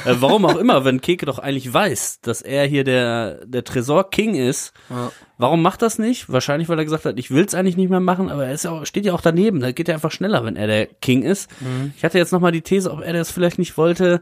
Äh, 0.05 0.13
warum 0.19 0.45
auch 0.45 0.55
immer, 0.57 0.85
wenn 0.85 1.01
Keke 1.01 1.25
doch 1.25 1.39
eigentlich 1.39 1.73
weiß, 1.73 2.21
dass 2.21 2.43
er 2.43 2.67
hier 2.67 2.83
der, 2.83 3.43
der 3.47 3.63
Tresor 3.63 4.11
King 4.11 4.35
ist, 4.35 4.73
Ja. 4.91 5.11
warum 5.39 5.63
macht 5.63 5.81
das 5.81 5.97
nicht? 5.97 6.31
Wahrscheinlich, 6.31 6.69
weil 6.69 6.77
er 6.77 6.85
gesagt 6.85 7.05
hat, 7.05 7.17
ich 7.17 7.31
will's 7.31 7.55
eigentlich 7.55 7.77
nicht 7.77 7.89
mehr 7.89 7.99
machen, 7.99 8.29
aber 8.29 8.45
er 8.45 8.53
ist 8.53 8.65
ja 8.65 8.69
auch, 8.69 8.85
steht 8.85 9.05
ja 9.05 9.13
auch 9.13 9.21
daneben. 9.21 9.59
Da 9.59 9.71
geht 9.71 9.89
er 9.89 9.95
einfach 9.95 10.11
schneller, 10.11 10.45
wenn 10.45 10.55
er 10.55 10.67
der 10.67 10.85
King 10.85 11.23
ist. 11.23 11.49
Ich 11.97 12.03
hatte 12.05 12.19
jetzt 12.19 12.31
nochmal 12.31 12.51
die 12.51 12.61
These, 12.61 12.91
ob 12.91 13.01
er 13.01 13.13
das 13.13 13.31
vielleicht 13.31 13.57
nicht 13.57 13.75
wollte, 13.75 14.21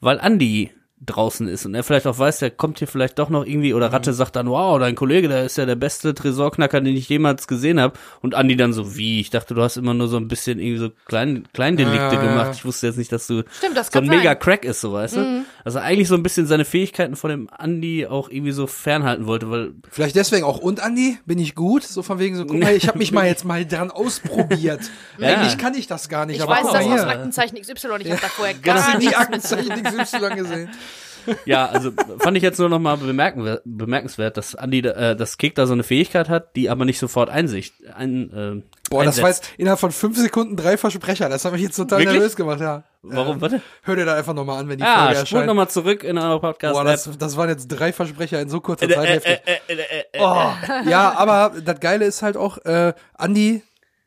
weil 0.00 0.18
Andy 0.22 0.72
draußen 1.04 1.48
ist 1.48 1.66
und 1.66 1.74
er 1.74 1.82
vielleicht 1.82 2.06
auch 2.06 2.18
weiß, 2.18 2.38
der 2.38 2.50
kommt 2.50 2.78
hier 2.78 2.88
vielleicht 2.88 3.18
doch 3.18 3.28
noch 3.28 3.44
irgendwie 3.44 3.74
oder 3.74 3.92
Ratte 3.92 4.12
sagt 4.12 4.36
dann, 4.36 4.48
wow, 4.48 4.78
dein 4.78 4.94
Kollege, 4.94 5.28
der 5.28 5.44
ist 5.44 5.58
ja 5.58 5.66
der 5.66 5.74
beste 5.74 6.14
Tresorknacker, 6.14 6.80
den 6.80 6.96
ich 6.96 7.08
jemals 7.08 7.46
gesehen 7.46 7.80
habe 7.80 7.98
und 8.20 8.34
Andy 8.34 8.56
dann 8.56 8.72
so, 8.72 8.96
wie? 8.96 9.20
Ich 9.20 9.30
dachte, 9.30 9.54
du 9.54 9.62
hast 9.62 9.76
immer 9.76 9.94
nur 9.94 10.08
so 10.08 10.16
ein 10.16 10.28
bisschen 10.28 10.58
irgendwie 10.58 10.78
so 10.78 10.90
klein, 11.06 11.44
Kleindelikte 11.52 11.98
Ja, 11.98 12.12
ja, 12.12 12.22
ja. 12.22 12.30
gemacht. 12.30 12.52
Ich 12.54 12.64
wusste 12.64 12.86
jetzt 12.86 12.98
nicht, 12.98 13.10
dass 13.12 13.26
du 13.26 13.42
Stimmt, 13.58 13.76
das 13.76 13.88
so 13.88 13.98
ein 13.98 14.06
kann 14.06 14.16
mega 14.16 14.30
sein. 14.30 14.38
Crack 14.38 14.64
ist, 14.64 14.80
so 14.80 14.92
weißt 14.92 15.16
du? 15.16 15.44
Also 15.64 15.78
eigentlich 15.78 16.08
so 16.08 16.14
ein 16.14 16.22
bisschen 16.22 16.46
seine 16.46 16.64
Fähigkeiten 16.64 17.16
von 17.16 17.30
dem 17.30 17.48
Andy 17.58 18.06
auch 18.06 18.28
irgendwie 18.28 18.52
so 18.52 18.66
fernhalten 18.66 19.26
wollte, 19.26 19.50
weil 19.50 19.72
Vielleicht 19.90 20.16
deswegen 20.16 20.44
auch, 20.44 20.58
und 20.58 20.80
Andi, 20.80 21.18
bin 21.26 21.38
ich 21.38 21.54
gut? 21.54 21.82
So 21.84 22.02
von 22.02 22.18
wegen 22.18 22.36
so, 22.36 22.44
guck 22.44 22.58
mal, 22.58 22.74
ich 22.74 22.88
habe 22.88 22.98
mich 22.98 23.12
mal 23.12 23.26
jetzt 23.26 23.44
mal 23.44 23.64
dran 23.66 23.90
ausprobiert. 23.90 24.80
Ja. 25.18 25.28
Eigentlich 25.36 25.58
kann 25.58 25.74
ich 25.74 25.86
das 25.86 26.08
gar 26.08 26.26
nicht, 26.26 26.36
Ich 26.36 26.42
aber 26.42 26.52
weiß 26.52 26.62
das 26.64 26.72
mal 26.72 26.78
aus 26.94 27.00
hier. 27.00 27.08
Aktenzeichen 27.08 27.60
XY, 27.60 27.72
ich 28.00 28.10
habe 28.10 28.20
da 28.20 28.28
vorher 28.28 28.54
Hast 28.54 28.62
gar 28.64 28.98
mit. 28.98 29.16
Aktenzeichen 29.16 29.82
XY 29.82 30.36
gesehen? 30.36 30.70
Ja, 31.44 31.66
also 31.66 31.92
fand 32.18 32.36
ich 32.36 32.42
jetzt 32.42 32.58
nur 32.58 32.68
noch 32.68 32.78
mal 32.80 32.96
bemerken, 32.96 33.58
bemerkenswert, 33.64 34.36
dass 34.36 34.54
Andi, 34.54 34.78
äh, 34.80 35.14
dass 35.14 35.38
Kick 35.38 35.54
da 35.54 35.66
so 35.66 35.72
eine 35.72 35.82
Fähigkeit 35.84 36.28
hat, 36.28 36.56
die 36.56 36.68
aber 36.70 36.84
nicht 36.84 36.98
sofort 36.98 37.30
Einsicht 37.30 37.74
ein, 37.94 38.30
äh, 38.32 38.62
Boah, 38.90 39.04
das 39.04 39.18
war 39.18 39.28
einsetzt. 39.28 39.44
jetzt 39.50 39.58
innerhalb 39.60 39.78
von 39.80 39.92
fünf 39.92 40.16
Sekunden 40.18 40.56
drei 40.56 40.76
Versprecher. 40.76 41.28
Das 41.28 41.44
hat 41.44 41.52
mich 41.52 41.62
jetzt 41.62 41.76
total 41.76 42.00
Wirklich? 42.00 42.16
nervös 42.18 42.36
gemacht, 42.36 42.60
ja. 42.60 42.84
Warum, 43.04 43.40
warte? 43.40 43.60
Hör 43.82 43.96
dir 43.96 44.04
da 44.04 44.14
einfach 44.14 44.32
nochmal 44.32 44.60
an, 44.60 44.68
wenn 44.68 44.78
die 44.78 44.84
Ah, 44.84 45.06
Folge 45.06 45.18
erscheint. 45.20 45.46
nochmal 45.46 45.68
zurück 45.68 46.04
in 46.04 46.18
eurer 46.18 46.38
podcast 46.40 46.72
Boah, 46.74 46.84
das, 46.84 47.10
das 47.18 47.36
waren 47.36 47.48
jetzt 47.48 47.66
drei 47.66 47.92
Versprecher 47.92 48.40
in 48.40 48.48
so 48.48 48.60
kurzer 48.60 48.88
Äh, 48.88 48.94
Zeit. 48.94 49.24
äh, 49.26 49.32
äh, 49.32 49.58
äh, 49.68 49.74
äh, 49.74 50.04
äh, 50.12 50.20
Oh, 50.20 50.52
ja, 50.88 51.12
aber 51.16 51.52
das 51.60 51.80
Geile 51.80 52.04
ist 52.04 52.22
halt 52.22 52.36
auch, 52.36 52.58
äh, 52.58 52.92
Andi 53.14 53.62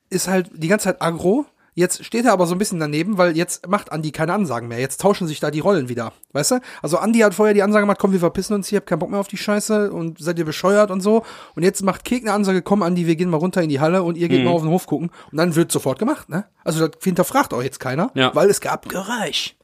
ist 0.10 0.30
halt 0.30 0.50
die 0.54 0.70
ganze 0.70 0.86
Zeit 0.86 1.02
aggro. 1.02 1.46
Jetzt 1.78 2.06
steht 2.06 2.24
er 2.26 2.32
aber 2.32 2.46
so 2.48 2.56
ein 2.56 2.58
bisschen 2.58 2.80
daneben, 2.80 3.18
weil 3.18 3.36
jetzt 3.36 3.68
macht 3.68 3.92
Andi 3.92 4.12
keine 4.12 4.34
Ansagen 4.34 4.70
mehr. 4.70 4.80
Jetzt 4.80 5.02
tauschen 5.02 5.28
sich 5.28 5.42
da 5.42 5.52
die 5.52 5.60
Rollen 5.60 5.90
wieder. 5.90 6.14
Weißt 6.32 6.52
du? 6.52 6.60
Also 6.82 6.98
Andi 6.98 7.20
hat 7.20 7.34
vorher 7.34 7.54
die 7.54 7.64
Ansage 7.64 7.84
gemacht, 7.84 7.98
komm, 8.00 8.14
wir 8.14 8.20
verpissen 8.22 8.54
uns 8.54 8.70
hier, 8.70 8.78
hab 8.80 8.86
keinen 8.86 9.00
Bock 9.00 9.12
mehr 9.12 9.20
auf 9.20 9.28
die 9.28 9.36
Scheiße 9.38 9.92
und 9.92 10.18
seid 10.20 10.40
ihr 10.40 10.46
bescheuert 10.46 10.90
und 10.90 11.02
so. 11.02 11.24
Und 11.54 11.64
jetzt 11.64 11.84
macht 11.84 12.06
Kek 12.06 12.24
eine 12.24 12.32
Ansage, 12.34 12.62
komm 12.62 12.82
Andi, 12.82 13.06
wir 13.08 13.18
gehen 13.18 13.30
mal 13.30 13.38
runter 13.38 13.62
in 13.62 13.68
die 13.70 13.82
Halle 13.82 14.04
und 14.04 14.16
ihr 14.18 14.30
geht 14.30 14.46
mal 14.46 14.52
auf 14.52 14.62
den 14.62 14.70
Hof 14.72 14.86
gucken. 14.88 15.12
Und 15.32 15.38
dann 15.38 15.56
wird 15.56 15.70
sofort 15.72 16.00
gemacht, 16.00 16.30
ne? 16.30 16.46
Also 16.64 16.88
das 16.88 16.98
hinterfragt 17.04 17.54
auch 17.54 17.62
jetzt 17.62 17.82
keiner, 17.82 18.10
Ja. 18.16 18.34
weil 18.34 18.50
es 18.50 18.62
gab 18.62 18.88
Geräusch. 18.88 19.56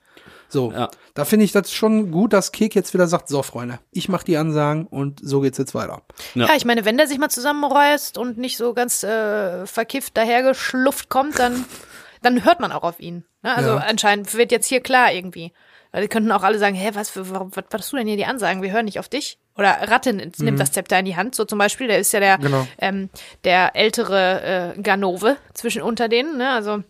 So, 0.49 0.73
Ja. 0.73 0.89
da 1.13 1.23
finde 1.23 1.45
ich 1.45 1.53
das 1.53 1.71
schon 1.71 2.11
gut, 2.11 2.33
dass 2.33 2.51
Kek 2.51 2.75
jetzt 2.75 2.93
wieder 2.93 3.07
sagt, 3.07 3.29
so 3.29 3.41
Freunde, 3.41 3.79
ich 3.91 4.09
mache 4.09 4.25
die 4.25 4.35
Ansagen 4.35 4.85
und 4.85 5.21
so 5.23 5.39
geht's 5.39 5.57
jetzt 5.57 5.73
weiter. 5.73 6.01
Ja. 6.35 6.47
Ja. 6.47 6.55
ich 6.57 6.65
meine, 6.65 6.83
wenn 6.83 6.97
der 6.97 7.07
sich 7.07 7.19
mal 7.19 7.29
zusammenreißt 7.29 8.17
und 8.17 8.37
nicht 8.37 8.57
so 8.57 8.73
ganz 8.73 9.01
äh, 9.03 9.65
verkifft 9.65 10.17
dahergeschlufft 10.17 11.07
kommt, 11.07 11.39
dann, 11.39 11.63
dann 12.21 12.45
hört 12.45 12.59
man 12.59 12.71
auch 12.71 12.83
auf 12.83 12.99
ihn. 12.99 13.23
Ne? 13.43 13.55
Also 13.55 13.69
Ja. 13.71 13.77
anscheinend 13.77 14.33
wird 14.35 14.51
jetzt 14.51 14.67
hier 14.67 14.81
klar 14.81 15.11
irgendwie. 15.13 15.51
Weil 15.91 16.03
die 16.03 16.07
könnten 16.07 16.31
auch 16.31 16.43
alle 16.43 16.57
sagen, 16.57 16.75
hä, 16.75 16.91
was, 16.93 17.09
für, 17.09 17.29
warum, 17.31 17.51
was, 17.53 17.65
tust 17.69 17.91
du 17.91 17.97
denn 17.97 18.07
hier 18.07 18.15
die 18.15 18.25
Ansagen? 18.25 18.61
Wir 18.61 18.71
hören 18.71 18.85
nicht 18.85 18.97
auf 18.99 19.09
dich. 19.09 19.37
Oder 19.57 19.89
Ratte 19.89 20.13
nimmt 20.13 20.39
nimmt 20.39 20.57
das 20.59 20.71
Zepter 20.71 20.97
in 20.99 21.03
die 21.05 21.17
Hand, 21.17 21.35
so 21.35 21.43
zum 21.43 21.59
Beispiel. 21.59 21.87
Der 21.87 21.99
ist 21.99 22.13
ja 22.13 22.21
der, 22.21 22.37
Mhm. 22.37 22.41
Genau. 22.43 22.67
ähm, 22.77 23.09
der 23.43 23.75
ältere 23.75 24.73
äh, 24.77 24.81
Ganove 24.81 25.35
zwischen 25.53 25.81
unter 25.81 26.07
denen. 26.07 26.37
Ne? 26.37 26.49
Also, 26.49 26.83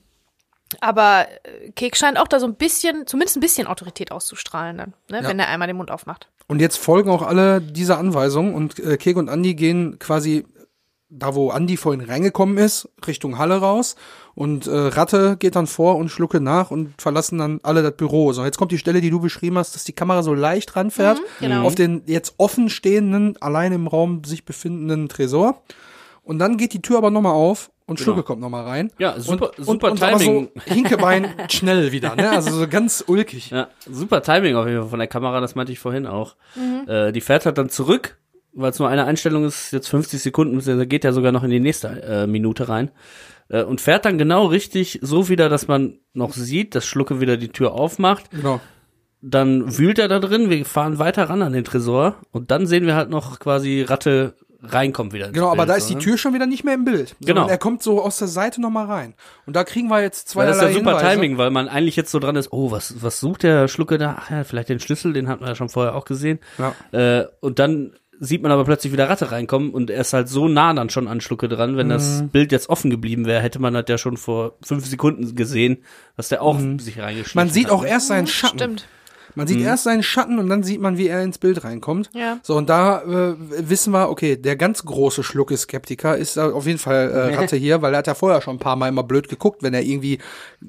aber 0.79 1.27
äh, 1.43 1.71
Kek 1.71 1.97
scheint 1.97 2.19
auch 2.19 2.27
da 2.27 2.39
so 2.39 2.45
ein 2.45 2.55
bisschen, 2.55 3.07
zumindest 3.07 3.37
ein 3.37 3.41
bisschen 3.41 3.65
Autorität 3.67 4.11
auszustrahlen, 4.11 4.77
dann, 4.77 4.93
ne? 5.09 5.21
Ja. 5.23 5.27
wenn 5.29 5.39
er 5.39 5.47
einmal 5.49 5.67
den 5.67 5.77
Mund 5.77 5.89
aufmacht. 5.91 6.27
Und 6.47 6.59
jetzt 6.59 6.77
folgen 6.77 7.09
auch 7.09 7.21
alle 7.23 7.59
dieser 7.61 7.97
Anweisungen 7.97 8.53
und 8.53 8.77
äh, 8.79 8.97
Kek 8.97 9.17
und 9.17 9.29
Andi 9.29 9.55
gehen 9.55 9.97
quasi 9.99 10.45
da, 11.12 11.36
wo 11.36 11.50
Andi 11.50 11.78
vorhin 11.78 12.02
reingekommen 12.02 12.58
ist, 12.58 12.89
Richtung 13.06 13.38
Halle 13.38 13.58
raus 13.58 13.95
und 14.34 14.65
äh, 14.65 14.71
Ratte 14.71 15.36
geht 15.38 15.56
dann 15.56 15.67
vor 15.67 15.97
und 15.97 16.10
schlucke 16.10 16.39
nach 16.39 16.71
und 16.71 16.93
verlassen 17.00 17.38
dann 17.38 17.60
alle 17.63 17.84
das 17.84 17.95
Büro. 17.97 18.32
So, 18.32 18.45
jetzt 18.45 18.58
kommt 18.58 18.71
die 18.71 18.78
Stelle, 18.78 19.02
die 19.02 19.10
du 19.10 19.19
beschrieben 19.19 19.58
hast, 19.58 19.76
dass 19.76 19.84
die 19.84 19.93
Kamera 19.93 20.24
so 20.24 20.34
leicht 20.34 20.76
ranfährt 20.76 21.21
genau. 21.39 21.63
auf 21.63 21.76
den 21.76 22.04
jetzt 22.06 22.36
offen 22.38 22.69
stehenden, 22.69 23.36
allein 23.41 23.74
im 23.74 23.88
Raum 23.88 24.24
sich 24.24 24.45
befindenden 24.45 25.10
Tresor. 25.10 25.62
Und 26.24 26.39
dann 26.39 26.58
geht 26.58 26.74
die 26.74 26.82
Tür 26.82 26.97
aber 26.97 27.12
nochmal 27.12 27.34
auf 27.34 27.71
und 27.88 28.00
Schlucke 28.00 28.24
kommt 28.24 28.39
nochmal 28.39 28.63
rein. 28.63 28.91
Ja, 29.00 29.19
super- 29.19 29.52
und, 29.58 29.65
super 29.65 29.88
und, 29.88 30.02
und 30.02 30.04
aber 30.04 30.17
Timing. 30.17 30.50
so 30.65 30.74
Hinkebein 30.74 31.28
schnell 31.50 31.91
wieder, 31.91 32.15
ne? 32.15 32.30
Also 32.32 32.52
so 32.52 32.67
ganz 32.67 33.04
ulkig. 33.06 33.50
Ja, 33.50 33.67
super 33.86 34.21
Timing 34.21 34.56
auf 34.56 34.65
jeden 34.65 34.80
Fall 34.80 34.89
von 34.89 35.00
der 35.00 35.10
Kamera, 35.10 35.41
das 35.41 35.56
meinte 35.56 35.74
ich 35.74 35.80
vorhin 35.80 36.08
auch. 36.08 36.36
Äh, 36.88 37.12
die 37.12 37.19
fährt 37.19 37.45
halt 37.45 37.58
dann 37.58 37.69
zurück, 37.69 38.17
weil 38.53 38.71
es 38.71 38.79
nur 38.79 38.89
eine 38.89 39.05
Einstellung 39.05 39.45
ist, 39.45 39.71
jetzt 39.71 39.87
50 39.87 40.21
Sekunden, 40.21 40.55
beziehungsweise 40.55 40.87
geht 40.87 41.03
ja 41.03 41.13
sogar 41.13 41.31
noch 41.31 41.43
in 41.43 41.49
die 41.49 41.59
nächste 41.59 41.87
äh, 42.03 42.27
Minute 42.27 42.69
rein. 42.69 42.91
Äh, 43.49 43.63
und 43.63 43.81
fährt 43.81 44.05
dann 44.05 44.17
genau 44.17 44.45
richtig 44.45 44.99
so 45.01 45.29
wieder, 45.29 45.49
dass 45.49 45.67
man 45.67 45.99
noch 46.13 46.33
sieht, 46.33 46.75
dass 46.75 46.85
Schlucke 46.85 47.19
wieder 47.19 47.37
die 47.37 47.49
Tür 47.49 47.73
aufmacht. 47.73 48.31
Genau. 48.31 48.59
Dann 49.21 49.77
wühlt 49.77 49.99
er 49.99 50.07
da 50.07 50.19
drin, 50.19 50.49
wir 50.49 50.65
fahren 50.65 50.97
weiter 50.97 51.29
ran 51.29 51.43
an 51.43 51.53
den 51.53 51.63
Tresor 51.63 52.15
und 52.31 52.49
dann 52.49 52.65
sehen 52.65 52.87
wir 52.87 52.95
halt 52.95 53.09
noch 53.09 53.39
quasi 53.39 53.83
Ratte 53.83 54.33
reinkommt 54.63 55.13
wieder. 55.13 55.31
Genau, 55.31 55.47
aber 55.47 55.57
Bild, 55.57 55.69
da 55.69 55.75
ist 55.75 55.89
die 55.89 55.95
ne? 55.95 56.01
Tür 56.01 56.17
schon 56.17 56.33
wieder 56.33 56.45
nicht 56.45 56.63
mehr 56.63 56.73
im 56.73 56.85
Bild. 56.85 57.15
Genau. 57.21 57.47
Er 57.47 57.57
kommt 57.57 57.83
so 57.83 58.01
aus 58.01 58.17
der 58.17 58.27
Seite 58.27 58.61
nochmal 58.61 58.85
rein. 58.85 59.13
Und 59.45 59.55
da 59.55 59.63
kriegen 59.63 59.89
wir 59.89 60.01
jetzt 60.01 60.29
zwei 60.29 60.45
das 60.45 60.57
ist 60.57 60.63
ja 60.63 60.71
super 60.71 60.99
Timing, 60.99 61.37
weil 61.37 61.51
man 61.51 61.67
eigentlich 61.67 61.95
jetzt 61.95 62.11
so 62.11 62.19
dran 62.19 62.35
ist, 62.35 62.51
oh, 62.51 62.71
was, 62.71 63.01
was 63.01 63.19
sucht 63.19 63.43
der 63.43 63.67
Schlucke 63.67 63.97
da? 63.97 64.17
Ach 64.19 64.31
ja, 64.31 64.43
vielleicht 64.43 64.69
den 64.69 64.79
Schlüssel, 64.79 65.13
den 65.13 65.27
hatten 65.27 65.41
wir 65.41 65.49
ja 65.49 65.55
schon 65.55 65.69
vorher 65.69 65.95
auch 65.95 66.05
gesehen. 66.05 66.39
Ja. 66.57 67.19
Äh, 67.19 67.27
und 67.41 67.59
dann 67.59 67.93
sieht 68.23 68.43
man 68.43 68.51
aber 68.51 68.63
plötzlich 68.65 68.93
wieder 68.93 69.10
Ratte 69.10 69.31
reinkommen 69.31 69.71
und 69.71 69.89
er 69.89 69.99
ist 70.01 70.13
halt 70.13 70.29
so 70.29 70.47
nah 70.47 70.71
dann 70.73 70.91
schon 70.91 71.07
an 71.07 71.21
Schlucke 71.21 71.49
dran. 71.49 71.75
Wenn 71.75 71.88
Mhm. 71.88 71.91
das 71.91 72.23
Bild 72.31 72.51
jetzt 72.51 72.69
offen 72.69 72.91
geblieben 72.91 73.25
wäre, 73.25 73.41
hätte 73.41 73.60
man 73.60 73.73
das 73.73 73.86
ja 73.89 73.97
schon 73.97 74.15
vor 74.15 74.53
fünf 74.62 74.86
Sekunden 74.86 75.36
gesehen, 75.36 75.79
dass 76.17 76.29
der 76.29 76.43
auch 76.43 76.60
sich 76.60 76.99
reingeschlichen 76.99 77.31
Mhm. 77.39 77.47
Man 77.47 77.49
sieht 77.49 77.65
hat. 77.65 77.71
auch 77.71 77.84
erst 77.84 78.07
seinen 78.10 78.27
Schatten. 78.27 78.57
Stimmt. 78.60 78.88
Man 79.35 79.47
sieht 79.47 79.61
erst 79.61 79.83
seinen 79.83 80.03
Schatten 80.03 80.39
und 80.39 80.49
dann 80.49 80.63
sieht 80.63 80.81
man, 80.81 80.97
wie 80.97 81.07
er 81.07 81.23
ins 81.23 81.37
Bild 81.37 81.63
reinkommt. 81.63 82.09
Ja. 82.13 82.39
So, 82.43 82.55
und 82.55 82.69
da 82.69 83.01
äh, 83.01 83.35
wissen 83.37 83.93
wir, 83.93 84.09
okay, 84.09 84.35
der 84.35 84.55
ganz 84.55 84.83
große 84.83 85.23
Schlucke-Skeptiker 85.23 86.17
ist 86.17 86.37
auf 86.37 86.65
jeden 86.67 86.79
Fall 86.79 87.11
äh, 87.11 87.35
Ratte 87.37 87.55
hier, 87.55 87.81
weil 87.81 87.93
er 87.93 87.99
hat 87.99 88.07
ja 88.07 88.13
vorher 88.13 88.41
schon 88.41 88.55
ein 88.55 88.59
paar 88.59 88.75
Mal 88.75 88.89
immer 88.89 89.03
blöd 89.03 89.29
geguckt, 89.29 89.63
wenn 89.63 89.73
er 89.73 89.83
irgendwie 89.83 90.19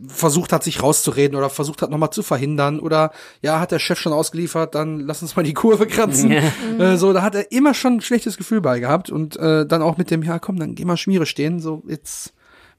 versucht 0.08 0.52
hat, 0.52 0.64
sich 0.64 0.82
rauszureden 0.82 1.36
oder 1.36 1.50
versucht 1.50 1.82
hat, 1.82 1.90
nochmal 1.90 2.10
zu 2.10 2.22
verhindern 2.22 2.80
oder 2.80 3.12
ja, 3.40 3.60
hat 3.60 3.72
der 3.72 3.78
Chef 3.78 3.98
schon 3.98 4.12
ausgeliefert, 4.12 4.74
dann 4.74 5.00
lass 5.00 5.22
uns 5.22 5.36
mal 5.36 5.42
die 5.42 5.54
Kurve 5.54 5.86
kratzen. 5.86 6.32
Äh, 6.78 6.96
so, 6.96 7.12
da 7.12 7.22
hat 7.22 7.34
er 7.34 7.52
immer 7.52 7.74
schon 7.74 7.94
ein 7.94 8.00
schlechtes 8.00 8.36
Gefühl 8.36 8.60
bei 8.60 8.78
gehabt 8.78 9.10
und 9.10 9.36
äh, 9.36 9.66
dann 9.66 9.82
auch 9.82 9.98
mit 9.98 10.10
dem, 10.10 10.22
ja 10.22 10.38
komm, 10.38 10.58
dann 10.58 10.74
geh 10.74 10.84
mal 10.84 10.96
Schmiere 10.96 11.26
stehen, 11.26 11.60
so 11.60 11.82
jetzt 11.86 12.32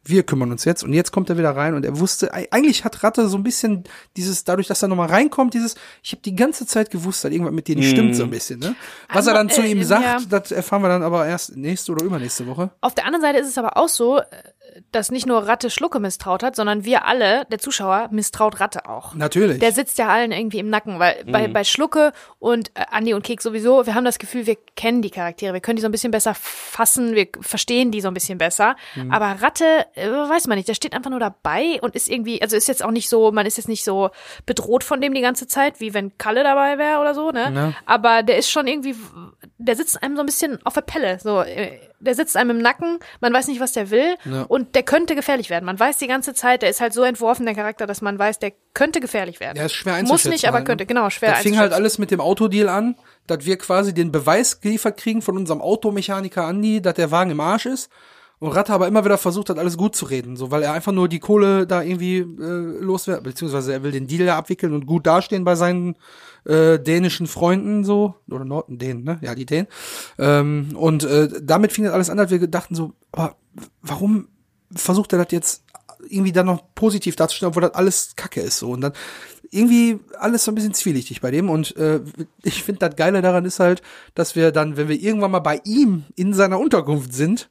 wir 0.06 0.24
kümmern 0.24 0.52
uns 0.52 0.66
jetzt. 0.66 0.84
Und 0.84 0.94
jetzt 0.94 1.12
kommt 1.12 1.30
er 1.30 1.38
wieder 1.38 1.56
rein 1.56 1.76
und 1.76 1.86
er 1.86 2.00
wusste, 2.00 2.34
ei- 2.34 2.48
eigentlich 2.52 2.84
hat 2.84 3.04
Ratte 3.04 3.28
so 3.30 3.38
ein 3.38 3.44
bisschen 3.44 3.84
dieses, 4.18 4.44
dadurch, 4.44 4.68
dass 4.68 4.82
er 4.82 4.88
nochmal 4.90 5.10
reinkommt, 5.10 5.54
dieses, 5.54 5.76
ich 6.02 6.12
habe 6.12 6.22
die 6.22 6.36
ganze 6.36 6.66
Zeit 6.66 6.92
gewusst, 6.92 7.24
dass 7.24 7.32
irgendwas 7.32 7.54
mit 7.54 7.68
dir 7.68 7.76
nicht 7.76 7.90
stimmt, 7.90 8.16
so 8.16 8.24
ein 8.24 8.30
bisschen. 8.30 8.60
Ne? 8.60 8.76
Was 9.12 9.28
er 9.28 9.34
dann 9.34 9.50
zu 9.50 9.62
äh, 9.62 9.72
ihm 9.72 9.80
ja. 9.80 9.86
sagt, 9.86 10.32
das 10.32 10.52
erfahren 10.52 10.82
wir 10.82 10.90
dann 10.90 11.04
aber 11.04 11.26
erst 11.26 11.56
nächste 11.56 11.92
oder 11.94 12.04
übernächste 12.04 12.46
Woche. 12.48 12.72
Auf 12.82 12.94
der 12.96 13.06
anderen 13.06 13.22
Seite 13.22 13.40
ist 13.40 13.48
es 13.48 13.58
aber 13.58 13.78
auch 13.78 13.90
so, 13.90 14.20
äh, 14.20 14.24
dass 14.92 15.12
nicht 15.12 15.26
nur 15.26 15.48
Ratte 15.48 15.70
Schlucke 15.70 16.00
misstraut 16.00 16.44
hat, 16.44 16.56
sondern 16.56 16.86
wir 16.86 17.06
alle, 17.06 17.46
der 17.46 17.60
Zuschauer, 17.60 18.10
misstraut 18.12 18.60
Ratte 18.60 18.88
auch. 18.88 19.14
Natürlich. 19.16 19.60
Der 19.60 19.72
sitzt 19.72 19.98
ja 19.98 20.08
allen 20.08 20.32
irgendwie 20.32 20.60
im 20.60 20.70
Nacken, 20.70 21.00
weil 21.00 21.24
bei, 21.26 21.48
bei 21.48 21.64
Schlucke 21.64 22.14
und 22.40 22.70
äh, 22.76 22.86
Andi 22.92 23.14
und 23.14 23.24
Kek 23.24 23.42
sowieso, 23.42 23.86
wir 23.86 23.96
haben 23.96 24.06
das 24.06 24.20
Gefühl, 24.20 24.46
wir 24.46 24.58
kennen 24.76 25.02
die 25.02 25.10
Charaktere, 25.10 25.54
wir 25.54 25.62
können 25.62 25.76
die 25.76 25.82
so 25.82 25.88
ein 25.88 25.92
bisschen 25.92 26.12
besser 26.12 26.34
fassen, 26.36 27.16
wir 27.16 27.28
verstehen 27.42 27.92
die 27.92 28.02
so 28.02 28.08
ein 28.08 28.14
bisschen 28.14 28.38
besser. 28.38 28.76
Aber 29.10 29.42
Ratte, 29.42 29.86
äh, 29.96 30.10
weiß 30.10 30.48
man 30.48 30.58
nicht, 30.58 30.68
der 30.68 30.74
steht 30.74 30.94
einfach 30.94 31.10
nur 31.10 31.20
dabei 31.20 31.80
und 31.82 31.96
ist 31.96 32.10
irgendwie, 32.10 32.42
also 32.42 32.56
ist 32.56 32.68
jetzt 32.68 32.84
auch 32.84 32.92
nicht 32.92 33.10
so, 33.10 33.32
man 33.32 33.46
ist 33.46 33.58
jetzt 33.58 33.70
nicht 33.70 33.84
so 33.84 34.10
bedroht 34.46 34.84
von 34.84 35.02
dem 35.02 35.14
die 35.14 35.22
ganze 35.22 35.48
Zeit, 35.48 35.80
wie 35.80 35.94
wenn 35.94 36.18
Kalle 36.18 36.44
dabei 36.44 36.78
wäre 36.78 37.00
oder 37.00 37.14
so, 37.14 37.32
ne? 37.32 37.52
Ja. 37.54 37.74
Aber 37.86 38.24
der 38.24 38.38
ist 38.38 38.50
schon 38.50 38.68
irgendwie, 38.68 38.96
der 39.58 39.76
sitzt 39.76 40.02
einem 40.02 40.16
so 40.16 40.22
ein 40.22 40.26
bisschen 40.26 40.60
auf 40.66 40.74
der 40.74 40.82
Pelle, 40.82 41.20
so, 41.22 41.42
äh, 41.42 41.80
der 42.00 42.16
sitzt 42.16 42.36
einem 42.36 42.50
im 42.52 42.58
Nacken, 42.58 43.00
man 43.22 43.32
weiß 43.34 43.48
nicht, 43.48 43.60
was 43.62 43.72
der 43.72 43.90
will 43.92 44.16
Ja. 44.26 44.44
und 44.44 44.76
der 44.76 44.84
könnte 44.84 45.16
gefährlich 45.16 45.50
werden. 45.50 45.66
Man 45.66 45.80
weiß 45.80 45.98
die 46.00 46.08
ganze 46.08 46.34
Zeit, 46.34 46.62
der 46.64 46.70
ist 46.70 46.82
halt 46.82 46.94
so 46.94 47.04
entworfen, 47.04 47.46
der 47.46 47.56
Charakter, 47.56 47.86
dass 47.88 48.02
man 48.02 48.20
weiß, 48.20 48.40
der 48.40 48.52
könnte 48.74 49.00
gefährlich 49.00 49.40
werden. 49.40 49.56
Der 49.56 49.68
ist 49.68 49.74
schwer 49.74 49.94
Muss 49.94 50.00
einzuschätzen 50.02 50.30
nicht, 50.32 50.48
aber 50.48 50.56
halt, 50.56 50.64
ne? 50.64 50.68
könnte, 50.72 50.86
genau, 50.86 51.10
schwer 51.10 51.32
Das 51.32 51.42
fing 51.42 51.54
halt 51.54 51.66
einzuschätzen. 51.68 51.82
alles 51.82 51.98
mit 52.00 52.12
dem 52.12 52.20
Autodeal 52.20 52.68
an, 52.70 52.96
dass 53.28 53.46
wir 53.46 53.58
quasi 53.58 53.94
den 53.94 54.12
Beweis 54.12 54.60
geliefert 54.60 54.98
kriegen 54.98 55.22
von 55.22 55.38
unserem 55.38 55.62
Automechaniker 55.62 56.44
Andi, 56.46 56.82
dass 56.82 56.96
der 56.96 57.12
Wagen 57.12 57.32
im 57.32 57.40
Arsch 57.40 57.66
ist. 57.68 57.90
Und 58.40 58.52
Ratte 58.52 58.74
aber 58.74 58.90
immer 58.90 59.06
wieder 59.06 59.18
versucht 59.18 59.50
hat, 59.50 59.58
alles 59.58 59.78
gut 59.78 59.96
zu 59.96 60.04
reden, 60.04 60.36
so 60.36 60.52
weil 60.52 60.64
er 60.64 60.74
einfach 60.74 60.92
nur 60.92 61.08
die 61.08 61.20
Kohle 61.20 61.66
da 61.66 61.82
irgendwie 61.82 62.18
äh, 62.18 62.26
loswerden, 62.82 63.24
beziehungsweise 63.24 63.72
er 63.72 63.84
will 63.84 63.92
den 63.94 64.06
Deal 64.08 64.26
da 64.26 64.38
abwickeln 64.38 64.74
und 64.74 64.86
gut 64.86 65.08
dastehen 65.08 65.46
bei 65.46 65.56
seinen 65.56 65.96
äh, 66.46 66.80
dänischen 66.80 67.28
Freunden 67.28 67.84
so 67.84 68.16
oder 68.30 68.46
Norden 68.46 68.78
Dänen, 68.78 69.04
ne? 69.04 69.20
Ja, 69.22 69.36
die 69.36 69.46
Dänen. 69.46 69.68
Ähm, 70.18 70.70
und 70.76 71.04
äh, 71.04 71.30
damit 71.42 71.72
fing 71.72 71.86
das 71.86 71.94
alles 71.94 72.10
an, 72.10 72.18
dass 72.18 72.32
wir 72.32 72.40
gedachten 72.40 72.76
so, 72.76 72.94
aber 73.12 73.38
warum 73.82 74.28
versucht 74.76 75.14
er 75.14 75.20
das 75.20 75.32
jetzt 75.32 75.64
irgendwie 76.10 76.32
dann 76.32 76.48
noch 76.48 76.64
positiv 76.76 77.16
darzustellen, 77.16 77.50
obwohl 77.50 77.62
das 77.62 77.76
alles 77.76 78.16
Kacke 78.16 78.42
ist 78.42 78.60
so 78.60 78.72
und 78.72 78.82
dann 78.82 78.94
irgendwie 79.52 80.00
alles 80.20 80.44
so 80.44 80.52
ein 80.52 80.56
bisschen 80.56 80.74
zwielichtig 80.74 81.22
bei 81.22 81.32
dem 81.32 81.50
und 81.50 81.76
äh, 81.78 82.02
ich 82.44 82.64
finde 82.64 82.80
das 82.80 82.96
Geile 82.96 83.22
daran 83.22 83.46
ist 83.46 83.60
halt, 83.60 83.82
dass 84.16 84.36
wir 84.36 84.52
dann, 84.52 84.78
wenn 84.78 84.90
wir 84.90 85.00
irgendwann 85.00 85.32
mal 85.32 85.40
bei 85.40 85.62
ihm 85.64 86.06
in 86.16 86.34
seiner 86.34 86.60
Unterkunft 86.60 87.14
sind, 87.14 87.50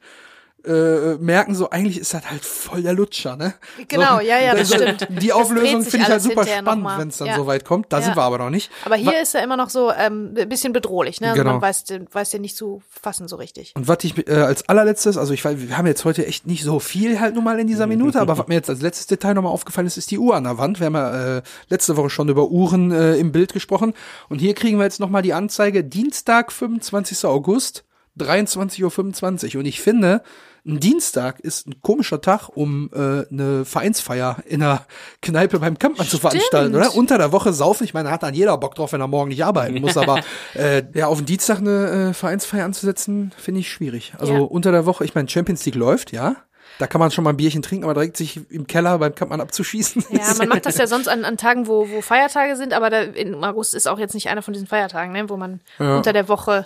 äh, 0.65 1.15
merken 1.15 1.55
so, 1.55 1.69
eigentlich 1.69 1.99
ist 1.99 2.13
das 2.13 2.29
halt 2.29 2.45
voll 2.45 2.81
der 2.83 2.93
Lutscher, 2.93 3.35
ne? 3.35 3.53
Genau, 3.89 4.15
so, 4.17 4.21
ja, 4.21 4.39
ja, 4.39 4.55
das 4.55 4.69
so, 4.69 4.75
stimmt. 4.75 5.07
Die 5.09 5.33
Auflösung 5.33 5.81
finde 5.83 6.05
ich 6.05 6.09
halt 6.11 6.21
super 6.21 6.45
spannend, 6.47 6.87
wenn 6.97 7.07
es 7.09 7.17
dann 7.17 7.27
Ja. 7.27 7.35
so 7.35 7.47
weit 7.47 7.65
kommt. 7.65 7.91
Da 7.91 7.99
Ja. 7.99 8.05
sind 8.05 8.15
wir 8.15 8.23
aber 8.23 8.37
noch 8.37 8.49
nicht. 8.49 8.71
Aber 8.85 8.95
hier 8.95 9.07
Wa- 9.11 9.21
ist 9.21 9.35
er 9.35 9.43
immer 9.43 9.57
noch 9.57 9.69
so 9.69 9.91
ähm, 9.91 10.33
ein 10.37 10.47
bisschen 10.47 10.71
bedrohlich, 10.71 11.19
ne? 11.19 11.31
Also 11.31 11.41
Genau. 11.41 11.53
man 11.53 11.61
weiß, 11.61 11.83
den- 11.83 12.07
weiß 12.11 12.29
den 12.29 12.41
nicht 12.41 12.55
zu 12.55 12.81
fassen 12.89 13.27
so 13.27 13.35
richtig. 13.35 13.73
Und 13.75 13.87
was 13.87 13.97
ich 14.03 14.27
äh, 14.27 14.33
als 14.35 14.69
allerletztes, 14.69 15.17
also 15.17 15.33
ich 15.33 15.43
weiß, 15.43 15.57
wir 15.59 15.77
haben 15.77 15.87
jetzt 15.87 16.05
heute 16.05 16.25
echt 16.25 16.47
nicht 16.47 16.63
so 16.63 16.79
viel 16.79 17.19
halt 17.19 17.35
nun 17.35 17.43
mal 17.43 17.59
in 17.59 17.67
dieser 17.67 17.87
Minute, 17.87 18.21
aber 18.21 18.37
was 18.37 18.47
mir 18.47 18.55
jetzt 18.55 18.69
als 18.69 18.81
letztes 18.81 19.07
Detail 19.07 19.33
nochmal 19.33 19.51
aufgefallen 19.51 19.87
ist, 19.87 19.97
ist 19.97 20.11
die 20.11 20.17
Uhr 20.19 20.35
an 20.35 20.45
der 20.45 20.57
Wand. 20.57 20.79
Wir 20.79 20.85
haben 20.85 20.95
ja 20.95 21.37
äh, 21.37 21.41
letzte 21.67 21.97
Woche 21.97 22.09
schon 22.09 22.29
über 22.29 22.47
Uhren 22.49 22.91
äh, 22.91 23.15
im 23.17 23.31
Bild 23.33 23.51
gesprochen 23.51 23.93
und 24.29 24.39
hier 24.39 24.53
kriegen 24.53 24.77
wir 24.77 24.85
jetzt 24.85 24.99
nochmal 25.01 25.21
die 25.23 25.33
Anzeige 25.33 25.83
Dienstag, 25.83 26.51
25. 26.53 27.25
August, 27.25 27.83
23.25 28.17 29.55
Uhr 29.55 29.59
und 29.59 29.65
ich 29.65 29.81
finde, 29.81 30.21
ein 30.65 30.79
Dienstag 30.79 31.39
ist 31.41 31.67
ein 31.67 31.81
komischer 31.81 32.21
Tag, 32.21 32.47
um 32.49 32.89
äh, 32.93 33.25
eine 33.29 33.65
Vereinsfeier 33.65 34.37
in 34.45 34.63
einer 34.63 34.85
Kneipe 35.21 35.59
beim 35.59 35.77
Kampmann 35.77 36.07
zu 36.07 36.17
veranstalten, 36.17 36.73
oder? 36.75 36.95
Unter 36.95 37.17
der 37.17 37.31
Woche 37.33 37.51
saufen. 37.51 37.83
Ich 37.83 37.93
meine, 37.93 38.07
da 38.09 38.13
hat 38.15 38.23
dann 38.23 38.33
jeder 38.33 38.57
Bock 38.57 38.75
drauf, 38.75 38.93
wenn 38.93 39.01
er 39.01 39.07
morgen 39.07 39.29
nicht 39.29 39.43
arbeiten 39.43 39.81
muss. 39.81 39.97
Aber 39.97 40.21
äh, 40.55 40.83
ja, 40.93 41.07
auf 41.07 41.17
den 41.17 41.25
Dienstag 41.25 41.57
eine 41.57 42.09
äh, 42.09 42.13
Vereinsfeier 42.13 42.63
anzusetzen, 42.63 43.33
finde 43.37 43.59
ich 43.59 43.69
schwierig. 43.71 44.13
Also 44.17 44.33
Ja. 44.33 44.39
unter 44.39 44.71
der 44.71 44.85
Woche, 44.85 45.03
ich 45.03 45.13
meine, 45.15 45.27
Champions 45.27 45.65
League 45.65 45.75
läuft, 45.75 46.11
ja. 46.13 46.37
Da 46.79 46.87
kann 46.87 46.99
man 46.99 47.11
schon 47.11 47.23
mal 47.23 47.31
ein 47.31 47.37
Bierchen 47.37 47.61
trinken, 47.61 47.83
aber 47.83 47.93
direkt 47.93 48.17
sich 48.17 48.39
im 48.49 48.65
Keller 48.65 48.97
beim 48.97 49.13
Kampmann 49.13 49.41
abzuschießen. 49.41 50.05
Ja, 50.09 50.33
man 50.39 50.47
macht 50.49 50.65
das 50.65 50.77
ja 50.77 50.87
sonst 50.87 51.07
an, 51.07 51.23
an 51.25 51.37
Tagen, 51.37 51.67
wo, 51.67 51.87
wo 51.89 52.01
Feiertage 52.01 52.55
sind, 52.55 52.73
aber 52.73 52.89
da, 52.89 53.01
in 53.01 53.35
August 53.43 53.75
ist 53.75 53.87
auch 53.87 53.99
jetzt 53.99 54.13
nicht 54.15 54.29
einer 54.29 54.41
von 54.41 54.53
diesen 54.53 54.65
Feiertagen, 54.67 55.11
ne? 55.11 55.29
wo 55.29 55.37
man 55.37 55.59
Ja. 55.77 55.97
unter 55.97 56.13
der 56.13 56.27
Woche 56.29 56.65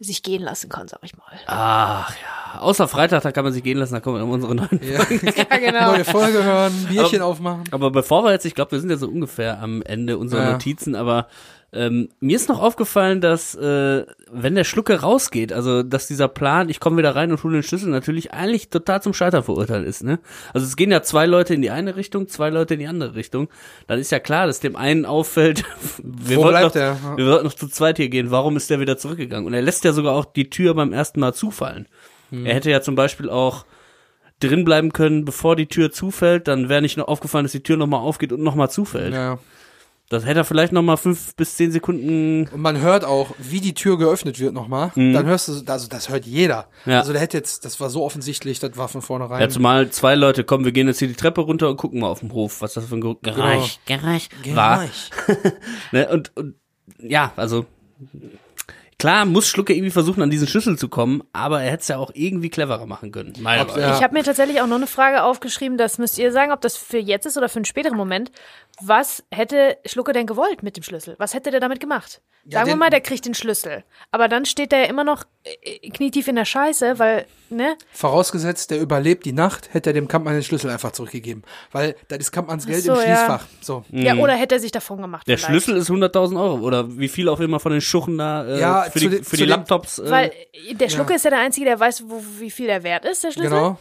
sich 0.00 0.22
gehen 0.22 0.42
lassen 0.42 0.68
kann, 0.70 0.88
sag 0.88 1.00
ich 1.02 1.16
mal. 1.16 1.26
Ach 1.46 2.10
ja. 2.16 2.41
Außer 2.60 2.88
Freitag, 2.88 3.22
da 3.22 3.32
kann 3.32 3.44
man 3.44 3.52
sich 3.52 3.62
gehen 3.62 3.78
lassen, 3.78 3.94
da 3.94 4.00
kommen 4.00 4.16
wir 4.16 4.24
um 4.24 4.30
unsere 4.30 4.54
neuen. 4.54 4.80
Ja. 4.82 5.00
Ja, 5.50 5.56
genau. 5.58 5.92
Neue 5.92 6.04
Folge 6.04 6.44
hören, 6.44 6.72
Bierchen 6.88 7.22
aufmachen. 7.22 7.64
Aber 7.70 7.90
bevor 7.90 8.24
wir 8.24 8.32
jetzt, 8.32 8.44
ich 8.44 8.54
glaube, 8.54 8.72
wir 8.72 8.80
sind 8.80 8.90
ja 8.90 8.96
so 8.96 9.08
ungefähr 9.08 9.62
am 9.62 9.82
Ende 9.82 10.18
unserer 10.18 10.44
Ja. 10.44 10.52
Notizen, 10.52 10.94
aber 10.94 11.28
ähm, 11.74 12.10
mir 12.20 12.36
ist 12.36 12.50
noch 12.50 12.60
aufgefallen, 12.60 13.22
dass 13.22 13.54
äh, 13.54 14.04
wenn 14.30 14.54
der 14.54 14.64
Schlucke 14.64 15.00
rausgeht, 15.00 15.54
also 15.54 15.82
dass 15.82 16.06
dieser 16.06 16.28
Plan, 16.28 16.68
ich 16.68 16.80
komme 16.80 16.98
wieder 16.98 17.16
rein 17.16 17.30
und 17.30 17.42
hole 17.42 17.54
den 17.54 17.62
Schlüssel, 17.62 17.88
natürlich 17.88 18.34
eigentlich 18.34 18.68
total 18.68 19.00
zum 19.00 19.14
Scheitern 19.14 19.42
verurteilt 19.42 19.86
ist. 19.86 20.04
Ne? 20.04 20.18
Also 20.52 20.66
es 20.66 20.76
gehen 20.76 20.90
ja 20.90 21.02
zwei 21.02 21.24
Leute 21.24 21.54
in 21.54 21.62
die 21.62 21.70
eine 21.70 21.96
Richtung, 21.96 22.28
zwei 22.28 22.50
Leute 22.50 22.74
in 22.74 22.80
die 22.80 22.86
andere 22.86 23.14
Richtung. 23.14 23.48
Dann 23.86 23.98
ist 23.98 24.12
ja 24.12 24.18
klar, 24.18 24.46
dass 24.46 24.60
dem 24.60 24.76
einen 24.76 25.06
auffällt, 25.06 25.64
wir, 26.02 26.36
Wo 26.36 26.42
wollten 26.42 26.50
bleibt 26.50 26.64
noch, 26.66 26.72
der? 26.72 26.98
Wir 27.16 27.26
wollten 27.26 27.44
noch 27.46 27.54
zu 27.54 27.68
zweit 27.68 27.96
hier 27.96 28.10
gehen, 28.10 28.30
warum 28.30 28.58
ist 28.58 28.68
der 28.68 28.78
wieder 28.78 28.98
zurückgegangen? 28.98 29.46
Und 29.46 29.54
er 29.54 29.62
lässt 29.62 29.84
ja 29.84 29.92
sogar 29.94 30.12
auch 30.12 30.26
die 30.26 30.50
Tür 30.50 30.74
beim 30.74 30.92
ersten 30.92 31.20
Mal 31.20 31.32
zufallen. 31.32 31.88
Hm. 32.32 32.46
Er 32.46 32.54
hätte 32.54 32.70
ja 32.70 32.80
zum 32.82 32.94
Beispiel 32.96 33.30
auch 33.30 33.64
drin 34.40 34.64
bleiben 34.64 34.92
können, 34.92 35.24
bevor 35.24 35.54
die 35.54 35.66
Tür 35.66 35.92
zufällt, 35.92 36.48
dann 36.48 36.68
wäre 36.68 36.82
nicht 36.82 36.96
noch 36.96 37.06
aufgefallen, 37.06 37.44
dass 37.44 37.52
die 37.52 37.62
Tür 37.62 37.76
nochmal 37.76 38.00
aufgeht 38.00 38.32
und 38.32 38.42
nochmal 38.42 38.70
zufällt. 38.70 39.14
Ja. 39.14 39.38
Das 40.08 40.26
hätte 40.26 40.40
er 40.40 40.44
vielleicht 40.44 40.72
nochmal 40.72 40.98
fünf 40.98 41.34
bis 41.36 41.56
zehn 41.56 41.72
Sekunden. 41.72 42.46
Und 42.52 42.60
man 42.60 42.78
hört 42.80 43.02
auch, 43.02 43.30
wie 43.38 43.60
die 43.60 43.72
Tür 43.72 43.96
geöffnet 43.96 44.38
wird 44.40 44.52
nochmal. 44.52 44.90
Dann 44.94 45.24
hörst 45.24 45.48
du, 45.48 45.62
also 45.66 45.88
das 45.88 46.10
hört 46.10 46.26
jeder. 46.26 46.66
Ja. 46.84 46.98
Also 47.00 47.12
der 47.12 47.22
hätte 47.22 47.38
jetzt, 47.38 47.64
das 47.64 47.80
war 47.80 47.88
so 47.88 48.04
offensichtlich, 48.04 48.58
das 48.58 48.76
war 48.76 48.88
von 48.88 49.00
vornherein. 49.00 49.40
Ja, 49.40 49.48
zumal 49.48 49.88
zwei 49.88 50.14
Leute 50.14 50.44
kommen, 50.44 50.66
wir 50.66 50.72
gehen 50.72 50.86
jetzt 50.86 50.98
hier 50.98 51.08
die 51.08 51.14
Treppe 51.14 51.40
runter 51.40 51.70
und 51.70 51.78
gucken 51.78 52.00
mal 52.00 52.08
auf 52.08 52.20
dem 52.20 52.32
Hof, 52.32 52.60
was 52.60 52.74
das 52.74 52.86
für 52.86 52.96
ein 52.96 53.00
Ge- 53.00 53.16
Geräusch, 53.22 53.78
Geräusch 53.86 54.28
war. 54.54 54.84
Ne? 55.92 56.08
Und, 56.08 56.32
und 56.36 56.56
ja, 56.98 57.32
also 57.36 57.64
klar 59.02 59.24
muss 59.26 59.48
Schlucke 59.48 59.74
irgendwie 59.74 59.90
versuchen, 59.90 60.22
an 60.22 60.30
diesen 60.30 60.46
Schlüssel 60.46 60.78
zu 60.78 60.88
kommen, 60.88 61.24
aber 61.32 61.60
er 61.60 61.72
hätte 61.72 61.80
es 61.82 61.88
ja 61.88 61.96
auch 61.98 62.12
irgendwie 62.14 62.50
cleverer 62.50 62.86
machen 62.86 63.10
können. 63.10 63.32
Meinung 63.40 63.66
ja. 63.76 63.96
Ich 63.96 64.02
habe 64.02 64.14
mir 64.14 64.22
tatsächlich 64.22 64.60
auch 64.60 64.68
noch 64.68 64.76
eine 64.76 64.86
Frage 64.86 65.24
aufgeschrieben, 65.24 65.76
das 65.76 65.98
müsst 65.98 66.18
ihr 66.18 66.30
sagen, 66.30 66.52
ob 66.52 66.60
das 66.60 66.76
für 66.76 66.98
jetzt 66.98 67.26
ist 67.26 67.36
oder 67.36 67.48
für 67.48 67.56
einen 67.56 67.64
späteren 67.64 67.96
Moment. 67.96 68.30
Was 68.80 69.24
hätte 69.32 69.76
Schlucke 69.84 70.12
denn 70.12 70.26
gewollt 70.26 70.62
mit 70.62 70.76
dem 70.76 70.84
Schlüssel? 70.84 71.16
Was 71.18 71.34
hätte 71.34 71.50
der 71.50 71.58
damit 71.58 71.80
gemacht? 71.80 72.22
Ja, 72.44 72.58
Sagen 72.58 72.70
wir 72.70 72.76
mal, 72.76 72.90
der 72.90 73.00
kriegt 73.00 73.24
den 73.24 73.34
Schlüssel. 73.34 73.84
Aber 74.10 74.26
dann 74.26 74.44
steht 74.46 74.72
der 74.72 74.80
ja 74.80 74.84
immer 74.86 75.04
noch 75.04 75.24
äh, 75.44 75.90
knietief 75.90 76.26
in 76.26 76.34
der 76.34 76.44
Scheiße, 76.44 76.98
weil, 76.98 77.26
ne? 77.50 77.76
Vorausgesetzt, 77.92 78.72
der 78.72 78.80
überlebt 78.80 79.24
die 79.24 79.32
Nacht, 79.32 79.72
hätte 79.72 79.90
er 79.90 79.94
dem 79.94 80.08
Kampmann 80.08 80.34
den 80.34 80.42
Schlüssel 80.42 80.68
einfach 80.70 80.90
zurückgegeben. 80.90 81.44
Weil 81.70 81.94
das 82.08 82.18
ist 82.18 82.32
Kampmanns 82.32 82.66
Geld 82.66 82.82
so, 82.82 82.94
im 82.94 82.98
ja. 82.98 83.04
Schließfach. 83.04 83.46
So. 83.60 83.84
Ja, 83.90 84.16
oder 84.16 84.34
hätte 84.34 84.56
er 84.56 84.60
sich 84.60 84.72
davon 84.72 85.00
gemacht. 85.00 85.26
Mhm. 85.26 85.30
Der 85.30 85.38
vielleicht. 85.38 85.62
Schlüssel 85.64 85.76
ist 85.76 85.88
100.000 85.90 86.40
Euro 86.42 86.58
oder 86.66 86.98
wie 86.98 87.08
viel 87.08 87.28
auch 87.28 87.38
immer 87.38 87.60
von 87.60 87.70
den 87.70 87.80
Schuchen 87.80 88.18
da 88.18 88.44
äh, 88.44 88.60
Ja, 88.60 88.82
für 88.90 88.98
die, 88.98 89.08
den- 89.08 89.24
für 89.24 89.36
die 89.36 89.44
Laptops. 89.44 90.00
Äh, 90.00 90.10
Weil 90.10 90.32
äh, 90.68 90.74
der 90.74 90.88
Schlucke 90.88 91.14
ist 91.14 91.24
ja 91.24 91.30
der 91.30 91.40
Einzige, 91.40 91.66
der 91.66 91.78
weiß, 91.78 92.04
wo, 92.08 92.22
wie 92.40 92.50
viel 92.50 92.66
der 92.66 92.82
wert 92.82 93.04
ist, 93.04 93.22
der 93.22 93.30
Schlüssel. 93.30 93.50
Genau. 93.50 93.78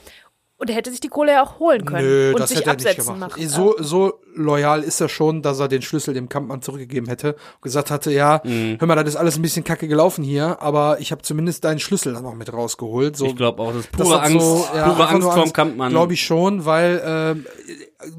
Und 0.62 0.69
er 0.69 0.76
hätte 0.76 0.91
sich 0.91 1.00
die 1.00 1.08
Kohle 1.08 1.32
ja 1.32 1.43
auch 1.43 1.58
holen 1.58 1.86
können. 1.86 2.06
Nö, 2.08 2.34
und 2.34 2.39
das 2.39 2.50
sich 2.50 2.60
hätte 2.60 2.69
er 2.69 2.76
nicht 2.76 2.86
absetzen 2.88 3.15
gemacht. 3.15 3.32
machen. 3.32 3.50
So, 3.50 3.76
so 3.80 4.19
loyal 4.36 4.84
ist 4.84 5.02
er 5.02 5.10
schon, 5.10 5.41
dass 5.41 5.60
er 5.60 5.67
den 5.67 5.82
Schlüssel 5.82 6.13
dem 6.13 6.30
Kampmann 6.30 6.62
zurückgegeben 6.62 7.10
hätte 7.10 7.34
und 7.34 7.62
gesagt 7.63 7.89
hatte, 7.89 8.12
ja, 8.12 8.41
Mhm. 8.43 8.78
hör 8.80 8.88
mal, 8.88 8.93
das 8.95 9.08
ist 9.10 9.15
alles 9.15 9.38
ein 9.38 9.41
bisschen 9.41 9.63
kacke 9.63 9.88
gelaufen 9.88 10.24
hier, 10.24 10.62
aber 10.62 11.00
ich 11.00 11.12
habe 11.12 11.24
zumindest 11.24 11.63
deinen 11.63 11.80
Schlüssel 11.80 12.13
dann 12.13 12.21
noch 12.21 12.36
mit 12.36 12.54
rausgeholt. 12.54 13.17
So, 13.17 13.26
ich 13.26 13.36
glaube 13.36 13.60
auch, 13.60 13.69
das 13.74 13.86
ist 13.86 13.89
das 13.97 14.02
pure 14.08 14.21
hat 14.21 14.26
Angst, 14.28 14.45
so, 14.45 14.65
ja, 14.76 14.89
pure 14.89 15.08
Angst 15.08 15.28
vorm 15.28 15.52
Kampfmann. 15.54 15.89
Glaube 15.91 16.13
ich 16.13 16.21
schon, 16.24 16.63
weil 16.63 17.02
ähm, 17.04 17.45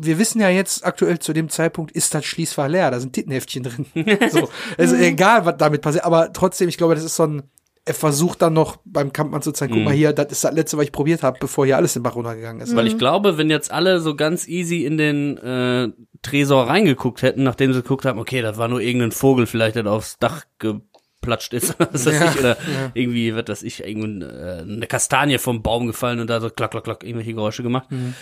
wir 0.01 0.19
wissen 0.19 0.41
ja 0.41 0.49
jetzt 0.49 0.85
aktuell 0.85 1.21
zu 1.21 1.33
dem 1.33 1.49
Zeitpunkt 1.49 1.93
ist 1.93 2.13
das 2.13 2.25
Schließfach 2.25 2.67
leer, 2.67 2.91
da 2.91 2.99
sind 2.99 3.13
Tittenheftchen 3.13 3.63
drin. 3.63 3.87
so, 4.31 4.49
also 4.77 4.97
egal, 4.97 5.47
was 5.47 5.59
damit 5.59 5.81
passiert, 5.81 6.05
aber 6.05 6.33
trotzdem, 6.33 6.69
ich 6.69 6.77
glaube, 6.77 6.97
das 6.97 7.05
ist 7.05 7.15
so 7.15 7.23
ein 7.23 7.43
er 7.85 7.95
versucht 7.95 8.43
dann 8.43 8.53
noch 8.53 8.79
beim 8.85 9.13
Kampfmann 9.13 9.43
zu 9.43 9.51
zeigen, 9.53 9.73
Mhm. 9.73 9.77
guck 9.79 9.85
mal 9.87 9.95
hier, 9.95 10.13
das 10.13 10.31
ist 10.31 10.45
das 10.45 10.53
letzte, 10.55 10.77
was 10.77 10.85
ich 10.85 10.93
probiert 10.93 11.23
habe, 11.25 11.39
bevor 11.41 11.67
hier 11.67 11.77
alles 11.77 11.97
in 11.97 12.01
den 12.01 12.05
Bach 12.05 12.15
runtergegangen 12.15 12.63
ist. 12.63 12.77
Weil 12.77 12.87
ich 12.87 12.97
glaube, 12.97 13.39
wenn 13.39 13.51
jetzt 13.51 13.73
alle 13.73 13.99
so 14.01 14.15
ganz 14.15 14.47
easy 14.47 14.85
in 14.85 14.99
den 14.99 15.37
äh, 15.39 15.89
Tresor 16.23 16.69
reingeguckt 16.69 17.23
hätten, 17.23 17.43
nachdem 17.43 17.73
sie 17.73 17.83
geguckt 17.83 18.05
haben, 18.05 18.21
okay, 18.21 18.41
das 18.41 18.57
war 18.57 18.69
nur 18.69 18.81
irgendein 18.81 19.11
Vogel 19.11 19.47
vielleicht, 19.47 19.75
der 19.75 19.87
aufs 19.87 20.17
Dach 20.21 20.45
geplatscht 20.61 21.55
ist, 21.55 21.75
was 21.79 22.07
weiß 22.07 22.21
Ja, 22.21 22.31
ich, 22.33 22.39
oder 22.39 22.57
irgendwie, 22.95 23.35
was 23.35 23.49
weiß 23.49 23.63
ich, 23.65 23.83
irgendein, 23.85 24.31
äh, 24.31 24.63
eine 24.63 24.87
Kastanie 24.87 25.39
vom 25.39 25.63
Baum 25.63 25.89
gefallen 25.89 26.21
und 26.21 26.31
da 26.31 26.41
so 26.41 26.51
klack, 26.51 26.71
klack, 26.71 26.85
klack, 26.85 27.03
irgendwelche 27.03 27.35
Geräusche 27.35 27.65
gemacht. 27.65 27.91
Mhm. 27.91 28.15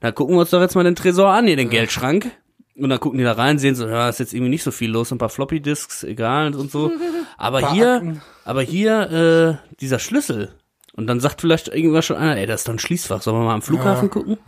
Dann 0.00 0.14
gucken 0.14 0.36
wir 0.36 0.40
uns 0.40 0.50
doch 0.50 0.60
jetzt 0.60 0.74
mal 0.74 0.84
den 0.84 0.94
Tresor 0.96 1.30
an, 1.30 1.46
hier 1.46 1.56
den 1.56 1.70
Geldschrank. 1.70 2.30
Und 2.78 2.90
dann 2.90 3.00
gucken 3.00 3.18
die 3.18 3.24
da 3.24 3.32
rein, 3.32 3.58
sehen 3.58 3.74
so, 3.74 3.88
ja, 3.88 4.08
ist 4.08 4.20
jetzt 4.20 4.32
irgendwie 4.32 4.50
nicht 4.50 4.62
so 4.62 4.70
viel 4.70 4.90
los, 4.90 5.10
ein 5.10 5.18
paar 5.18 5.28
Floppy-Disks, 5.30 6.04
egal 6.04 6.54
und 6.54 6.70
so. 6.70 6.92
Aber 7.36 7.72
hier, 7.72 8.20
aber 8.44 8.62
hier, 8.62 9.60
äh, 9.70 9.76
dieser 9.80 9.98
Schlüssel. 10.00 10.54
Und 10.92 11.06
dann 11.06 11.20
sagt 11.20 11.40
vielleicht 11.40 11.68
irgendwann 11.68 12.02
schon 12.02 12.16
einer, 12.16 12.36
ey, 12.36 12.46
das 12.46 12.62
ist 12.62 12.68
doch 12.68 12.72
ein 12.72 12.78
Schließfach, 12.80 13.22
sollen 13.22 13.36
wir 13.38 13.44
mal 13.44 13.54
am 13.54 13.62
Flughafen 13.62 14.10
gucken? 14.10 14.38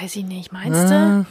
Weiß 0.00 0.14
ich 0.16 0.24
nicht, 0.24 0.52
meinst 0.52 0.88
du? 0.90 1.26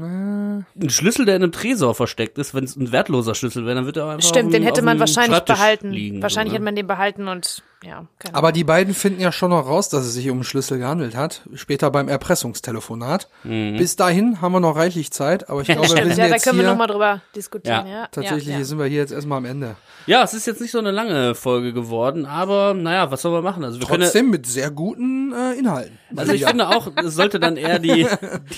Ein 0.00 0.64
Schlüssel, 0.88 1.24
der 1.26 1.36
in 1.36 1.42
einem 1.42 1.52
Tresor 1.52 1.94
versteckt 1.94 2.38
ist, 2.38 2.54
wenn 2.54 2.62
es 2.64 2.76
ein 2.76 2.92
wertloser 2.92 3.34
Schlüssel 3.34 3.66
wäre, 3.66 3.74
dann 3.74 3.84
wird 3.86 3.96
er 3.96 4.04
einfach 4.04 4.18
auf 4.18 4.28
Stimmt, 4.28 4.52
dem- 4.54 4.60
den 4.60 4.62
hätte 4.62 4.80
auf 4.80 4.84
man 4.84 5.00
wahrscheinlich 5.00 5.32
Schreibtisch 5.36 5.56
behalten. 5.56 5.90
liegen, 5.90 6.22
wahrscheinlich 6.22 6.52
so, 6.52 6.54
hätte 6.54 6.62
ne? 6.62 6.68
man 6.70 6.76
den 6.76 6.86
behalten 6.86 7.26
und 7.28 7.62
ja, 7.84 8.06
keine 8.18 8.34
Aber 8.34 8.50
die 8.50 8.64
beiden 8.64 8.92
finden 8.92 9.20
ja 9.20 9.30
schon 9.30 9.50
noch 9.50 9.66
raus, 9.66 9.88
dass 9.88 10.04
es 10.04 10.14
sich 10.14 10.28
um 10.30 10.38
einen 10.38 10.44
Schlüssel 10.44 10.78
gehandelt 10.78 11.14
hat. 11.14 11.42
Später 11.54 11.92
beim 11.92 12.08
Erpressungstelefonat. 12.08 13.28
Mhm. 13.44 13.76
Bis 13.76 13.94
dahin 13.94 14.40
haben 14.40 14.52
wir 14.52 14.60
noch 14.60 14.74
reichlich 14.74 15.12
Zeit, 15.12 15.48
aber 15.48 15.60
ich 15.60 15.66
glaube, 15.68 15.82
wir 15.82 15.88
Stimmt, 15.88 16.06
sind 16.08 16.18
ja, 16.18 16.28
da 16.28 16.34
jetzt 16.34 16.44
können 16.44 16.58
wir 16.58 16.66
nochmal 16.66 16.88
drüber 16.88 17.22
diskutieren. 17.36 17.86
Ja, 17.86 17.92
Ja, 17.92 18.08
tatsächlich 18.10 18.48
ja, 18.48 18.58
ja. 18.58 18.64
sind 18.64 18.78
wir 18.78 18.86
hier 18.86 18.98
jetzt 18.98 19.12
erstmal 19.12 19.38
am 19.38 19.44
Ende. 19.44 19.76
Ja, 20.06 20.24
es 20.24 20.34
ist 20.34 20.46
jetzt 20.46 20.60
nicht 20.60 20.72
so 20.72 20.78
eine 20.78 20.90
lange 20.90 21.34
Folge 21.34 21.72
geworden, 21.72 22.26
aber 22.26 22.74
naja, 22.74 23.10
was 23.10 23.22
soll 23.22 23.30
man 23.30 23.44
machen? 23.44 23.62
Also 23.62 23.78
wir 23.78 23.86
können 23.86 24.02
Trotzdem 24.02 24.30
mit 24.30 24.46
sehr 24.46 24.70
guten 24.70 25.32
äh, 25.32 25.52
Inhalten. 25.52 25.98
Also 26.16 26.32
ich 26.32 26.44
finde 26.44 26.68
auch, 26.68 26.90
es 26.96 27.14
sollte 27.14 27.38
dann 27.38 27.56
eher 27.56 27.78
die, 27.78 28.06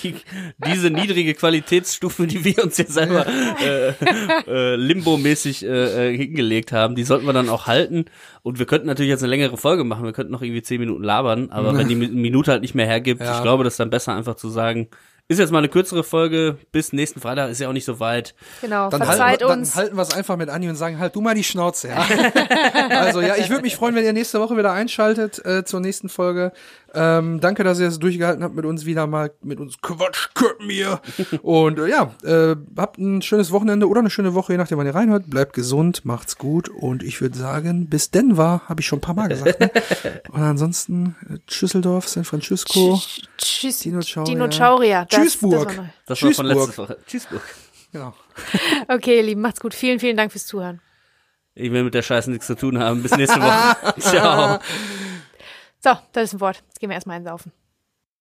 die 0.03 0.15
diese 0.65 0.91
niedrige 0.91 1.35
Qualitätsstufe, 1.35 2.27
die 2.27 2.45
wir 2.45 2.65
uns 2.65 2.77
hier 2.77 2.87
selber 2.87 3.27
äh, 3.27 3.89
äh, 4.47 4.77
limbo-mäßig 4.77 5.65
äh, 5.65 6.13
äh, 6.13 6.17
hingelegt 6.17 6.73
haben, 6.73 6.95
die 6.95 7.05
sollten 7.05 7.27
wir 7.27 7.33
dann 7.33 7.49
auch 7.49 7.67
halten. 7.67 8.07
Und 8.43 8.59
wir 8.59 8.67
könnten 8.67 8.87
natürlich 8.87 9.11
jetzt 9.11 9.23
eine 9.23 9.31
längere 9.31 9.57
Folge 9.57 9.85
machen, 9.85 10.05
wir 10.05 10.13
könnten 10.13 10.33
noch 10.33 10.43
irgendwie 10.43 10.63
zehn 10.63 10.81
Minuten 10.81 11.03
labern, 11.05 11.51
aber 11.51 11.77
wenn 11.77 11.89
die 11.89 11.97
Mi- 11.97 12.09
Minute 12.11 12.51
halt 12.53 12.63
nicht 12.63 12.75
mehr 12.75 12.87
hergibt, 12.87 13.21
Ja. 13.21 13.37
ich 13.37 13.43
glaube, 13.43 13.65
das 13.65 13.75
ist 13.75 13.81
dann 13.81 13.91
besser 13.91 14.15
einfach 14.15 14.35
zu 14.37 14.49
sagen, 14.49 14.89
ist 15.29 15.39
jetzt 15.39 15.53
mal 15.53 15.59
eine 15.59 15.69
kürzere 15.69 16.03
Folge, 16.03 16.57
bis 16.73 16.93
nächsten 16.93 17.21
Freitag, 17.21 17.51
ist 17.51 17.61
ja 17.61 17.69
auch 17.69 17.73
nicht 17.73 17.85
so 17.85 18.01
weit. 18.01 18.35
Genau, 18.63 18.91
Dann, 18.91 19.01
verzeiht 19.01 19.21
halten, 19.21 19.41
wir- 19.43 19.49
dann 19.49 19.59
uns. 19.61 19.77
halten 19.77 19.95
wir 19.95 20.03
es 20.03 20.13
einfach 20.13 20.37
mit 20.37 20.49
Anni 20.49 20.69
und 20.69 20.75
sagen, 20.75 20.99
halt 20.99 21.15
du 21.15 21.21
mal 21.21 21.35
die 21.37 21.45
Schnauze. 21.45 21.89
Ja? 21.89 22.05
also 22.91 23.21
ja, 23.21 23.37
ich 23.37 23.49
würde 23.51 23.63
mich 23.63 23.77
freuen, 23.77 23.95
wenn 23.95 24.05
ihr 24.05 24.13
nächste 24.13 24.41
Woche 24.41 24.57
wieder 24.57 24.73
einschaltet 24.73 25.45
äh, 25.45 25.65
zur 25.65 25.79
nächsten 25.81 26.09
Folge. 26.09 26.53
Ähm, 26.93 27.41
danke, 27.41 27.63
dass 27.65 27.79
ihr 27.79 27.87
es 27.89 27.99
durchgehalten 27.99 28.43
habt 28.43 28.55
mit 28.55 28.65
uns 28.65 28.85
wieder 28.85 29.07
mal, 29.07 29.31
mit 29.43 29.61
uns 29.61 29.81
Quatsch 29.81 30.29
mir. 30.61 31.01
Und 31.43 31.79
äh, 31.79 31.89
ja, 31.89 32.13
äh, 32.23 32.57
habt 32.77 32.99
ein 32.99 33.23
schönes 33.23 33.53
Wochenende 33.53 33.89
oder 33.89 34.01
eine 34.01 34.11
schöne 34.11 34.35
Woche, 34.35 34.53
je 34.53 34.59
nachdem, 34.59 34.79
wann 34.79 34.87
ihr 34.87 34.95
reinhört. 34.95 35.31
Bleibt 35.31 35.53
gesund, 35.53 36.05
macht's 36.05 36.37
gut 36.39 36.69
und 36.69 37.03
ich 37.03 37.21
würde 37.21 37.37
sagen, 37.39 37.89
bis 37.89 38.11
Denver, 38.11 38.63
habe 38.69 38.81
ich 38.81 38.87
schon 38.87 38.99
ein 38.99 39.03
paar 39.03 39.15
Mal 39.15 39.29
gesagt. 39.29 39.61
Ne? 39.61 39.71
Und 40.31 40.43
ansonsten 40.43 41.17
äh, 41.29 41.39
Schüsseldorf, 41.51 42.09
San 42.09 42.25
Francisco, 42.25 43.01
Tschüss. 43.39 43.81
Dinosaurier. 43.81 45.07
Das- 45.09 45.21
Tschüssburg. 45.21 45.69
das 45.69 45.77
war 45.77 45.83
neu. 45.85 45.89
Das 46.07 46.23
war 46.23 46.33
von 46.33 46.47
letzter 46.47 46.79
Woche. 46.83 46.97
Tschüssburg. 47.07 47.43
Genau. 47.93 48.15
Okay, 48.89 49.17
ihr 49.19 49.23
Lieben, 49.23 49.41
macht's 49.41 49.61
gut. 49.61 49.75
Vielen, 49.75 49.99
vielen 50.01 50.17
Dank 50.17 50.33
fürs 50.33 50.47
Zuhören. 50.47 50.81
Ich 51.55 51.71
will 51.73 51.85
mit 51.85 51.95
der 51.95 52.03
Scheiße 52.03 52.31
nichts 52.31 52.47
zu 52.47 52.55
tun 52.57 52.79
haben. 52.79 53.03
Bis 53.03 53.17
nächste 53.17 53.41
Woche. 53.41 54.01
Ciao. 54.01 54.59
So, 55.83 55.97
das 56.13 56.25
ist 56.25 56.35
ein 56.35 56.41
Wort. 56.41 56.63
Jetzt 56.69 56.79
gehen 56.79 56.91
wir 56.91 56.95
erstmal 56.95 57.17
einsaufen. 57.17 57.53